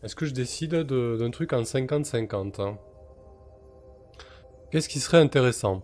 est-ce 0.03 0.17
que 0.17 0.27
je 0.27 0.33
décide 0.33 0.75
d'un 0.75 1.31
truc 1.31 1.53
en 1.53 1.63
50-50 1.63 2.61
hein? 2.61 2.79
Qu'est-ce 4.71 4.89
qui 4.89 4.99
serait 4.99 5.19
intéressant? 5.19 5.83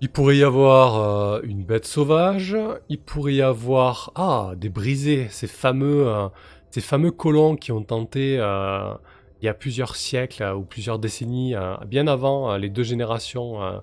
Il 0.00 0.10
pourrait 0.10 0.36
y 0.36 0.44
avoir 0.44 0.96
euh, 0.96 1.40
une 1.42 1.64
bête 1.64 1.86
sauvage, 1.86 2.56
il 2.88 3.00
pourrait 3.00 3.34
y 3.34 3.42
avoir... 3.42 4.12
Ah, 4.14 4.52
des 4.56 4.68
brisés, 4.68 5.28
ces 5.30 5.46
fameux, 5.46 6.28
ces 6.76 6.86
fameux 6.86 7.10
colons 7.10 7.56
qui 7.56 7.72
ont 7.72 7.82
tenté 7.82 8.34
il 8.34 9.44
y 9.44 9.48
a 9.48 9.54
plusieurs 9.54 9.96
siècles 9.96 10.44
ou 10.56 10.62
plusieurs 10.62 10.98
décennies, 10.98 11.54
bien 11.86 12.06
avant 12.06 12.56
les 12.56 12.68
deux 12.68 12.82
générations 12.82 13.80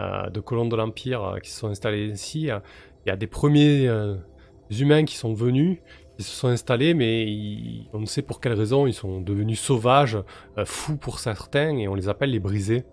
euh, 0.00 0.28
de 0.28 0.40
colons 0.40 0.66
de 0.66 0.74
l'Empire 0.74 1.22
euh, 1.22 1.38
qui 1.38 1.50
se 1.50 1.60
sont 1.60 1.68
installés 1.68 2.06
ici. 2.06 2.48
Il 2.48 3.08
y 3.08 3.10
a 3.10 3.16
des 3.16 3.28
premiers 3.28 3.86
euh, 3.86 4.16
humains 4.68 5.04
qui 5.04 5.16
sont 5.16 5.34
venus, 5.34 5.78
qui 6.16 6.24
se 6.24 6.34
sont 6.34 6.48
installés, 6.48 6.94
mais 6.94 7.86
on 7.92 8.00
ne 8.00 8.06
sait 8.06 8.22
pour 8.22 8.40
quelle 8.40 8.54
raison 8.54 8.88
ils 8.88 8.94
sont 8.94 9.20
devenus 9.20 9.60
sauvages, 9.60 10.18
fous 10.64 10.96
pour 10.96 11.20
certains, 11.20 11.78
et 11.78 11.86
on 11.86 11.94
les 11.94 12.08
appelle 12.08 12.30
les 12.30 12.40
brisés. 12.40 12.84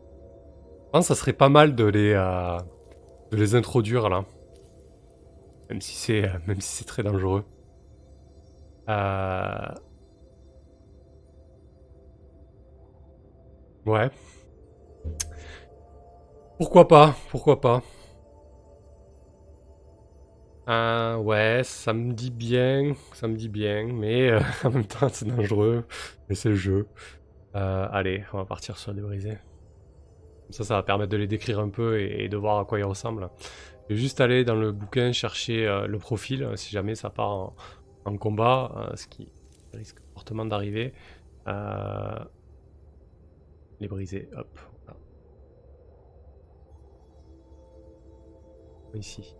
Je 0.85 0.91
pense 0.91 1.07
que 1.07 1.15
ça 1.15 1.19
serait 1.19 1.33
pas 1.33 1.49
mal 1.49 1.73
de 1.73 1.85
les, 3.31 3.55
introduire 3.55 4.07
là. 4.09 4.25
Même 5.69 5.81
si 5.81 5.95
c'est 5.95 6.29
même 6.45 6.61
si 6.61 6.83
très 6.83 7.01
dangereux. 7.01 7.45
Ouais. 13.85 14.09
Pourquoi 16.57 16.87
pas 16.87 17.15
Pourquoi 17.29 17.59
pas 17.59 17.81
Ah 20.67 21.17
ouais, 21.19 21.61
ça 21.63 21.91
me 21.91 22.13
dit 22.13 22.29
bien, 22.29 22.93
ça 23.13 23.27
me 23.27 23.35
dit 23.35 23.49
bien, 23.49 23.87
mais 23.87 24.29
euh, 24.29 24.39
en 24.63 24.69
même 24.69 24.85
temps 24.85 25.09
c'est 25.09 25.25
dangereux, 25.25 25.85
mais 26.29 26.35
c'est 26.35 26.49
le 26.49 26.55
jeu. 26.55 26.87
Euh, 27.55 27.87
allez, 27.91 28.23
on 28.33 28.37
va 28.37 28.45
partir 28.45 28.77
sur 28.77 28.93
des 28.93 29.01
brisés. 29.01 29.39
ça, 30.51 30.63
ça 30.63 30.75
va 30.75 30.83
permettre 30.83 31.09
de 31.09 31.17
les 31.17 31.27
décrire 31.27 31.59
un 31.59 31.69
peu 31.69 31.99
et, 31.99 32.29
de 32.29 32.37
voir 32.37 32.59
à 32.59 32.65
quoi 32.65 32.79
ils 32.79 32.83
ressemblent. 32.83 33.29
Je 33.89 33.95
vais 33.95 33.99
juste 34.01 34.21
aller 34.21 34.45
dans 34.45 34.55
le 34.55 34.71
bouquin 34.71 35.11
chercher 35.11 35.67
euh, 35.67 35.87
le 35.87 35.97
profil, 35.97 36.47
si 36.55 36.69
jamais 36.71 36.93
ça 36.95 37.09
part 37.09 37.31
en, 37.31 37.55
combat, 38.17 38.91
ce 38.95 39.07
qui 39.07 39.29
risque 39.73 39.97
fortement 40.13 40.45
d'arriver. 40.45 40.93
les 43.79 43.87
brisés, 43.87 44.29
hop, 44.35 44.59
ici. 48.97 49.35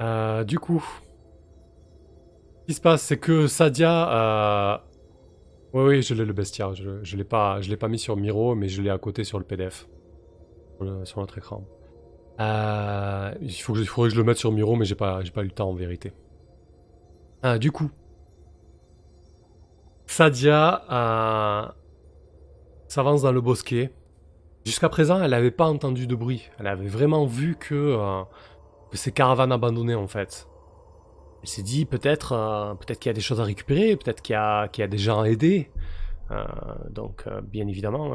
Euh, 0.00 0.44
du 0.44 0.58
coup, 0.58 0.84
ce 2.60 2.66
qui 2.66 2.74
se 2.74 2.80
passe, 2.80 3.02
c'est 3.02 3.18
que 3.18 3.46
Sadia. 3.46 4.74
Euh... 4.74 4.78
Oui, 5.72 5.82
oui, 5.84 6.02
je 6.02 6.14
l'ai 6.14 6.24
le 6.24 6.32
bestiaire. 6.32 6.74
Je, 6.74 7.02
je 7.02 7.16
l'ai 7.16 7.24
pas, 7.24 7.60
je 7.60 7.68
l'ai 7.68 7.76
pas 7.76 7.88
mis 7.88 7.98
sur 7.98 8.16
Miro, 8.16 8.54
mais 8.54 8.68
je 8.68 8.82
l'ai 8.82 8.90
à 8.90 8.98
côté 8.98 9.24
sur 9.24 9.38
le 9.38 9.44
PDF, 9.44 9.88
sur, 11.04 11.20
notre 11.20 11.38
écran. 11.38 11.64
Euh, 12.40 13.34
il, 13.42 13.52
faut, 13.52 13.76
il 13.76 13.86
faudrait 13.86 14.08
que 14.08 14.14
je 14.14 14.20
le 14.20 14.24
mette 14.24 14.38
sur 14.38 14.50
Miro, 14.50 14.74
mais 14.76 14.86
j'ai 14.86 14.94
pas, 14.94 15.22
j'ai 15.22 15.30
pas 15.30 15.42
eu 15.42 15.46
le 15.46 15.50
temps 15.50 15.68
en 15.68 15.74
vérité. 15.74 16.12
Euh, 17.44 17.58
du 17.58 17.70
coup, 17.70 17.90
Sadia 20.06 20.84
euh, 20.90 21.68
s'avance 22.88 23.22
dans 23.22 23.32
le 23.32 23.40
bosquet. 23.40 23.92
Jusqu'à 24.64 24.88
présent, 24.88 25.22
elle 25.22 25.30
n'avait 25.30 25.50
pas 25.50 25.66
entendu 25.66 26.06
de 26.06 26.14
bruit. 26.14 26.50
Elle 26.58 26.66
avait 26.66 26.88
vraiment 26.88 27.26
vu 27.26 27.56
que, 27.56 27.74
euh, 27.74 28.22
ces 28.92 29.12
caravanes 29.12 29.52
abandonnées 29.52 29.94
en 29.94 30.08
fait. 30.08 30.48
Elle 31.42 31.48
s'est 31.48 31.62
dit 31.62 31.86
peut-être 31.86 32.76
peut-être 32.80 32.98
qu'il 32.98 33.08
y 33.08 33.14
a 33.14 33.14
des 33.14 33.22
choses 33.22 33.40
à 33.40 33.44
récupérer, 33.44 33.96
peut-être 33.96 34.20
qu'il 34.20 34.34
y, 34.34 34.80
y 34.80 34.82
a 34.82 34.86
des 34.88 34.98
gens 34.98 35.22
à 35.22 35.28
aider. 35.28 35.70
Donc 36.90 37.24
bien 37.44 37.66
évidemment, 37.66 38.14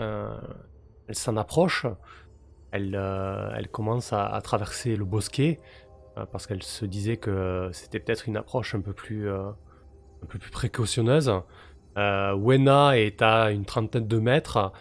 elle 1.07 1.15
s'en 1.15 1.35
approche. 1.37 1.87
Elle, 2.75 2.95
elle 3.57 3.67
commence 3.69 4.13
à, 4.13 4.39
traverser 4.43 4.95
le 4.95 5.05
bosquet 5.05 5.59
parce 6.31 6.47
qu'elle 6.47 6.63
se 6.63 6.85
disait 6.85 7.17
que 7.17 7.69
c'était 7.73 7.99
peut-être 7.99 8.27
une 8.27 8.37
approche 8.37 8.75
un 8.75 8.81
peu 8.81 8.93
plus, 8.93 9.29
un 9.29 9.55
peu 10.27 10.39
plus 10.39 10.51
précautionneuse. 10.51 11.31
Wena 11.95 12.97
est 12.97 13.21
à 13.21 13.51
une 13.51 13.65
trentaine 13.65 14.07
de 14.07 14.19
mètres. 14.19 14.73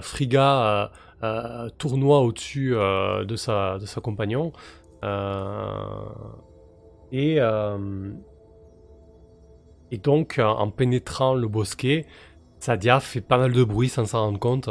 Friga 0.00 0.90
euh, 1.22 1.70
tournoi 1.78 2.20
au-dessus 2.20 2.76
euh, 2.76 3.24
de, 3.24 3.36
sa, 3.36 3.78
de 3.78 3.86
sa 3.86 4.02
compagnon. 4.02 4.52
Euh, 5.02 6.04
et, 7.10 7.38
et 9.90 9.98
donc, 9.98 10.40
en 10.42 10.70
pénétrant 10.70 11.34
le 11.34 11.48
bosquet, 11.48 12.04
Sadia 12.58 13.00
fait 13.00 13.20
pas 13.20 13.38
mal 13.38 13.52
de 13.52 13.64
bruit 13.64 13.88
sans 13.88 14.04
s'en 14.04 14.26
rendre 14.26 14.38
compte. 14.38 14.68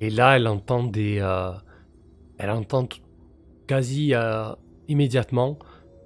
Et 0.00 0.10
là, 0.10 0.36
elle 0.36 0.48
entend 0.48 0.82
des. 0.82 1.20
Elle 2.42 2.50
entend 2.50 2.88
quasi 3.66 4.12
immédiatement 4.88 5.58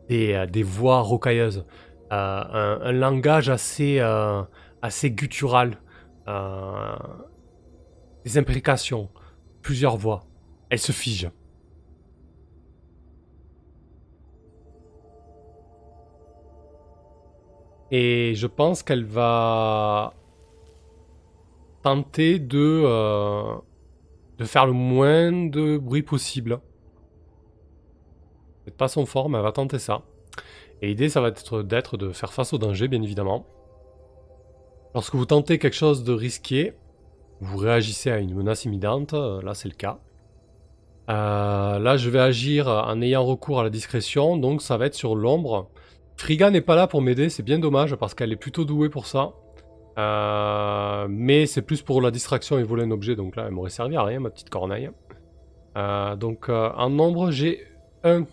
des, 0.08 0.46
des, 0.52 0.62
voix 0.62 1.00
rocailleuses. 1.00 1.64
un, 2.10 2.78
un, 2.82 2.92
langage 2.92 3.48
assez, 3.48 4.00
assez 4.82 5.10
guttural. 5.10 5.78
des 8.24 8.38
implications 8.38 9.08
plusieurs 9.62 9.96
voix. 9.96 10.24
Elle 10.70 10.78
se 10.78 10.92
fige. 10.92 11.30
Et 17.90 18.34
je 18.34 18.46
pense 18.46 18.82
qu'elle 18.82 19.04
va 19.04 20.14
tenter 21.82 22.38
de, 22.40 22.82
euh, 22.84 23.54
de 24.38 24.44
faire 24.44 24.66
le 24.66 24.72
moins 24.72 25.32
de 25.32 25.78
bruit 25.78 26.02
possible. 26.02 26.60
C'est 28.64 28.76
pas 28.76 28.88
son 28.88 29.06
fort, 29.06 29.28
mais 29.28 29.38
elle 29.38 29.44
va 29.44 29.52
tenter 29.52 29.78
ça. 29.78 30.02
Et 30.82 30.88
l'idée, 30.88 31.08
ça 31.08 31.20
va 31.20 31.28
être 31.28 31.62
d'être 31.62 31.96
de 31.96 32.12
faire 32.12 32.32
face 32.32 32.52
au 32.52 32.58
danger, 32.58 32.88
bien 32.88 33.02
évidemment. 33.02 33.46
Lorsque 34.94 35.14
vous 35.14 35.26
tentez 35.26 35.58
quelque 35.58 35.76
chose 35.76 36.04
de 36.04 36.12
risqué, 36.12 36.74
vous 37.40 37.58
réagissez 37.58 38.10
à 38.10 38.18
une 38.18 38.34
menace 38.34 38.64
imminente, 38.64 39.14
euh, 39.14 39.42
là 39.42 39.54
c'est 39.54 39.68
le 39.68 39.74
cas. 39.74 39.98
Euh, 41.10 41.78
là 41.78 41.96
je 41.96 42.08
vais 42.08 42.18
agir 42.18 42.68
en 42.68 43.00
ayant 43.02 43.24
recours 43.24 43.60
à 43.60 43.62
la 43.62 43.70
discrétion, 43.70 44.36
donc 44.36 44.62
ça 44.62 44.76
va 44.76 44.86
être 44.86 44.94
sur 44.94 45.14
l'ombre. 45.14 45.68
Friga 46.16 46.50
n'est 46.50 46.62
pas 46.62 46.76
là 46.76 46.86
pour 46.86 47.02
m'aider, 47.02 47.28
c'est 47.28 47.42
bien 47.42 47.58
dommage 47.58 47.94
parce 47.96 48.14
qu'elle 48.14 48.32
est 48.32 48.36
plutôt 48.36 48.64
douée 48.64 48.88
pour 48.88 49.06
ça. 49.06 49.34
Euh, 49.98 51.06
mais 51.08 51.46
c'est 51.46 51.62
plus 51.62 51.82
pour 51.82 52.02
la 52.02 52.10
distraction 52.10 52.58
et 52.58 52.62
voler 52.62 52.84
un 52.84 52.90
objet, 52.90 53.16
donc 53.16 53.36
là 53.36 53.44
elle 53.46 53.52
m'aurait 53.52 53.70
servi 53.70 53.96
à 53.96 54.02
rien 54.02 54.20
ma 54.20 54.30
petite 54.30 54.50
corneille. 54.50 54.90
donc 55.74 56.48
en 56.48 56.98
ombre 56.98 57.30
j'ai 57.30 57.66
un. 58.04 58.24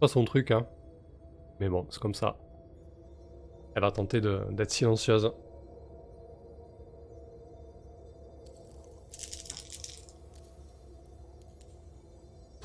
Pas 0.00 0.08
son 0.08 0.24
truc 0.24 0.50
hein. 0.50 0.66
Mais 1.60 1.68
bon, 1.68 1.86
c'est 1.90 2.00
comme 2.00 2.14
ça. 2.14 2.36
Elle 3.74 3.82
va 3.82 3.90
tenter 3.90 4.20
d'être 4.20 4.70
silencieuse. 4.70 5.32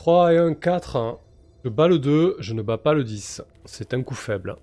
3 0.03 0.33
et 0.33 0.37
1, 0.37 0.53
4. 0.55 1.17
Je 1.63 1.69
bats 1.69 1.87
le 1.87 1.97
2, 1.97 2.35
je 2.39 2.53
ne 2.53 2.61
bats 2.61 2.77
pas 2.77 2.93
le 2.93 3.05
10. 3.05 3.41
C'est 3.63 3.93
un 3.93 4.03
coup 4.03 4.15
faible. 4.15 4.57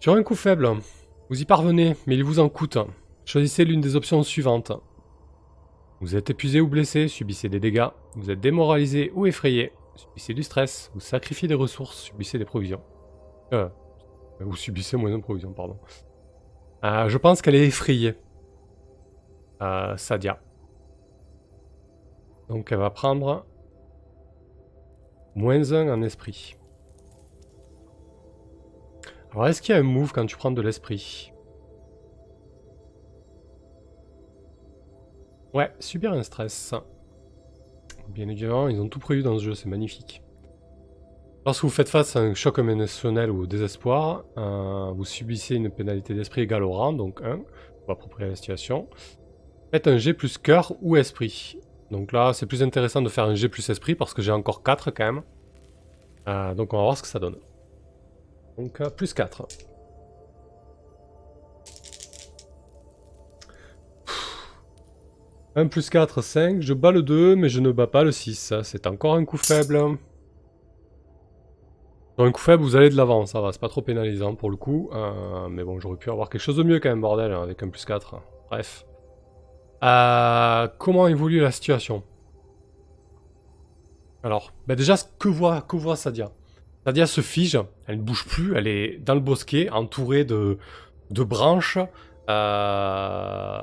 Sur 0.00 0.14
un 0.14 0.22
coup 0.22 0.34
faible, 0.34 0.66
vous 1.28 1.42
y 1.42 1.44
parvenez, 1.44 1.94
mais 2.06 2.16
il 2.16 2.24
vous 2.24 2.38
en 2.38 2.48
coûte. 2.48 2.78
Choisissez 3.26 3.66
l'une 3.66 3.82
des 3.82 3.96
options 3.96 4.22
suivantes. 4.22 4.72
Vous 6.00 6.16
êtes 6.16 6.30
épuisé 6.30 6.62
ou 6.62 6.68
blessé, 6.68 7.06
subissez 7.06 7.50
des 7.50 7.60
dégâts. 7.60 7.88
Vous 8.14 8.30
êtes 8.30 8.40
démoralisé 8.40 9.12
ou 9.14 9.26
effrayé, 9.26 9.72
subissez 9.96 10.32
du 10.32 10.42
stress. 10.42 10.90
Vous 10.94 11.00
sacrifiez 11.00 11.48
des 11.48 11.54
ressources, 11.54 11.98
subissez 11.98 12.38
des 12.38 12.46
provisions. 12.46 12.80
Euh, 13.52 13.68
vous 14.40 14.56
subissez 14.56 14.96
moins 14.96 15.10
de 15.10 15.22
provisions, 15.22 15.52
pardon. 15.52 15.76
Euh, 16.82 17.10
je 17.10 17.18
pense 17.18 17.42
qu'elle 17.42 17.54
est 17.54 17.66
effrayée. 17.66 18.14
Euh, 19.60 19.98
Sadia. 19.98 20.40
Donc 22.48 22.72
elle 22.72 22.78
va 22.78 22.88
prendre 22.88 23.44
moins 25.34 25.72
1 25.72 25.92
en 25.92 26.00
esprit. 26.00 26.56
Alors 29.32 29.46
est-ce 29.46 29.62
qu'il 29.62 29.74
y 29.74 29.78
a 29.78 29.80
un 29.80 29.84
move 29.84 30.12
quand 30.12 30.26
tu 30.26 30.36
prends 30.36 30.50
de 30.50 30.60
l'esprit? 30.60 31.32
Ouais, 35.54 35.72
subir 35.78 36.12
un 36.12 36.22
stress. 36.22 36.74
Bien 38.08 38.28
évidemment, 38.28 38.68
ils 38.68 38.80
ont 38.80 38.88
tout 38.88 38.98
prévu 38.98 39.22
dans 39.22 39.38
ce 39.38 39.44
jeu, 39.44 39.54
c'est 39.54 39.68
magnifique. 39.68 40.22
Lorsque 41.46 41.62
vous 41.62 41.70
faites 41.70 41.88
face 41.88 42.16
à 42.16 42.20
un 42.20 42.34
choc 42.34 42.58
émotionnel 42.58 43.30
ou 43.30 43.42
au 43.42 43.46
désespoir, 43.46 44.24
euh, 44.36 44.90
vous 44.94 45.04
subissez 45.04 45.54
une 45.54 45.70
pénalité 45.70 46.12
d'esprit 46.14 46.42
égale 46.42 46.64
au 46.64 46.72
rang, 46.72 46.92
donc 46.92 47.22
1, 47.22 47.38
pour 47.80 47.90
approprier 47.90 48.28
la 48.28 48.36
situation. 48.36 48.88
Faites 49.70 49.86
un 49.86 49.96
G 49.96 50.12
plus 50.12 50.38
cœur 50.38 50.74
ou 50.82 50.96
esprit. 50.96 51.56
Donc 51.90 52.12
là, 52.12 52.32
c'est 52.32 52.46
plus 52.46 52.62
intéressant 52.62 53.00
de 53.00 53.08
faire 53.08 53.24
un 53.24 53.34
G 53.34 53.48
plus 53.48 53.68
esprit 53.70 53.94
parce 53.94 54.12
que 54.12 54.22
j'ai 54.22 54.32
encore 54.32 54.62
4 54.62 54.90
quand 54.90 55.04
même. 55.04 55.22
Euh, 56.28 56.54
donc 56.54 56.74
on 56.74 56.76
va 56.76 56.82
voir 56.82 56.96
ce 56.96 57.02
que 57.02 57.08
ça 57.08 57.18
donne. 57.18 57.36
Donc 58.60 58.80
euh, 58.82 58.90
plus 58.90 59.14
4. 59.14 59.48
1 65.56 65.66
plus 65.68 65.88
4, 65.88 66.20
5. 66.20 66.60
Je 66.60 66.74
bats 66.74 66.90
le 66.90 67.02
2, 67.02 67.36
mais 67.36 67.48
je 67.48 67.60
ne 67.60 67.72
bats 67.72 67.86
pas 67.86 68.04
le 68.04 68.12
6. 68.12 68.52
C'est 68.62 68.86
encore 68.86 69.14
un 69.14 69.24
coup 69.24 69.38
faible. 69.38 69.80
Dans 72.18 72.24
un 72.24 72.32
coup 72.32 72.40
faible, 72.40 72.62
vous 72.62 72.76
allez 72.76 72.90
de 72.90 72.96
l'avant, 72.96 73.24
ça 73.24 73.40
va. 73.40 73.50
C'est 73.50 73.60
pas 73.60 73.70
trop 73.70 73.80
pénalisant 73.80 74.34
pour 74.34 74.50
le 74.50 74.56
coup. 74.56 74.90
Euh, 74.92 75.48
mais 75.48 75.64
bon, 75.64 75.80
j'aurais 75.80 75.96
pu 75.96 76.10
avoir 76.10 76.28
quelque 76.28 76.42
chose 76.42 76.56
de 76.56 76.62
mieux 76.62 76.80
quand 76.80 76.90
même, 76.90 77.00
bordel, 77.00 77.32
hein, 77.32 77.42
avec 77.42 77.62
un 77.62 77.68
plus 77.68 77.86
4. 77.86 78.16
Bref. 78.50 78.84
Euh, 79.82 80.68
comment 80.76 81.08
évolue 81.08 81.40
la 81.40 81.50
situation? 81.50 82.02
Alors, 84.22 84.52
bah 84.66 84.74
déjà, 84.74 84.96
que 85.18 85.28
voit, 85.28 85.62
que 85.62 85.76
voit 85.76 85.96
Sadia? 85.96 86.30
Sadia 86.86 87.06
se 87.06 87.20
fige, 87.20 87.58
elle 87.86 87.98
ne 87.98 88.02
bouge 88.02 88.24
plus, 88.26 88.56
elle 88.56 88.66
est 88.66 88.98
dans 88.98 89.14
le 89.14 89.20
bosquet, 89.20 89.68
entourée 89.70 90.24
de, 90.24 90.58
branches. 91.10 91.78
Euh, 92.28 93.60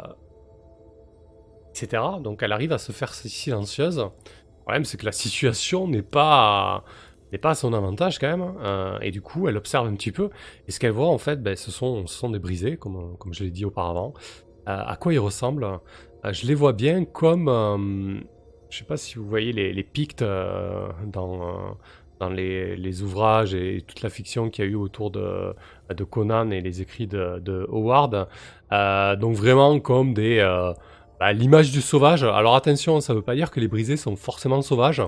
donc 2.22 2.41
elle 2.41 2.51
arrive 2.51 2.74
à 2.74 2.78
se 2.78 2.91
faire 2.91 3.13
silencieuse. 3.13 3.99
Le 3.99 4.61
problème, 4.61 4.86
c'est 4.86 4.97
que 4.97 5.05
la 5.05 5.11
situation 5.11 5.88
n'est 5.88 6.01
pas, 6.01 6.84
n'est 7.32 7.38
pas 7.38 7.51
à 7.51 7.55
son 7.55 7.74
avantage 7.74 8.20
quand 8.20 8.28
même. 8.28 8.55
Hein. 8.63 8.99
et 9.01 9.11
du 9.11 9.22
coup, 9.22 9.47
elle 9.47 9.57
observe 9.57 9.88
un 9.88 9.93
petit 9.95 10.11
peu. 10.11 10.30
Et 10.68 10.72
ce 10.72 10.80
qu'elle 10.80 10.91
voit, 10.91 11.07
en 11.07 11.18
fait, 11.18 11.41
ben, 11.41 11.55
ce, 11.55 11.72
sont, 11.72 12.30
des 12.30 12.39
brisés, 12.39 12.78
comme, 12.78 13.15
comme 13.18 13.34
je 13.34 13.43
l'ai 13.43 13.51
dit 13.51 13.65
auparavant. 13.65 14.13
Euh, 14.68 14.84
à 14.86 14.95
quoi 14.95 15.13
ils 15.13 15.20
ressemblent? 15.20 15.80
Euh, 16.26 16.34
Je 16.34 16.45
les 16.45 16.55
vois 16.55 16.74
bien 16.74 17.05
comme... 17.05 18.24
Je 18.70 18.78
sais 18.80 18.86
pas 18.86 18.97
si 18.97 19.15
vous 19.15 19.28
voyez 19.28 19.53
les 19.53 19.84
Pictes 19.84 20.24
dans, 20.24 21.78
dans 22.20 22.30
les, 22.30 23.01
ouvrages 23.01 23.53
et 23.53 23.84
toute 23.86 24.01
la 24.01 24.09
fiction 24.09 24.49
qu'il 24.49 24.65
y 24.65 24.68
a 24.68 24.72
eu 24.72 24.76
autour 24.76 25.11
de, 25.11 25.53
Conan 26.09 26.51
et 26.51 26.61
les 26.61 26.82
écrits 26.82 27.07
de, 27.07 27.68
Howard. 27.70 28.28
donc 29.20 29.36
vraiment 29.36 29.80
comme 29.80 30.13
des 30.13 30.41
bah, 31.20 31.34
l'image 31.34 31.72
du 31.72 31.82
sauvage. 31.82 32.24
Alors 32.24 32.55
attention, 32.55 33.01
ça 33.01 33.13
ne 33.13 33.18
veut 33.18 33.24
pas 33.24 33.36
dire 33.36 33.49
que 33.49 33.59
les 33.59 33.68
brisés 33.68 33.97
sont 33.97 34.15
forcément 34.15 34.61
sauvages. 34.61 35.01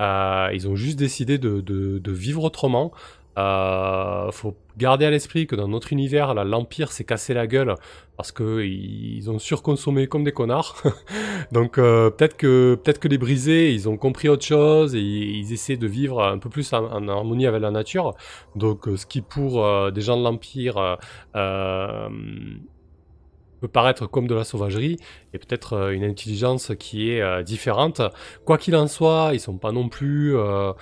Euh, 0.00 0.50
ils 0.52 0.68
ont 0.68 0.74
juste 0.74 0.98
décidé 0.98 1.38
de, 1.38 2.10
vivre 2.10 2.44
autrement. 2.44 2.92
Euh, 3.36 4.30
faut 4.30 4.56
garder 4.76 5.04
à 5.04 5.10
l'esprit 5.10 5.46
que 5.46 5.56
dans 5.56 5.68
notre 5.68 5.92
univers, 5.92 6.34
l'Empire 6.34 6.92
s'est 6.92 7.04
cassé 7.04 7.34
la 7.34 7.46
gueule 7.46 7.74
parce 8.16 8.30
qu'ils 8.30 9.28
ont 9.28 9.38
surconsommé 9.38 10.06
comme 10.06 10.24
des 10.24 10.32
connards. 10.32 10.82
Donc 11.52 11.78
euh, 11.78 12.10
peut-être 12.10 12.36
que 12.36 12.78
peut-être 12.82 13.00
que 13.00 13.08
les 13.08 13.18
brisés, 13.18 13.72
ils 13.72 13.88
ont 13.88 13.96
compris 13.96 14.28
autre 14.28 14.44
chose 14.44 14.94
et 14.94 15.00
ils, 15.00 15.52
essaient 15.52 15.76
de 15.76 15.86
vivre 15.86 16.22
un 16.22 16.38
peu 16.38 16.48
plus 16.48 16.72
en, 16.72 17.08
harmonie 17.08 17.46
avec 17.46 17.60
la 17.60 17.70
nature. 17.70 18.14
Donc 18.54 18.88
ce 18.96 19.06
qui 19.06 19.20
pour 19.20 19.90
des 19.92 20.00
gens 20.00 20.16
de 20.16 20.22
l'Empire 20.22 20.98
peut 23.64 23.68
paraître 23.68 24.06
comme 24.06 24.26
de 24.26 24.34
la 24.34 24.44
sauvagerie, 24.44 24.98
et 25.32 25.38
peut-être 25.38 25.72
euh, 25.72 25.90
une 25.92 26.04
intelligence 26.04 26.72
qui 26.78 27.10
est 27.10 27.22
euh, 27.22 27.42
différente. 27.42 28.02
Quoi 28.44 28.58
qu'il 28.58 28.76
en 28.76 28.88
soit, 28.88 29.30
ils 29.32 29.40
sont 29.40 29.56
pas 29.56 29.72
non 29.72 29.88
plus 29.88 30.36
euh, 30.36 30.72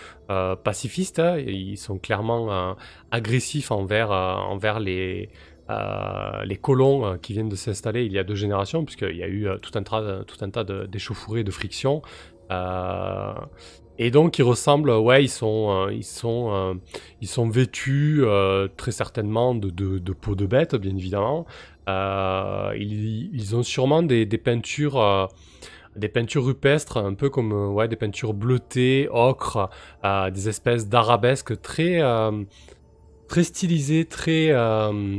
pacifistes, 0.65 1.21
hein, 1.21 1.39
ils 1.39 1.77
sont 1.77 1.99
clairement 1.99 2.75
agressifs 3.11 3.71
envers, 3.71 4.11
envers 4.11 4.81
les, 4.81 5.29
les 5.69 6.57
colons 6.57 7.19
qui 7.19 7.35
viennent 7.35 7.51
de 7.51 7.57
s'installer 7.57 8.07
il 8.07 8.13
y 8.13 8.19
a 8.19 8.25
deux 8.25 8.35
générations, 8.35 8.85
puisqu'il 8.85 9.17
y 9.17 9.23
a 9.23 9.29
eu 9.29 9.47
tout 9.61 9.73
un, 9.79 9.83
tout 9.83 10.39
un 10.41 10.51
tas 10.51 10.65
d'échauffourées, 10.65 11.43
de, 11.43 11.49
de 11.49 11.53
frictions. 11.53 12.01
Et 14.05 14.11
donc 14.11 14.39
ils 14.39 14.43
ressemblent, 14.43 14.91
ouais, 14.91 15.25
ils 15.25 15.29
sont, 15.29 15.89
ils 15.91 16.05
sont, 16.05 16.81
ils 17.21 17.29
sont 17.29 17.49
vêtus 17.49 18.23
très 18.77 18.91
certainement 18.91 19.55
de, 19.55 19.71
de, 19.71 19.99
de, 19.99 20.13
peau 20.13 20.35
bête, 20.35 20.75
bien 20.75 20.97
évidemment. 20.97 21.47
Euh, 21.89 22.73
ils, 22.77 23.57
ont 23.57 23.63
sûrement 23.63 24.03
des, 24.03 24.27
peintures 24.39 25.01
euh, 25.01 25.27
des 25.97 26.09
peintures 26.09 26.45
rupestres, 26.45 26.97
un 26.97 27.15
peu 27.15 27.29
comme 27.29 27.53
euh, 27.53 27.69
ouais, 27.69 27.89
des 27.89 27.97
peintures 27.97 28.35
bleutées, 28.35 29.09
ocre, 29.11 29.69
des 30.05 30.49
espèces 30.49 30.89
d'arabesques 30.89 31.61
très, 31.61 32.01
très 33.33 33.45
stylisées, 33.45 34.05
très, 34.05 34.53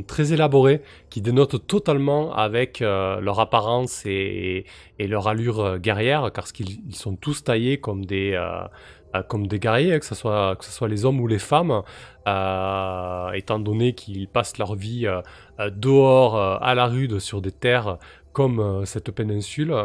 très 0.05 0.33
élaborées, 0.33 0.81
qui 1.09 1.19
dénotent 1.21 1.65
totalement 1.65 2.31
avec 2.35 2.79
leur 2.81 3.39
apparence 3.39 4.03
et, 4.05 4.65
leur 4.99 5.27
allure 5.27 5.79
guerrière, 5.79 6.29
car 6.31 6.45
qu'ils 6.53 6.95
sont 6.95 7.15
tous 7.15 7.43
taillés 7.43 7.79
comme 7.79 8.05
des, 8.05 8.37
comme 9.21 9.47
des 9.47 9.59
guerriers, 9.59 9.99
que 9.99 10.05
ce 10.05 10.15
soit, 10.15 10.55
que 10.55 10.65
ce 10.65 10.71
soit 10.71 10.87
les 10.87 11.05
hommes 11.05 11.19
ou 11.19 11.27
les 11.27 11.39
femmes, 11.39 11.83
euh, 12.27 13.31
étant 13.33 13.59
donné 13.59 13.93
qu'ils 13.93 14.27
passent 14.27 14.57
leur 14.57 14.75
vie 14.75 15.05
euh, 15.05 15.21
euh, 15.59 15.69
dehors 15.69 16.35
à 16.35 16.73
la 16.73 16.85
rude 16.87 17.19
sur 17.19 17.41
des 17.41 17.51
terres 17.51 17.97
comme 18.31 18.83
cette 18.85 19.11
péninsule. 19.11 19.75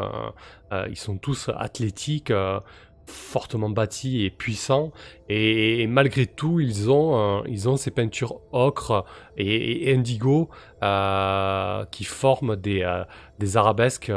ils 0.89 0.97
sont 0.97 1.19
tous 1.19 1.51
athlétiques, 1.55 2.33
fortement 3.09 3.71
bâtis 3.71 4.25
et 4.25 4.31
puissants, 4.31 4.93
et, 5.29 5.87
malgré 5.87 6.27
tout, 6.27 6.61
ils 6.61 6.91
ont, 6.91 7.45
ils 7.47 7.69
ont 7.69 7.77
ces 7.77 7.91
peintures 7.91 8.41
ocre 8.53 9.05
et, 9.37 9.93
indigo 9.95 10.49
qui 11.91 12.05
forment 12.05 12.57
des, 12.57 13.03
des 13.39 13.57
arabesques 13.57 14.13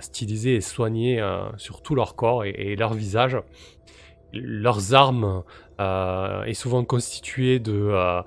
stylisées 0.00 0.56
et 0.56 0.60
soignées 0.60 1.22
sur 1.56 1.82
tout 1.82 1.94
leur 1.94 2.16
corps 2.16 2.44
et, 2.44 2.76
leur 2.76 2.94
visage 2.94 3.38
leurs 4.32 4.94
armes 4.94 5.42
euh, 5.80 6.42
est 6.44 6.54
souvent 6.54 6.84
constituées 6.84 7.58
de, 7.58 7.72
euh, 7.72 8.22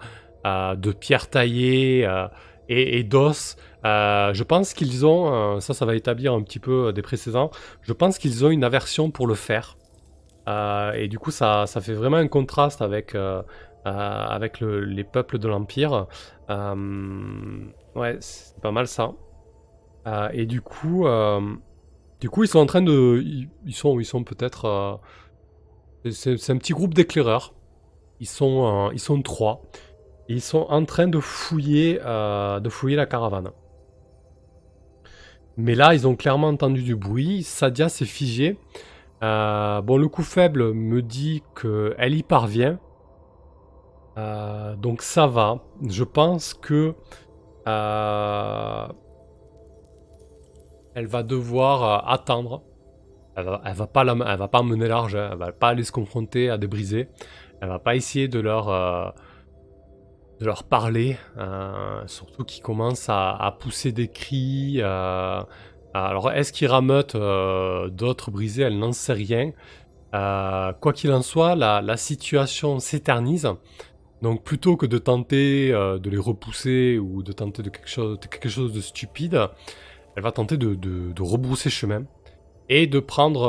euh, 0.45 0.76
de 0.76 0.91
pierres 0.91 1.30
taillées 1.30 2.07
et, 2.70 3.03
d'os. 3.03 3.57
je 3.84 4.43
pense 4.43 4.74
qu'ils 4.74 5.05
ont, 5.05 5.59
ça 5.59 5.74
ça 5.74 5.86
va 5.86 5.95
établir 5.95 6.34
un 6.34 6.41
petit 6.41 6.59
peu 6.59 6.93
des 6.93 7.01
précédents, 7.01 7.51
je 7.82 7.93
pense 7.93 8.18
qu'ils 8.18 8.45
ont 8.45 8.49
une 8.49 8.64
aversion 8.64 9.12
pour 9.12 9.28
le 9.28 9.36
fer. 9.36 9.78
Et 10.47 11.07
du 11.07 11.19
coup 11.19 11.31
ça, 11.31 11.65
ça, 11.67 11.81
fait 11.81 11.93
vraiment 11.93 12.17
un 12.17 12.27
contraste 12.27 12.81
avec, 12.81 13.15
avec 13.85 14.59
les 14.61 15.03
peuples 15.03 15.39
de 15.39 15.47
l'Empire. 15.47 16.07
ouais, 16.49 18.17
c'est 18.19 18.59
pas 18.61 18.71
mal 18.71 18.87
ça. 18.87 19.11
et 20.33 20.45
du 20.45 20.61
coup, 20.61 21.05
du 22.19 22.29
coup 22.29 22.43
ils 22.43 22.47
sont 22.47 22.59
en 22.59 22.65
train 22.65 22.81
de... 22.81 23.23
Ils, 23.65 23.73
sont, 23.73 23.99
ils 23.99 24.05
sont 24.05 24.23
peut-être 24.23 24.99
c'est 26.09 26.49
un 26.49 26.57
petit 26.57 26.73
groupe 26.73 26.93
d'éclaireurs. 26.93 27.53
Ils 28.19 28.27
sont, 28.27 28.87
euh, 28.87 28.93
ils 28.93 28.99
sont 28.99 29.21
trois. 29.21 29.61
ils 30.27 30.41
sont 30.41 30.65
en 30.69 30.85
train 30.85 31.07
de 31.07 31.19
fouiller, 31.19 31.99
euh, 32.05 32.59
de 32.59 32.69
fouiller 32.69 32.95
la 32.95 33.05
caravane. 33.05 33.51
Mais 35.57 35.75
là, 35.75 35.93
ils 35.93 36.07
ont 36.07 36.15
clairement 36.15 36.47
entendu 36.47 36.81
du 36.81 36.95
bruit. 36.95 37.43
Sadia 37.43 37.89
s'est 37.89 38.05
figée. 38.05 38.57
Euh, 39.24 39.82
bon, 39.82 39.97
le 39.97 40.07
coup 40.07 40.24
faible 40.24 40.74
me 40.74 41.01
dit 41.01 41.43
qu'elle 41.59 42.15
y 42.15 42.24
parvient. 42.24 42.80
donc 44.78 45.01
ça 45.01 45.28
va. 45.28 45.59
Je 45.88 46.03
pense 46.03 46.53
que 46.53 46.95
elle 50.93 51.07
va 51.07 51.24
devoir 51.24 52.09
attendre 52.09 52.63
elle 53.36 53.45
va, 53.45 53.61
va 53.74 53.88
pas 53.88 54.47
pas 54.47 54.63
mener 54.63 54.88
large, 54.88 55.15
hein. 55.15 55.30
elle 55.32 55.38
va 55.38 55.51
pas 55.51 55.69
aller 55.69 55.84
se 55.84 55.91
confronter 55.91 56.49
à 56.49 56.57
des 56.57 56.67
brisés. 56.67 57.09
Elle 57.61 57.69
va 57.69 57.80
pas 57.80 57.95
essayer 57.95 58.28
de 58.28 58.39
leur, 58.39 58.69
euh, 58.69 59.09
parler, 60.69 61.17
euh, 61.38 62.01
surtout 62.07 62.43
qu'ils 62.43 62.63
commencent 62.63 63.07
à, 63.09 63.55
pousser 63.59 63.91
des 63.91 64.07
cris, 64.07 64.78
euh, 64.80 65.41
Alors, 65.93 66.31
est-ce 66.31 66.53
qu'il 66.53 66.67
rameute 66.67 67.15
euh, 67.15 67.89
d'autres 67.89 68.31
brisés? 68.31 68.63
Elle 68.63 68.79
n'en 68.79 68.93
sait 68.93 69.13
rien. 69.13 69.51
Euh, 70.13 70.71
quoi 70.73 70.93
qu'il 70.93 71.11
en 71.11 71.21
soit, 71.21 71.55
la, 71.55 71.97
situation 71.97 72.79
s'éternise. 72.79 73.49
Donc, 74.21 74.43
plutôt 74.43 74.77
que 74.77 74.85
de 74.85 74.97
tenter 74.97 75.71
euh, 75.73 75.99
de 75.99 76.09
les 76.09 76.17
repousser 76.17 76.97
ou 76.97 77.23
de 77.23 77.31
tenter 77.33 77.63
de 77.63 77.69
quelque 77.69 77.89
chose 78.49 78.73
de, 78.73 78.81
stupide, 78.81 79.47
elle 80.15 80.23
va 80.23 80.31
tenter 80.31 80.57
de, 80.57 81.21
rebrousser 81.21 81.69
chemin 81.69 82.03
et 82.69 82.87
de 82.87 82.99
prendre, 82.99 83.47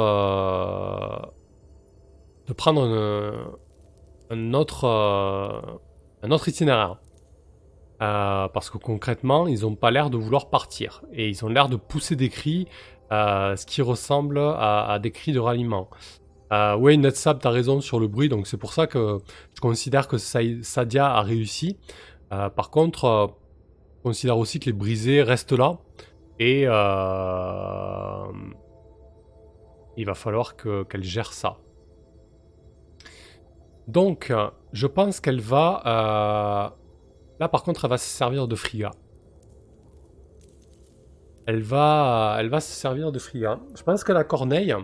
un 4.31 4.55
autre 4.55 6.49
itinéraire. 6.49 6.97
Euh, 8.03 8.49
parce 8.49 8.69
que 8.69 8.79
concrètement, 8.79 9.47
ils 9.47 9.61
n'ont 9.61 9.77
pas 9.77 9.93
l'air 9.93 10.11
de 10.11 10.17
vouloir 10.17 10.51
partir. 10.51 11.03
Et 11.13 11.29
ils 11.29 11.45
ont 11.45 11.49
l'air 11.49 11.69
de 11.69 11.77
pousser 11.77 12.17
des 12.17 12.31
cris, 12.31 12.67
euh, 13.13 13.55
ce 13.55 13.65
qui 13.65 13.81
ressemble 13.81 14.39
à, 14.39 14.99
des 15.01 15.13
cris 15.13 15.33
de 15.33 15.39
ralliement. 15.39 15.89
Euh, 16.53 16.75
oui, 16.77 16.99
Netsab, 16.99 17.39
t'as 17.39 17.51
raison 17.51 17.81
sur 17.81 18.01
le 18.01 18.09
bruit, 18.09 18.29
donc 18.29 18.49
c'est 18.49 18.57
pour 18.57 18.73
ça 18.73 18.89
que 18.89 19.19
je 19.55 19.61
considère 19.61 20.09
que 20.09 20.19
Sadia 20.19 21.15
a 21.15 21.23
réussi. 21.23 21.79
Par 22.29 22.71
contre, 22.71 23.35
je 23.99 24.03
considère 24.03 24.39
aussi 24.39 24.59
que 24.59 24.67
les 24.67 24.73
brisés 24.73 25.23
restent 25.23 25.53
là. 25.53 25.79
Et 26.41 26.63
il 26.63 26.67
va 30.07 30.15
falloir 30.15 30.57
qu'elle 30.57 31.05
gère 31.05 31.33
ça. 31.33 31.59
Donc, 33.87 34.33
je 34.73 34.87
pense 34.87 35.21
qu'elle 35.21 35.41
va 35.41 36.75
Là, 37.41 37.49
par 37.49 37.63
contre, 37.63 37.85
elle 37.85 37.91
va 37.91 37.99
se 37.99 38.09
servir 38.09 38.49
de 38.49 38.57
Friga. 38.57 38.91
Elle 41.47 41.63
va, 41.63 42.37
elle 42.39 42.49
va 42.49 42.61
se 42.61 42.73
servir 42.73 43.11
de 43.13 43.19
Friga. 43.19 43.61
Je 43.75 43.83
pense 43.83 44.05
que 44.05 44.13
la 44.13 44.25
corneille... 44.25 44.75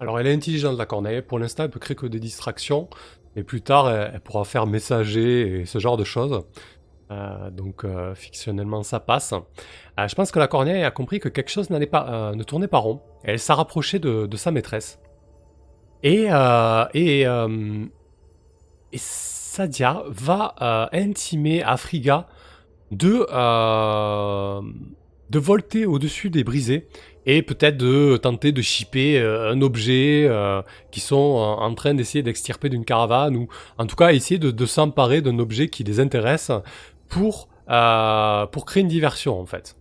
Alors, 0.00 0.18
elle 0.18 0.26
est 0.26 0.32
intelligente, 0.32 0.76
la 0.76 0.86
corneille. 0.86 1.22
Pour 1.22 1.38
l'instant, 1.38 1.64
elle 1.64 1.70
peut 1.70 1.78
créer 1.78 1.94
que 1.94 2.06
des 2.06 2.18
distractions. 2.18 2.88
Mais 3.36 3.44
plus 3.44 3.62
tard, 3.62 3.88
elle, 3.90 4.20
pourra 4.20 4.44
faire 4.44 4.66
messager 4.66 5.60
et 5.60 5.64
ce 5.64 5.78
genre 5.78 5.96
de 5.96 6.04
choses. 6.04 6.44
Euh, 7.10 7.50
donc, 7.50 7.84
euh, 7.84 8.14
fictionnellement, 8.14 8.82
ça 8.82 8.98
passe. 8.98 9.32
Euh, 9.32 10.08
je 10.08 10.14
pense 10.14 10.32
que 10.32 10.38
la 10.38 10.48
corneille 10.48 10.82
a 10.82 10.90
compris 10.90 11.20
que 11.20 11.28
quelque 11.28 11.50
chose 11.50 11.68
pas, 11.90 12.32
ne 12.34 12.42
tournait 12.42 12.68
pas 12.68 12.78
rond. 12.78 13.00
elle 13.22 13.38
s'est 13.38 13.52
rapprochée 13.52 13.98
de, 13.98 14.26
de, 14.26 14.36
sa 14.36 14.50
maîtresse. 14.50 14.98
Et... 16.02 16.28
et, 16.94 17.22
et 18.92 18.98
Sadia 19.52 20.02
va 20.08 20.54
euh, 20.62 20.86
intimer 20.98 21.62
à 21.62 21.76
Friga 21.76 22.26
de, 22.90 23.26
euh, 23.30 24.62
de 25.28 25.38
volter 25.38 25.84
au-dessus 25.84 26.30
des 26.30 26.42
brisés 26.42 26.88
et 27.26 27.42
peut-être 27.42 27.76
de 27.76 28.16
tenter 28.16 28.52
de 28.52 28.62
chipper 28.62 29.18
euh, 29.18 29.52
un 29.52 29.60
objet 29.60 30.26
qui 30.90 31.00
sont 31.00 31.16
en 31.58 31.74
train 31.74 31.92
d'essayer 31.92 32.22
d'extirper 32.22 32.70
d'une 32.70 32.86
caravane 32.86 33.36
ou 33.36 33.48
en 33.76 33.86
tout 33.86 33.94
cas 33.94 34.14
essayer 34.14 34.38
de, 34.38 34.66
s'emparer 34.66 35.20
d'un 35.20 35.38
objet 35.38 35.68
qui 35.68 35.84
les 35.84 36.00
intéresse 36.00 36.50
pour, 37.10 37.48
pour 37.66 38.64
créer 38.64 38.80
une 38.80 38.88
diversion 38.88 39.38
en 39.38 39.44
fait. 39.44 39.76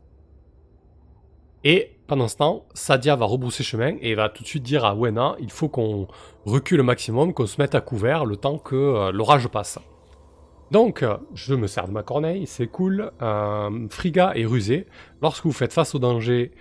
Et 1.63 1.91
pendant 2.11 2.27
ce 2.27 2.35
temps, 2.35 2.65
Sadia 2.73 3.15
va 3.15 3.23
rebrousser 3.23 3.63
chemin 3.63 3.95
et 4.01 4.15
va 4.15 4.27
tout 4.27 4.43
de 4.43 4.47
suite 4.49 4.63
dire 4.63 4.83
à 4.83 4.95
Wena 4.95 5.37
il 5.39 5.49
faut 5.49 5.69
qu'on 5.69 6.07
recule 6.45 6.81
au 6.81 6.83
maximum, 6.83 7.33
qu'on 7.33 7.45
se 7.45 7.61
mette 7.61 7.73
à 7.73 7.79
couvert 7.79 8.25
le 8.25 8.35
temps 8.35 8.57
que 8.57 8.75
euh, 8.75 9.11
l'orage 9.13 9.47
passe. 9.47 9.79
Donc, 10.71 11.05
je 11.33 11.55
me 11.55 11.67
sers 11.67 11.87
de 11.87 11.93
ma 11.93 12.03
corneille, 12.03 12.47
c'est 12.47 12.67
cool. 12.67 13.13
Euh, 13.21 13.87
Friga 13.89 14.33
est 14.35 14.43
rusé. 14.43 14.87
Lorsque 15.21 15.45
vous 15.45 15.53
faites 15.53 15.71
face 15.71 15.95
au 15.95 15.99
danger 15.99 16.51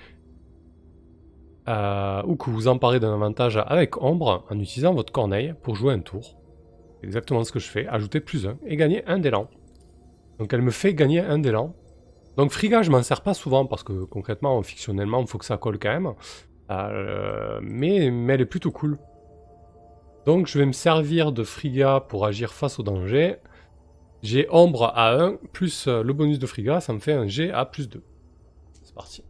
euh, 1.69 2.23
ou 2.27 2.37
que 2.37 2.49
vous 2.49 2.69
emparez 2.69 3.01
d'un 3.01 3.13
avantage 3.13 3.61
avec 3.67 4.01
ombre 4.01 4.45
en 4.51 4.61
utilisant 4.61 4.95
votre 4.95 5.13
corneille 5.13 5.55
pour 5.65 5.75
jouer 5.75 5.95
un 5.95 5.99
tour. 5.99 6.39
Exactement 7.03 7.43
ce 7.43 7.51
que 7.51 7.59
je 7.59 7.69
fais. 7.69 7.89
Ajouter 7.89 8.21
plus 8.21 8.47
un 8.47 8.57
et 8.65 8.77
gagner 8.77 9.05
un 9.09 9.19
d'élan. 9.19 9.49
Donc 10.39 10.53
elle 10.53 10.63
me 10.63 10.71
fait 10.71 10.95
gagner 10.95 11.19
un 11.19 11.41
d'élan. 11.41 11.75
Donc 12.41 12.53
Friga, 12.53 12.80
je 12.80 12.91
m'en 12.91 13.03
sers 13.03 13.20
pas 13.20 13.34
souvent 13.34 13.66
parce 13.66 13.82
que 13.82 14.05
concrètement, 14.05 14.62
fictionnellement, 14.62 15.20
il 15.20 15.26
faut 15.26 15.36
que 15.36 15.45
ça 15.45 15.59
colle 15.59 15.78
quand 15.78 15.91
même. 15.91 16.14
Euh, 16.70 17.61
mais, 17.62 18.11
mais 18.11 18.32
elle 18.32 18.41
est 18.41 18.47
plutôt 18.47 18.70
cool. 18.70 18.97
Donc 20.24 20.47
je 20.47 20.59
vais 20.59 20.64
me 20.64 20.72
servir 20.72 21.32
de 21.32 21.45
Friga 21.45 22.01
pour 22.01 22.24
agir 22.24 22.55
face 22.55 22.78
au 22.78 22.82
danger. 22.82 23.36
J'ai 24.22 24.47
ombre 24.51 24.84
à 24.84 25.12
1 25.22 25.36
plus 25.53 25.86
euh, 25.86 26.03
le 26.03 26.14
bonus 26.14 26.38
de 26.38 26.47
Friga, 26.47 26.80
ça 26.80 26.95
me 26.95 26.99
fait 26.99 27.12
un 27.12 27.26
G 27.26 27.51
à 27.51 27.66
plus 27.66 27.91
2. 27.91 28.03
C'est 28.84 28.95
parti. 28.95 29.22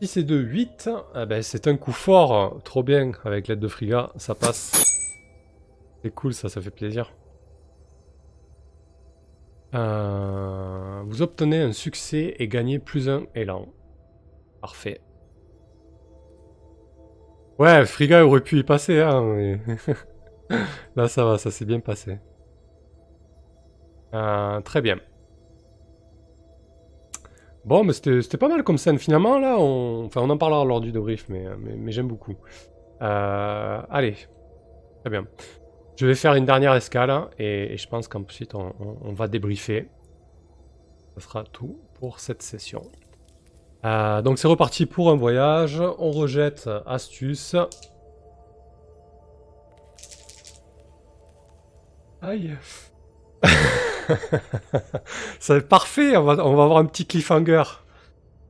Si 0.00 0.08
c'est 0.08 0.24
de 0.24 0.36
8, 0.36 0.90
eh 1.14 1.26
ben 1.26 1.44
c'est 1.44 1.68
un 1.68 1.76
coup 1.76 1.92
fort, 1.92 2.60
trop 2.64 2.82
bien 2.82 3.12
avec 3.24 3.46
l'aide 3.46 3.60
de 3.60 3.68
Friga, 3.68 4.10
ça 4.16 4.34
passe. 4.34 5.03
C'est 6.04 6.10
cool 6.10 6.34
ça, 6.34 6.50
ça 6.50 6.60
fait 6.60 6.70
plaisir. 6.70 7.14
Euh, 9.74 11.02
vous 11.06 11.22
obtenez 11.22 11.62
un 11.62 11.72
succès 11.72 12.36
et 12.38 12.46
gagnez 12.46 12.78
plus 12.78 13.08
un 13.08 13.22
élan. 13.34 13.72
Parfait. 14.60 15.00
Ouais, 17.58 17.86
Friga 17.86 18.26
aurait 18.26 18.42
pu 18.42 18.58
y 18.58 18.62
passer, 18.64 19.00
hein, 19.00 19.58
Là, 20.94 21.08
ça 21.08 21.24
va, 21.24 21.38
ça 21.38 21.50
s'est 21.50 21.64
bien 21.64 21.80
passé. 21.80 22.18
Euh, 24.12 24.60
très 24.60 24.82
bien. 24.82 24.98
Bon, 27.64 27.82
mais 27.82 27.94
c'était 27.94 28.36
pas 28.36 28.48
mal 28.48 28.62
comme 28.62 28.76
scène. 28.76 28.98
Finalement, 28.98 29.38
là, 29.38 29.56
on, 29.58 30.10
en 30.14 30.36
parlera 30.36 30.66
lors 30.66 30.82
du 30.82 30.92
debrief, 30.92 31.30
mais, 31.30 31.46
mais, 31.58 31.92
j'aime 31.92 32.08
beaucoup. 32.08 32.36
Euh, 33.00 33.80
allez. 33.88 34.16
Très 35.00 35.08
bien. 35.08 35.26
Je 35.96 36.06
vais 36.06 36.14
faire 36.14 36.34
une 36.34 36.44
dernière 36.44 36.74
escale 36.74 37.28
et, 37.38 37.76
je 37.76 37.88
pense 37.88 38.08
qu'ensuite 38.08 38.54
on, 38.54 38.74
on, 38.80 39.12
va 39.12 39.28
débriefer. 39.28 39.88
Ce 41.14 41.20
sera 41.20 41.44
tout 41.44 41.78
pour 42.00 42.18
cette 42.18 42.42
session. 42.42 42.82
Euh, 43.84 44.22
donc 44.22 44.38
c'est 44.38 44.48
reparti 44.48 44.86
pour 44.86 45.10
un 45.10 45.16
voyage. 45.16 45.80
On 45.98 46.10
rejette 46.10 46.68
astuce. 46.86 47.54
Aïe. 52.22 52.56
C'est 55.40 55.68
parfait, 55.68 56.16
on 56.16 56.24
va, 56.24 56.44
on 56.44 56.56
va 56.56 56.64
avoir 56.64 56.78
un 56.78 56.86
petit 56.86 57.06
cliffhanger. 57.06 57.62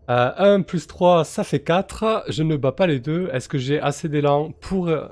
1 0.06 0.12
euh, 0.38 0.58
plus 0.60 0.86
3, 0.86 1.24
ça 1.24 1.44
fait 1.44 1.60
4. 1.60 2.24
Je 2.28 2.42
ne 2.42 2.56
bats 2.56 2.72
pas 2.72 2.86
les 2.86 3.00
deux. 3.00 3.28
Est-ce 3.32 3.48
que 3.48 3.58
j'ai 3.58 3.80
assez 3.80 4.08
d'élan 4.08 4.52
pour 4.60 4.88
euh, 4.88 5.06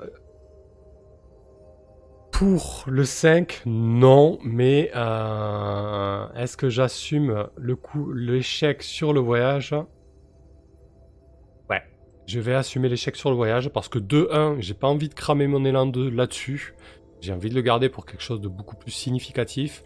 pour 2.43 2.83
le 2.87 3.05
5, 3.05 3.61
non, 3.65 4.37
mais 4.43 4.91
euh, 4.97 6.27
est-ce 6.35 6.57
que 6.57 6.67
j'assume 6.67 7.47
le 7.55 7.75
coup, 7.77 8.11
l'échec 8.11 8.83
sur 8.83 9.13
le 9.13 9.21
voyage? 9.21 9.73
Ouais, 11.69 11.81
je 12.27 12.41
vais 12.41 12.53
assumer 12.53 12.89
l'échec 12.89 13.15
sur 13.15 13.29
le 13.29 13.37
voyage 13.37 13.69
parce 13.69 13.87
que 13.87 13.97
de 13.97 14.27
1, 14.29 14.57
j'ai 14.59 14.73
pas 14.73 14.89
envie 14.89 15.07
de 15.07 15.13
cramer 15.13 15.47
mon 15.47 15.63
élan 15.63 15.89
là-dessus. 15.95 16.75
J'ai 17.21 17.31
envie 17.31 17.49
de 17.49 17.55
le 17.55 17.61
garder 17.61 17.87
pour 17.87 18.05
quelque 18.05 18.23
chose 18.23 18.41
de 18.41 18.49
beaucoup 18.49 18.75
plus 18.75 18.91
significatif. 18.91 19.81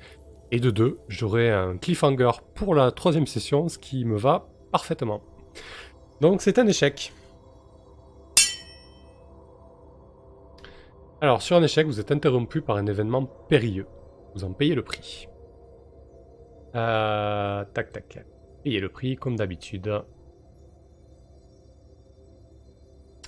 Et 0.49 0.59
de 0.59 0.71
2, 0.71 0.97
j'aurai 1.09 1.51
un 1.51 1.77
cliffhanger 1.77 2.31
pour 2.55 2.73
la 2.73 2.89
troisième 2.91 3.27
session, 3.27 3.69
ce 3.69 3.77
qui 3.77 4.03
me 4.03 4.17
va 4.17 4.49
parfaitement. 4.71 5.21
Donc 6.21 6.41
c'est 6.41 6.57
un 6.57 6.65
échec. 6.65 7.13
Alors, 11.19 11.41
sur 11.41 11.55
un 11.55 11.63
échec, 11.63 11.87
vous 11.87 11.99
êtes 11.99 12.11
interrompu 12.11 12.61
par 12.61 12.77
un 12.77 12.85
événement 12.85 13.25
périlleux. 13.25 13.87
Vous 14.35 14.43
en 14.43 14.53
payez 14.53 14.75
le 14.75 14.83
prix. 14.83 15.27
Euh, 16.75 17.65
tac, 17.73 17.91
tac. 17.91 18.23
Payez 18.63 18.79
le 18.79 18.89
prix, 18.89 19.15
comme 19.15 19.35
d'habitude. 19.35 20.03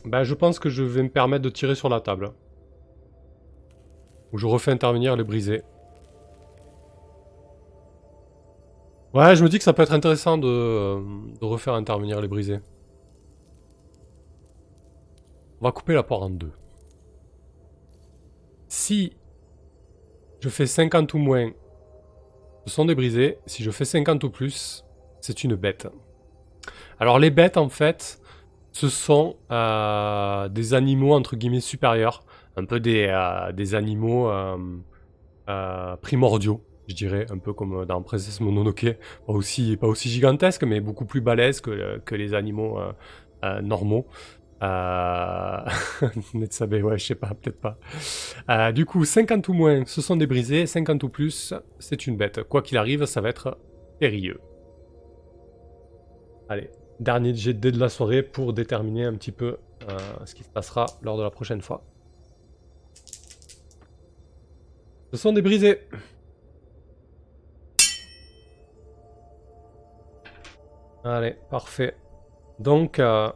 Ben, 0.05 0.23
je 0.23 0.35
pense 0.35 0.59
que 0.59 0.69
je 0.69 0.83
vais 0.83 1.01
me 1.01 1.09
permettre 1.09 1.43
de 1.43 1.49
tirer 1.49 1.73
sur 1.73 1.89
la 1.89 1.99
table. 1.99 2.31
Ou 4.31 4.37
je 4.37 4.45
refais 4.45 4.71
intervenir 4.71 5.15
les 5.15 5.23
brisés. 5.23 5.63
Ouais, 9.15 9.35
je 9.35 9.43
me 9.43 9.49
dis 9.49 9.57
que 9.57 9.63
ça 9.63 9.73
peut 9.73 9.81
être 9.81 9.93
intéressant 9.93 10.37
de, 10.37 10.99
de 11.39 11.45
refaire 11.45 11.73
intervenir 11.73 12.21
les 12.21 12.27
brisés. 12.27 12.59
On 15.59 15.65
va 15.65 15.71
couper 15.71 15.95
la 15.95 16.03
porte 16.03 16.23
en 16.23 16.29
deux. 16.29 16.51
Si 18.69 19.13
je 20.41 20.47
fais 20.47 20.67
50 20.67 21.15
ou 21.15 21.17
moins, 21.17 21.49
ce 22.65 22.73
sont 22.73 22.85
des 22.85 22.93
brisés. 22.93 23.39
Si 23.47 23.63
je 23.63 23.71
fais 23.71 23.83
50 23.83 24.23
ou 24.23 24.29
plus, 24.29 24.85
c'est 25.21 25.43
une 25.43 25.55
bête. 25.55 25.87
Alors 26.99 27.17
les 27.17 27.31
bêtes, 27.31 27.57
en 27.57 27.67
fait, 27.67 28.21
ce 28.71 28.87
sont 28.87 29.37
euh, 29.51 30.47
des 30.49 30.75
animaux, 30.75 31.13
entre 31.13 31.35
guillemets, 31.35 31.61
supérieurs. 31.61 32.23
Un 32.57 32.65
peu 32.65 32.79
des, 32.79 33.07
euh, 33.07 33.75
animaux 33.75 34.29
euh, 34.29 35.95
primordiaux, 35.97 36.63
je 36.87 36.93
dirais, 36.93 37.25
un 37.31 37.39
peu 37.39 37.53
comme 37.53 37.85
dans 37.85 38.03
Princesse 38.03 38.39
Mononoke, 38.39 38.97
pas 39.25 39.33
aussi, 39.33 39.77
pas 39.77 39.91
gigantesque, 39.95 40.63
mais 40.63 40.79
beaucoup 40.79 41.05
plus 41.05 41.21
balèze 41.21 41.59
que 41.59 42.15
les 42.15 42.33
animaux 42.35 42.79
normaux. 43.63 44.05
Euh... 44.63 45.59
Ouais, 46.33 46.97
je 46.97 47.05
sais 47.05 47.15
pas, 47.15 47.29
peut-être 47.29 47.59
pas. 47.59 47.77
Euh, 48.49 48.71
du 48.71 48.85
coup, 48.85 49.05
50 49.05 49.47
ou 49.49 49.53
moins, 49.53 49.83
ce 49.85 50.01
sont 50.01 50.15
des 50.15 50.27
brisés. 50.27 50.65
50 50.65 51.03
ou 51.03 51.09
plus, 51.09 51.53
c'est 51.79 52.07
une 52.07 52.17
bête. 52.17 52.43
Quoi 52.43 52.61
qu'il 52.61 52.77
arrive, 52.77 53.05
ça 53.05 53.21
va 53.21 53.29
être 53.29 53.57
périlleux. 53.99 54.39
Allez, 56.47 56.69
dernier 56.99 57.33
jet 57.35 57.53
de 57.53 57.69
de 57.69 57.79
la 57.79 57.89
soirée 57.89 58.23
pour 58.23 58.53
déterminer 58.53 59.05
un 59.05 59.13
petit 59.13 59.31
peu 59.31 59.57
euh, 59.89 59.97
ce 60.25 60.35
qui 60.35 60.43
se 60.43 60.49
passera 60.49 60.85
lors 61.01 61.17
de 61.17 61.23
la 61.23 61.29
prochaine 61.29 61.61
fois. 61.61 61.83
Ce 65.11 65.17
sont 65.17 65.33
des 65.33 65.41
brisés. 65.41 65.79
Allez, 71.03 71.35
parfait. 71.49 71.95
Donc, 72.59 72.99
euh, 72.99 73.31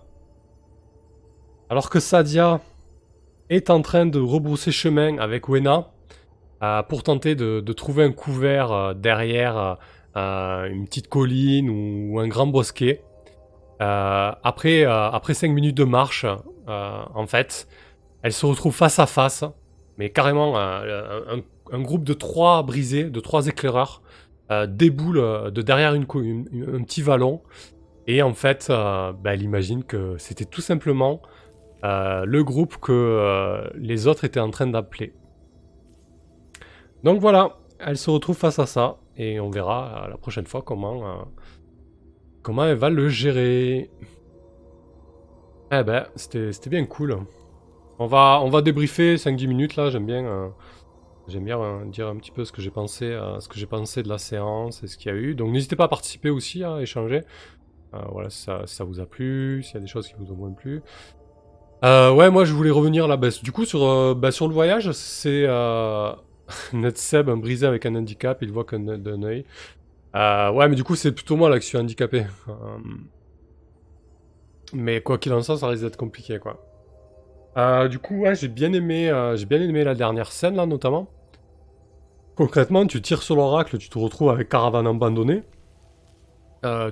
alors 1.73 1.89
que 1.89 1.99
Sadia 1.99 2.61
est 3.49 3.71
en 3.71 3.81
train 3.81 4.05
de 4.05 4.19
rebrousser 4.19 4.71
chemin 4.71 5.17
avec 5.17 5.49
Wena 5.49 5.89
euh, 6.61 6.83
pour 6.83 7.01
tenter 7.01 7.33
de, 7.33 7.61
trouver 7.73 8.03
un 8.03 8.11
couvert 8.11 8.71
euh, 8.71 8.93
derrière 8.93 9.79
euh, 10.15 10.69
une 10.69 10.85
petite 10.85 11.07
colline 11.07 11.71
ou, 11.71 12.19
un 12.19 12.27
grand 12.27 12.45
bosquet, 12.45 13.01
après, 13.79 14.83
après 14.83 15.33
5 15.33 15.47
minutes 15.47 15.75
de 15.75 15.83
marche, 15.83 16.27
en 16.67 17.25
fait, 17.25 17.67
elle 18.21 18.33
se 18.33 18.45
retrouve 18.45 18.75
face 18.75 18.99
à 18.99 19.07
face, 19.07 19.43
mais 19.97 20.11
carrément 20.11 20.59
un, 20.59 21.79
groupe 21.81 22.03
de 22.03 22.13
trois 22.13 22.61
brisés, 22.61 23.05
de 23.05 23.19
trois 23.19 23.47
éclaireurs, 23.47 24.03
déboule 24.67 25.51
de 25.51 25.61
derrière 25.63 25.95
une, 25.95 26.03
un 26.03 26.83
petit 26.83 27.01
vallon. 27.01 27.41
Et 28.05 28.21
en 28.21 28.35
fait, 28.35 28.67
bah, 28.69 29.33
elle 29.33 29.41
imagine 29.41 29.83
que 29.83 30.15
c'était 30.19 30.45
tout 30.45 30.61
simplement 30.61 31.19
euh, 31.83 32.23
le 32.25 32.43
groupe 32.45 32.77
que 32.77 32.93
euh, 32.93 33.69
les 33.75 34.07
autres 34.07 34.23
étaient 34.23 34.39
en 34.39 34.51
train 34.51 34.67
d'appeler. 34.67 35.13
Donc 37.03 37.19
voilà, 37.19 37.57
elle 37.79 37.97
se 37.97 38.09
retrouve 38.09 38.37
face 38.37 38.57
à 38.57 38.65
ça 38.65 38.97
et 39.17 39.41
on 39.41 39.49
verra 39.49 40.05
euh, 40.05 40.09
la 40.09 40.17
prochaine 40.17 40.45
fois 40.45 40.61
comment, 40.61 41.27
comment 42.41 42.63
elle 42.63 42.77
va 42.77 42.89
le 42.89 43.09
gérer. 43.09 43.91
Eh 45.73 45.83
ben, 45.83 46.05
c'était 46.15 46.69
bien 46.69 46.85
cool. 46.85 47.17
On 47.99 48.07
va, 48.07 48.39
on 48.41 48.49
va 48.49 48.61
débriefer 48.61 49.15
5-10 49.15 49.47
minutes 49.47 49.75
là, 49.75 49.89
j'aime 49.89 50.05
bien, 50.05 50.53
bien 51.27 51.85
dire 51.87 52.07
un 52.07 52.15
petit 52.15 52.31
peu 52.31 52.45
ce 52.45 52.53
que 52.53 52.61
j'ai 52.61 52.71
pensé, 52.71 53.19
pensé 53.69 54.03
de 54.03 54.09
la 54.09 54.19
séance 54.19 54.83
et 54.83 54.87
ce 54.87 54.97
qu'il 54.97 55.11
y 55.11 55.15
a 55.15 55.17
eu. 55.17 55.35
Donc 55.35 55.51
n'hésitez 55.51 55.75
pas 55.75 55.85
à 55.85 55.89
participer 55.89 56.29
aussi, 56.29 56.63
à 56.63 56.79
échanger. 56.79 57.23
voilà, 58.09 58.29
si 58.29 58.41
ça, 58.41 58.61
ça, 58.67 58.85
vous 58.85 59.01
a 59.01 59.05
plu, 59.05 59.63
s'il 59.63 59.73
y 59.73 59.77
a 59.77 59.81
des 59.81 59.87
choses 59.87 60.07
qui 60.07 60.13
vous 60.17 60.31
ont 60.31 60.37
moins 60.37 60.53
plu. 60.53 60.81
Euh, 61.83 62.13
ouais, 62.13 62.29
moi 62.29 62.45
je 62.45 62.53
voulais 62.53 62.71
revenir 62.71 63.07
là. 63.07 63.17
bas 63.17 63.29
du 63.41 63.51
coup, 63.51 63.65
sur, 63.65 63.83
euh, 63.83 64.15
bah, 64.15 64.31
sur 64.31 64.47
le 64.47 64.53
voyage, 64.53 64.91
c'est 64.93 65.43
euh, 65.45 66.13
Netseb 66.73 67.29
un 67.29 67.37
brisé 67.37 67.67
avec 67.67 67.85
un 67.85 67.95
handicap, 67.95 68.39
il 68.41 68.51
voit 68.51 68.63
qu'un 68.63 68.79
d'un 68.79 69.23
œil. 69.23 69.45
Euh, 70.15 70.51
ouais, 70.51 70.69
mais 70.69 70.75
du 70.75 70.83
coup, 70.83 70.95
c'est 70.95 71.11
plutôt 71.11 71.35
moi 71.35 71.49
là 71.49 71.57
que 71.57 71.63
je 71.63 71.67
suis 71.67 71.77
handicapé. 71.77 72.25
Mais 74.73 75.01
quoi 75.01 75.17
qu'il 75.17 75.33
en 75.33 75.41
soit, 75.41 75.57
ça 75.57 75.67
risque 75.67 75.83
d'être 75.83 75.97
compliqué 75.97 76.39
quoi. 76.39 76.59
du 77.89 77.99
coup, 77.99 78.21
ouais, 78.21 78.35
j'ai 78.35 78.47
bien 78.47 78.71
aimé, 78.73 79.11
j'ai 79.35 79.45
bien 79.45 79.61
aimé 79.61 79.83
la 79.83 79.93
dernière 79.93 80.31
scène 80.31 80.55
là, 80.55 80.65
notamment. 80.65 81.07
Concrètement, 82.35 82.87
tu 82.87 83.01
tires 83.01 83.21
sur 83.21 83.35
l'oracle, 83.35 83.77
tu 83.77 83.89
te 83.89 83.99
retrouves 83.99 84.29
avec 84.29 84.49
caravane 84.49 84.87
abandonnée. 84.87 85.43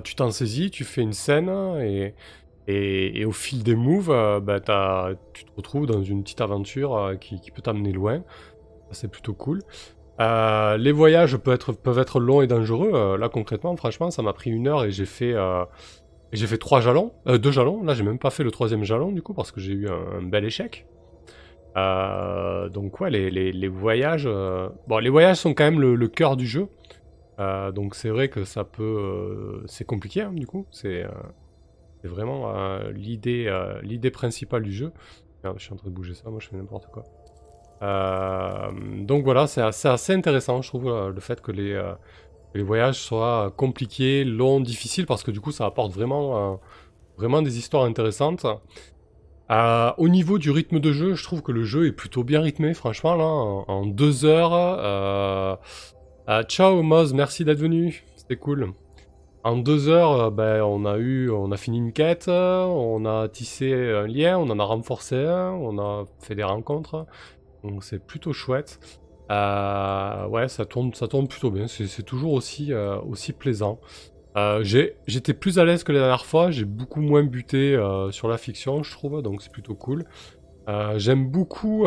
tu 0.04 0.14
t'en 0.14 0.30
saisis, 0.30 0.70
tu 0.70 0.84
fais 0.84 1.00
une 1.00 1.14
scène 1.14 1.48
et 1.80 2.14
et, 2.68 3.24
au 3.24 3.32
fil 3.32 3.62
des 3.62 3.74
moves, 3.74 4.10
euh, 4.10 4.40
bah, 4.40 4.60
tu 5.32 5.44
te 5.44 5.50
retrouves 5.56 5.86
dans 5.86 6.02
une 6.02 6.22
petite 6.22 6.40
aventure 6.40 6.96
euh, 6.96 7.14
qui, 7.16 7.38
peut 7.50 7.62
t'amener 7.62 7.92
loin. 7.92 8.22
C'est 8.92 9.10
plutôt 9.10 9.34
cool. 9.34 9.62
Euh, 10.20 10.76
les 10.76 10.92
voyages 10.92 11.36
peuvent 11.36 11.98
être, 11.98 12.20
longs 12.20 12.42
et 12.42 12.46
dangereux. 12.46 13.16
là, 13.18 13.28
concrètement, 13.28 13.74
franchement, 13.76 14.10
ça 14.10 14.22
m'a 14.22 14.32
pris 14.32 14.50
une 14.50 14.68
heure 14.68 14.84
et 14.84 14.92
j'ai 14.92 15.06
fait, 15.06 15.34
j'ai 16.32 16.46
fait 16.46 16.58
trois 16.58 16.80
jalons, 16.80 17.12
deux 17.26 17.50
jalons. 17.50 17.82
Là, 17.82 17.94
j'ai 17.94 18.04
même 18.04 18.18
pas 18.18 18.30
fait 18.30 18.44
le 18.44 18.50
troisième 18.50 18.84
jalon 18.84 19.12
du 19.12 19.22
coup 19.22 19.34
parce 19.34 19.50
que 19.50 19.60
j'ai 19.60 19.72
eu 19.72 19.88
un, 19.88 20.22
bel 20.22 20.44
échec. 20.44 20.86
donc 21.74 23.00
ouais, 23.00 23.10
les, 23.10 23.30
les, 23.30 23.68
voyages, 23.68 24.28
bon, 24.86 24.98
les 24.98 25.10
voyages 25.10 25.38
sont 25.38 25.54
quand 25.54 25.64
même 25.64 25.80
le, 25.80 26.08
cœur 26.08 26.36
du 26.36 26.46
jeu. 26.46 26.68
donc 27.74 27.94
c'est 27.94 28.10
vrai 28.10 28.28
que 28.28 28.44
ça 28.44 28.64
peut, 28.64 29.62
c'est 29.66 29.86
compliqué 29.86 30.20
hein, 30.20 30.32
du 30.34 30.46
coup. 30.46 30.66
C'est 30.70 31.06
c'est 32.02 32.08
vraiment 32.08 32.52
euh, 32.56 32.90
l'idée, 32.90 33.46
euh, 33.46 33.80
l'idée 33.82 34.10
principale 34.10 34.62
du 34.64 34.72
jeu. 34.72 34.92
je 35.44 35.62
suis 35.62 35.72
en 35.72 35.76
train 35.76 35.88
de 35.88 35.94
bouger 35.94 36.14
ça, 36.14 36.28
moi 36.30 36.40
je 36.40 36.48
fais 36.48 36.56
n'importe 36.56 36.86
quoi. 36.88 37.04
Euh, 37.82 38.70
donc 39.04 39.24
voilà, 39.24 39.46
c'est 39.46 39.62
assez, 39.62 40.12
intéressant, 40.12 40.62
je 40.62 40.68
trouve, 40.68 41.10
le 41.14 41.20
fait 41.20 41.40
que 41.40 41.52
les, 41.52 41.80
voyages 42.62 42.98
soient 42.98 43.52
compliqués, 43.56 44.24
longs, 44.24 44.60
difficiles, 44.60 45.06
parce 45.06 45.22
que 45.22 45.30
du 45.30 45.40
coup 45.40 45.52
ça 45.52 45.64
apporte 45.64 45.92
vraiment, 45.92 46.60
vraiment 47.16 47.40
des 47.40 47.58
histoires 47.58 47.84
intéressantes. 47.84 48.46
au 49.48 50.08
niveau 50.08 50.38
du 50.38 50.50
rythme 50.50 50.80
de 50.80 50.92
jeu, 50.92 51.14
je 51.14 51.22
trouve 51.22 51.42
que 51.42 51.52
le 51.52 51.62
jeu 51.62 51.86
est 51.86 51.92
plutôt 51.92 52.24
bien 52.24 52.40
rythmé, 52.40 52.74
franchement, 52.74 53.14
là, 53.14 53.24
en, 53.24 53.86
deux 53.86 54.24
heures. 54.24 55.60
ciao 56.48 56.82
Moz, 56.82 57.14
merci 57.14 57.44
d'être 57.44 57.60
venu, 57.60 58.04
c'était 58.16 58.36
cool. 58.36 58.72
En 59.44 59.56
deux 59.56 59.88
heures, 59.88 60.12
euh, 60.12 60.30
ben, 60.30 60.62
on 60.62 60.84
a 60.84 60.98
eu, 60.98 61.28
on 61.30 61.50
a 61.50 61.56
fini 61.56 61.78
une 61.78 61.92
quête, 61.92 62.28
on 62.28 63.04
a 63.04 63.28
tissé 63.28 63.72
un 63.72 64.06
lien, 64.06 64.38
on 64.38 64.48
en 64.50 64.58
a 64.60 64.64
renforcé 64.64 65.16
un, 65.16 65.50
on 65.50 65.78
a 65.80 66.04
fait 66.20 66.36
des 66.36 66.44
rencontres, 66.44 67.06
donc 67.64 67.82
c'est 67.82 67.98
plutôt 68.04 68.32
chouette. 68.32 68.78
Euh, 69.30 70.26
ouais, 70.28 70.46
ça 70.46 70.64
tourne, 70.64 70.94
ça 70.94 71.08
tourne 71.08 71.26
plutôt 71.26 71.50
bien. 71.50 71.66
C'est 71.66 72.02
toujours 72.04 72.34
aussi, 72.34 72.72
euh, 72.72 73.00
aussi 73.00 73.32
plaisant. 73.32 73.80
J'étais 74.62 75.34
plus 75.34 75.58
à 75.58 75.64
l'aise 75.64 75.82
que 75.82 75.92
la 75.92 76.00
dernière 76.00 76.24
fois. 76.24 76.50
J'ai 76.50 76.64
beaucoup 76.64 77.00
moins 77.00 77.24
buté 77.24 77.76
sur 78.10 78.28
la 78.28 78.38
fiction, 78.38 78.82
je 78.82 78.92
trouve, 78.92 79.22
donc 79.22 79.42
c'est 79.42 79.52
plutôt 79.52 79.74
cool. 79.74 80.04
J'aime 80.96 81.28
beaucoup 81.28 81.86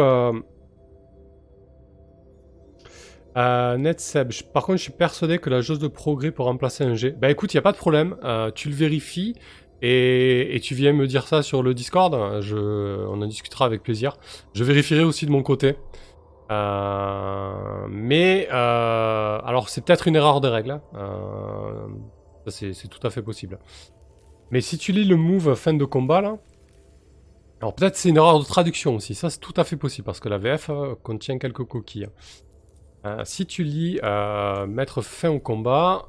euh, 3.37 3.77
NetSeb, 3.77 4.31
par 4.53 4.63
contre, 4.65 4.77
je 4.77 4.83
suis 4.83 4.93
persuadé 4.93 5.39
que 5.39 5.49
la 5.49 5.61
jauge 5.61 5.79
de 5.79 5.87
progrès 5.87 6.31
peut 6.31 6.43
remplacer 6.43 6.83
un 6.83 6.95
G. 6.95 7.11
Bah 7.11 7.29
écoute, 7.29 7.53
il 7.53 7.57
n'y 7.57 7.59
a 7.59 7.63
pas 7.63 7.73
de 7.73 7.77
problème. 7.77 8.15
Euh, 8.23 8.49
tu 8.51 8.69
le 8.69 8.75
vérifies 8.75 9.35
et, 9.81 10.59
tu 10.63 10.73
viens 10.73 10.93
me 10.93 11.05
dire 11.05 11.27
ça 11.27 11.43
sur 11.43 11.61
le 11.61 11.73
Discord. 11.73 12.13
On 12.13 13.21
en 13.21 13.27
discutera 13.27 13.65
avec 13.65 13.83
plaisir. 13.83 14.17
Je 14.53 14.63
vérifierai 14.63 15.03
aussi 15.03 15.25
de 15.25 15.31
mon 15.31 15.43
côté. 15.43 15.75
Euh, 16.51 17.87
mais 17.89 18.47
euh, 18.51 19.39
alors, 19.43 19.67
c'est 19.69 19.83
peut-être 19.83 20.07
une 20.07 20.15
erreur 20.15 20.39
de 20.41 20.47
règle. 20.47 20.71
Hein. 20.71 20.81
c'est 22.47 22.87
tout 22.87 23.05
à 23.05 23.09
fait 23.09 23.21
possible. 23.21 23.59
Mais 24.51 24.61
si 24.61 24.77
tu 24.77 24.91
lis 24.93 25.05
le 25.05 25.17
move 25.17 25.55
fin 25.55 25.73
de 25.73 25.85
combat 25.85 26.21
là, 26.21 26.37
alors 27.61 27.73
peut-être 27.73 27.95
c'est 27.95 28.09
une 28.09 28.17
erreur 28.17 28.39
de 28.39 28.45
traduction 28.45 28.95
aussi. 28.95 29.13
Ça, 29.13 29.29
c'est 29.29 29.39
tout 29.39 29.53
à 29.57 29.63
fait 29.63 29.75
possible 29.75 30.05
parce 30.05 30.19
que 30.19 30.29
la 30.29 30.37
VF 30.37 30.69
contient 31.03 31.37
quelques 31.37 31.63
coquilles. 31.65 32.07
Euh, 33.05 33.21
si 33.23 33.45
tu 33.45 33.63
lis 33.63 33.99
euh, 34.03 34.65
mettre 34.65 35.01
fin 35.01 35.29
au 35.29 35.39
combat, 35.39 36.07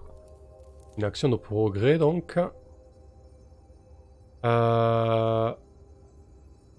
une 0.96 1.04
action 1.04 1.28
de 1.28 1.36
progrès 1.36 1.98
donc. 1.98 2.38
Euh, 4.46 5.52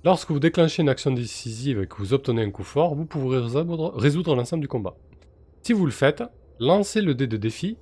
lorsque 0.03 0.31
vous 0.31 0.39
déclenchez 0.39 0.81
une 0.81 0.89
action 0.89 1.11
décisive 1.11 1.81
et 1.81 1.87
que 1.87 1.97
vous 1.97 2.13
obtenez 2.13 2.43
un 2.43 2.49
coup 2.49 2.63
fort, 2.63 2.95
vous 2.95 3.05
pourrez 3.05 3.39
résoudre, 3.39 4.35
l'ensemble 4.35 4.61
du 4.61 4.67
combat. 4.67 4.95
Si 5.61 5.73
vous 5.73 5.85
le 5.85 5.91
faites, 5.91 6.23
lancez 6.59 7.01
le 7.01 7.13
dé 7.13 7.27
de 7.27 7.37
défi 7.37 7.77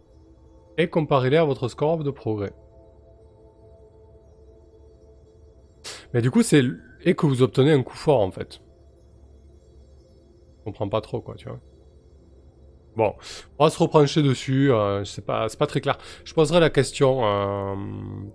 et 0.78 0.90
comparez-les 0.90 1.38
à 1.38 1.46
votre 1.46 1.70
score 1.70 2.04
de 2.04 2.12
progrès. 2.12 2.52
Mais 6.14 6.22
du 6.22 6.32
coup, 6.32 6.44
c'est 6.44 6.64
et 7.04 7.16
que 7.16 7.28
vous 7.28 7.44
obtenez 7.44 7.72
un 7.72 7.84
coup 7.84 7.96
fort 7.96 8.22
en 8.22 8.32
fait. 8.32 8.62
Je 10.58 10.64
comprends 10.66 10.90
pas 10.90 11.00
trop 11.00 11.22
quoi, 11.22 11.36
tu 11.36 11.48
vois. 11.48 11.62
Bon, 12.96 13.14
on 13.60 13.66
va 13.66 13.70
se 13.70 13.78
repencher 13.78 14.24
dessus, 14.24 14.72
euh, 14.72 15.04
c'est 15.04 15.26
pas, 15.26 15.48
pas 15.60 15.68
très 15.68 15.82
clair. 15.82 15.98
Je 16.24 16.34
poserai 16.34 16.62
la 16.62 16.70
question 16.70 17.26
euh, 17.26 17.76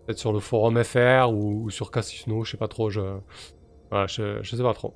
peut-être 0.04 0.18
sur 0.18 0.32
le 0.32 0.40
forum 0.40 0.82
FR 0.82 1.30
ou, 1.32 1.70
sur 1.70 1.90
Casino, 1.90 2.44
je 2.44 2.50
sais 2.52 2.56
pas 2.58 2.68
trop, 2.68 2.90
je, 2.90 3.00
voilà, 3.90 4.06
je, 4.06 4.42
sais 4.42 4.62
pas 4.62 4.74
trop. 4.74 4.94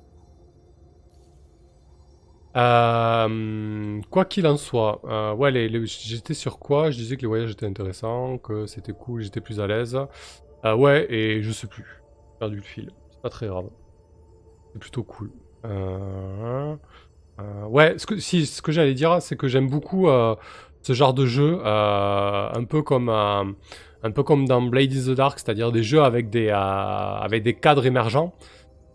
Euh, 2.55 4.01
quoi 4.11 4.25
qu'il 4.25 4.45
en 4.45 4.57
soit, 4.57 5.03
ouais, 5.35 5.69
j'étais 5.85 6.35
sur 6.35 6.59
quoi? 6.59 6.91
Je 6.91 6.97
disais 6.97 7.17
que 7.17 7.21
les 7.21 7.27
voyages 7.27 7.51
étaient 7.51 7.65
intéressants, 7.65 8.37
que 8.37 8.67
c'était 8.67 8.93
cool, 8.93 9.21
j'étais 9.21 9.41
plus 9.41 9.59
à 9.59 9.65
l'aise. 9.65 9.97
ouais, 10.63 11.11
et 11.11 11.41
je 11.41 11.51
sais 11.51 11.67
plus. 11.67 12.03
Perdu 12.39 12.57
le 12.57 12.61
fil. 12.61 12.91
C'est 13.09 13.21
pas 13.21 13.29
très 13.29 13.47
grave. 13.47 13.69
C'est 14.73 14.79
plutôt 14.79 15.03
cool. 15.03 15.31
Ouais, 17.69 17.95
ce 17.97 18.61
que, 18.61 18.71
j'allais 18.71 18.93
dire, 18.93 19.21
c'est 19.21 19.35
que 19.35 19.47
j'aime 19.47 19.69
beaucoup 19.69 20.07
euh, 20.07 20.35
ce 20.81 20.93
genre 20.93 21.13
de 21.13 21.25
jeu, 21.25 21.59
euh, 21.63 22.49
un 22.53 22.63
peu 22.63 22.81
comme 22.81 23.09
un 23.09 24.11
peu 24.11 24.23
comme 24.23 24.47
dans 24.47 24.61
Blade 24.61 24.93
in 24.93 25.13
the 25.13 25.15
Dark, 25.15 25.39
c'est-à-dire 25.39 25.71
des 25.71 25.83
jeux 25.83 26.03
avec 26.03 26.29
des 26.29 26.49
avec 26.49 27.43
des 27.43 27.53
cadres 27.53 27.85
émergents 27.85 28.33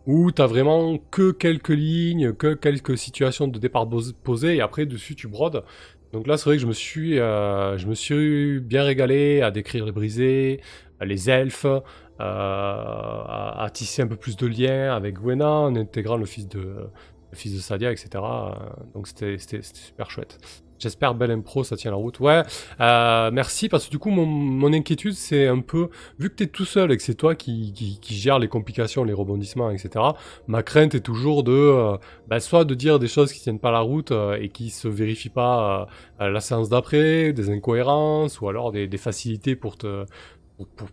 où 0.07 0.31
t'as 0.33 0.47
vraiment 0.47 0.99
que 1.11 1.31
quelques 1.31 1.69
lignes, 1.69 2.33
que 2.33 2.55
quelques 2.55 2.97
situations 2.97 3.49
de 3.49 3.59
départ 3.59 3.89
posées 4.23 4.57
et 4.57 4.61
après 4.61 4.87
dessus 4.87 5.15
tu 5.15 5.29
brodes. 5.29 5.65
Donc 6.13 6.27
là, 6.27 6.37
c'est 6.37 6.47
vrai 6.47 6.57
que 6.57 6.63
je 6.63 6.67
me 6.67 6.73
suis, 6.73 7.17
je 7.17 7.87
me 7.87 7.95
suis 7.95 8.61
bien 8.61 8.83
régalé 8.83 9.43
à 9.43 9.51
décrire 9.51 9.85
les 9.85 9.93
brisés, 9.93 10.61
les 11.01 11.31
elfes, 11.31 11.67
à, 12.19 13.65
à, 13.65 13.71
tisser 13.71 14.03
un 14.03 14.07
peu 14.07 14.17
plus 14.17 14.37
de 14.37 14.47
liens 14.47 14.95
avec 14.95 15.17
Gwena 15.17 15.51
en 15.51 15.77
intégrant 15.77 16.17
le 16.17 16.27
fils 16.27 16.49
de, 16.49 16.91
fils 17.33 17.55
de 17.55 17.61
Sadia, 17.61 17.93
etc. 17.93 18.09
Euh, 18.15 18.51
donc 18.95 19.07
c'était 19.07 19.37
super 19.39 20.11
chouette. 20.11 20.39
J'espère 20.79 21.15
Belle 21.15 21.31
Impro, 21.31 21.63
ça 21.63 21.77
tient 21.77 21.91
la 21.91 21.99
route. 21.99 22.21
Ouais, 22.21 22.43
euh, 22.81 23.31
merci, 23.31 23.69
parce 23.69 23.85
que 23.85 23.91
du 23.91 23.99
coup, 23.99 24.09
mon, 24.09 24.73
inquiétude, 24.73 25.13
c'est 25.13 25.47
un 25.47 25.61
peu, 25.61 25.91
vu 26.19 26.31
que 26.31 26.37
tu 26.37 26.45
es 26.45 26.47
tout 26.47 26.65
seul 26.65 26.91
et 26.91 26.97
que 26.97 27.03
c'est 27.03 27.15
toi 27.15 27.35
qui, 27.35 28.01
gère 28.03 28.39
les 28.39 28.49
complications, 28.49 29.05
les 29.05 29.13
rebondissements, 29.13 29.71
etc., 29.71 30.03
ma 30.47 30.63
crainte 30.63 30.95
est 30.95 31.01
toujours 31.01 31.45
de, 31.45 31.53
euh, 31.53 31.99
bah, 32.29 32.41
soit 32.41 32.65
de 32.65 32.75
dire 32.75 32.99
des 32.99 33.09
choses 33.09 33.31
qui 33.31 33.41
tiennent 33.41 33.59
pas 33.59 33.73
la 33.73 33.81
route 33.81 34.11
et 34.41 34.49
qui 34.49 34.71
se 34.71 34.89
vérifient 34.89 35.29
pas 35.29 35.87
la 36.19 36.41
séance 36.41 36.71
d'après, 36.71 37.35
des 37.35 37.51
incohérences, 37.51 38.41
ou 38.41 38.49
alors 38.49 38.73
des, 38.73 38.89
facilités 38.97 39.57
pour 39.57 39.77
te... 39.77 40.07
Pour, 40.77 40.89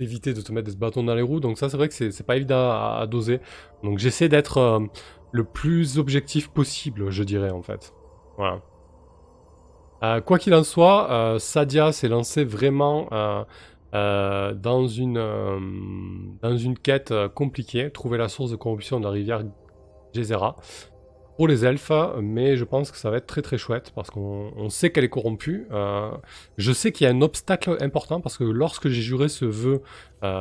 éviter 0.00 0.32
de 0.32 0.40
te 0.40 0.50
mettre 0.50 0.70
des 0.70 0.76
bâtons 0.76 1.04
dans 1.04 1.14
les 1.14 1.22
roues. 1.22 1.40
Donc 1.40 1.58
ça, 1.58 1.68
c'est 1.68 1.76
vrai 1.76 1.88
que 1.88 1.94
c'est 1.94 2.26
pas 2.26 2.36
évident 2.36 2.70
à, 2.70 3.06
doser. 3.06 3.40
Donc 3.82 3.98
j'essaie 3.98 4.28
d'être 4.28 4.88
le 5.32 5.44
plus 5.44 5.98
objectif 5.98 6.48
possible, 6.48 7.10
je 7.10 7.22
dirais 7.22 7.50
en 7.50 7.62
fait. 7.62 7.92
Voilà. 8.36 8.60
Euh, 10.02 10.20
quoi 10.20 10.38
qu'il 10.38 10.54
en 10.54 10.64
soit, 10.64 11.10
euh, 11.10 11.38
Sadia 11.38 11.92
s'est 11.92 12.08
lancé 12.08 12.44
vraiment 12.44 13.08
euh, 13.12 14.54
dans, 14.54 14.86
une, 14.86 16.38
dans 16.40 16.56
une 16.56 16.78
quête 16.78 17.12
compliquée, 17.34 17.90
trouver 17.90 18.18
la 18.18 18.28
source 18.28 18.50
de 18.50 18.56
corruption 18.56 18.98
de 18.98 19.04
la 19.04 19.10
rivière 19.10 19.42
Gezera 20.14 20.56
les 21.46 21.64
elfes, 21.64 21.92
mais 22.20 22.56
je 22.56 22.64
pense 22.64 22.90
que 22.90 22.96
ça 22.96 23.10
va 23.10 23.18
être 23.18 23.26
très 23.26 23.42
très 23.42 23.58
chouette 23.58 23.92
parce 23.94 24.10
qu'on 24.10 24.68
sait 24.68 24.90
qu'elle 24.90 25.04
est 25.04 25.08
corrompue. 25.08 25.66
je 26.58 26.72
sais 26.72 26.92
qu'il 26.92 27.06
y 27.06 27.10
a 27.10 27.12
un 27.12 27.22
obstacle 27.22 27.76
important 27.80 28.20
parce 28.20 28.38
que 28.38 28.44
lorsque 28.44 28.88
j'ai 28.88 29.02
juré 29.02 29.28
ce 29.28 29.44
vœu, 29.44 29.82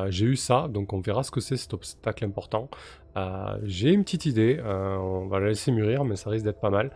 j'ai 0.09 0.25
eu 0.25 0.35
ça, 0.35 0.67
donc 0.69 0.93
on 0.93 0.99
verra 0.99 1.23
ce 1.23 1.31
que 1.31 1.41
c'est 1.41 1.57
cet 1.57 1.73
obstacle 1.73 2.25
important. 2.25 2.69
Euh, 3.17 3.57
j'ai 3.63 3.91
une 3.91 4.03
petite 4.03 4.25
idée, 4.25 4.59
euh, 4.63 4.97
on 4.97 5.27
va 5.27 5.39
la 5.39 5.47
laisser 5.47 5.71
mûrir, 5.71 6.03
mais 6.03 6.15
ça 6.15 6.29
risque 6.29 6.45
d'être 6.45 6.59
pas 6.59 6.69
mal. 6.69 6.91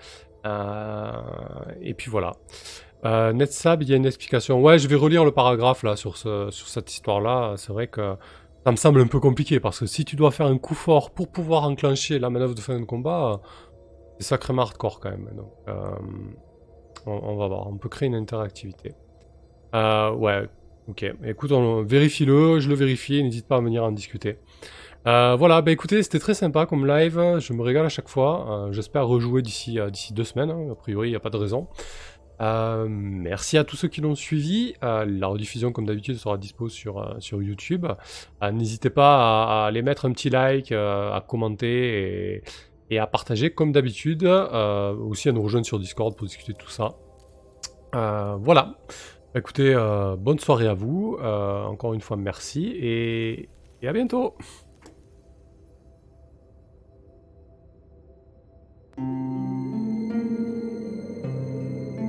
Euh, 0.45 1.11
et 1.81 1.93
puis 1.93 2.09
voilà. 2.09 2.33
Netsab, 3.33 3.81
il 3.83 3.89
y 3.89 3.93
a 3.93 3.97
une 3.97 4.05
explication. 4.05 4.61
Ouais, 4.61 4.79
je 4.79 4.87
vais 4.87 4.95
relire 4.95 5.25
le 5.25 5.31
paragraphe 5.31 5.83
là 5.83 5.97
sur, 5.97 6.17
sur 6.17 6.51
cette 6.51 6.91
histoire-là. 6.91 7.55
C'est 7.57 7.73
vrai 7.73 7.87
que 7.87 8.15
ça 8.65 8.71
me 8.71 8.77
semble 8.77 9.01
un 9.01 9.07
peu 9.07 9.19
compliqué 9.19 9.59
parce 9.59 9.81
que 9.81 9.85
si 9.85 10.05
tu 10.05 10.15
dois 10.15 10.31
faire 10.31 10.45
un 10.45 10.57
coup 10.57 10.73
fort 10.73 11.11
pour 11.11 11.27
pouvoir 11.27 11.63
enclencher 11.63 12.17
la 12.17 12.29
manœuvre 12.29 12.55
de 12.55 12.61
fin 12.61 12.79
de 12.79 12.85
combat, 12.85 13.41
c'est 14.19 14.27
sacrément 14.27 14.63
hardcore 14.63 14.99
quand 14.99 15.11
même. 15.11 15.29
Donc, 15.35 15.51
on, 17.05 17.35
va 17.35 17.47
voir. 17.47 17.67
On 17.67 17.77
peut 17.77 17.89
créer 17.89 18.07
une 18.07 18.15
interactivité. 18.15 18.93
ouais, 19.73 20.47
ok. 20.87 21.05
Écoute, 21.25 21.51
vérifie-le, 21.85 22.59
je 22.59 22.69
le 22.69 22.75
vérifie. 22.75 23.23
N'hésite 23.23 23.47
pas 23.47 23.57
à 23.57 23.61
venir 23.61 23.83
en 23.83 23.91
discuter. 23.91 24.37
Euh, 25.05 25.35
voilà, 25.35 25.61
bah 25.61 25.71
écoutez, 25.71 26.01
c'était 26.01 26.19
très 26.19 26.33
sympa 26.33 26.65
comme 26.65 26.87
live, 26.87 27.39
je 27.39 27.53
me 27.53 27.61
régale 27.61 27.85
à 27.85 27.89
chaque 27.89 28.07
fois. 28.07 28.67
Euh, 28.67 28.71
j'espère 28.71 29.05
rejouer 29.05 29.41
d'ici 29.41 29.79
euh, 29.79 29.89
deux 30.11 30.23
semaines, 30.23 30.49
hein. 30.49 30.71
a 30.71 30.75
priori 30.75 31.09
il 31.09 31.11
n'y 31.11 31.17
a 31.17 31.19
pas 31.19 31.29
de 31.29 31.37
raison. 31.37 31.67
merci 32.39 33.57
à 33.57 33.63
tous 33.65 33.75
ceux 33.75 33.89
qui 33.89 34.01
l'ont 34.01 34.15
suivi. 34.15 34.75
la 34.81 35.27
rediffusion, 35.27 35.71
comme 35.71 35.85
d'habitude, 35.85 36.15
sera 36.15 36.37
dispo 36.37 36.69
sur, 36.69 37.15
sur 37.19 37.41
YouTube. 37.41 37.85
N'hésitez 38.41 38.89
pas 38.89 39.63
à, 39.63 39.67
aller 39.67 39.81
mettre 39.81 40.05
un 40.05 40.11
petit 40.13 40.29
like, 40.29 40.71
à 40.71 41.23
commenter 41.27 42.35
et, 42.35 42.43
et 42.89 42.99
à 42.99 43.07
partager 43.07 43.51
comme 43.51 43.71
d'habitude, 43.71 44.23
euh, 44.23 44.95
aussi 44.95 45.29
à 45.29 45.31
nous 45.31 45.41
rejoindre 45.41 45.65
sur 45.65 45.79
Discord 45.79 46.15
pour 46.15 46.27
discuter 46.27 46.53
de 46.53 46.57
tout 46.57 46.69
ça. 46.69 46.95
Euh, 47.95 48.37
voilà. 48.39 48.75
Écoutez, 49.35 49.73
euh, 49.73 50.15
bonne 50.15 50.39
soirée 50.39 50.67
à 50.67 50.73
vous. 50.73 51.17
encore 51.19 51.93
une 51.93 52.01
fois, 52.01 52.17
merci 52.17 52.67
et 52.79 53.49
à 53.83 53.93
bientôt. 53.93 54.35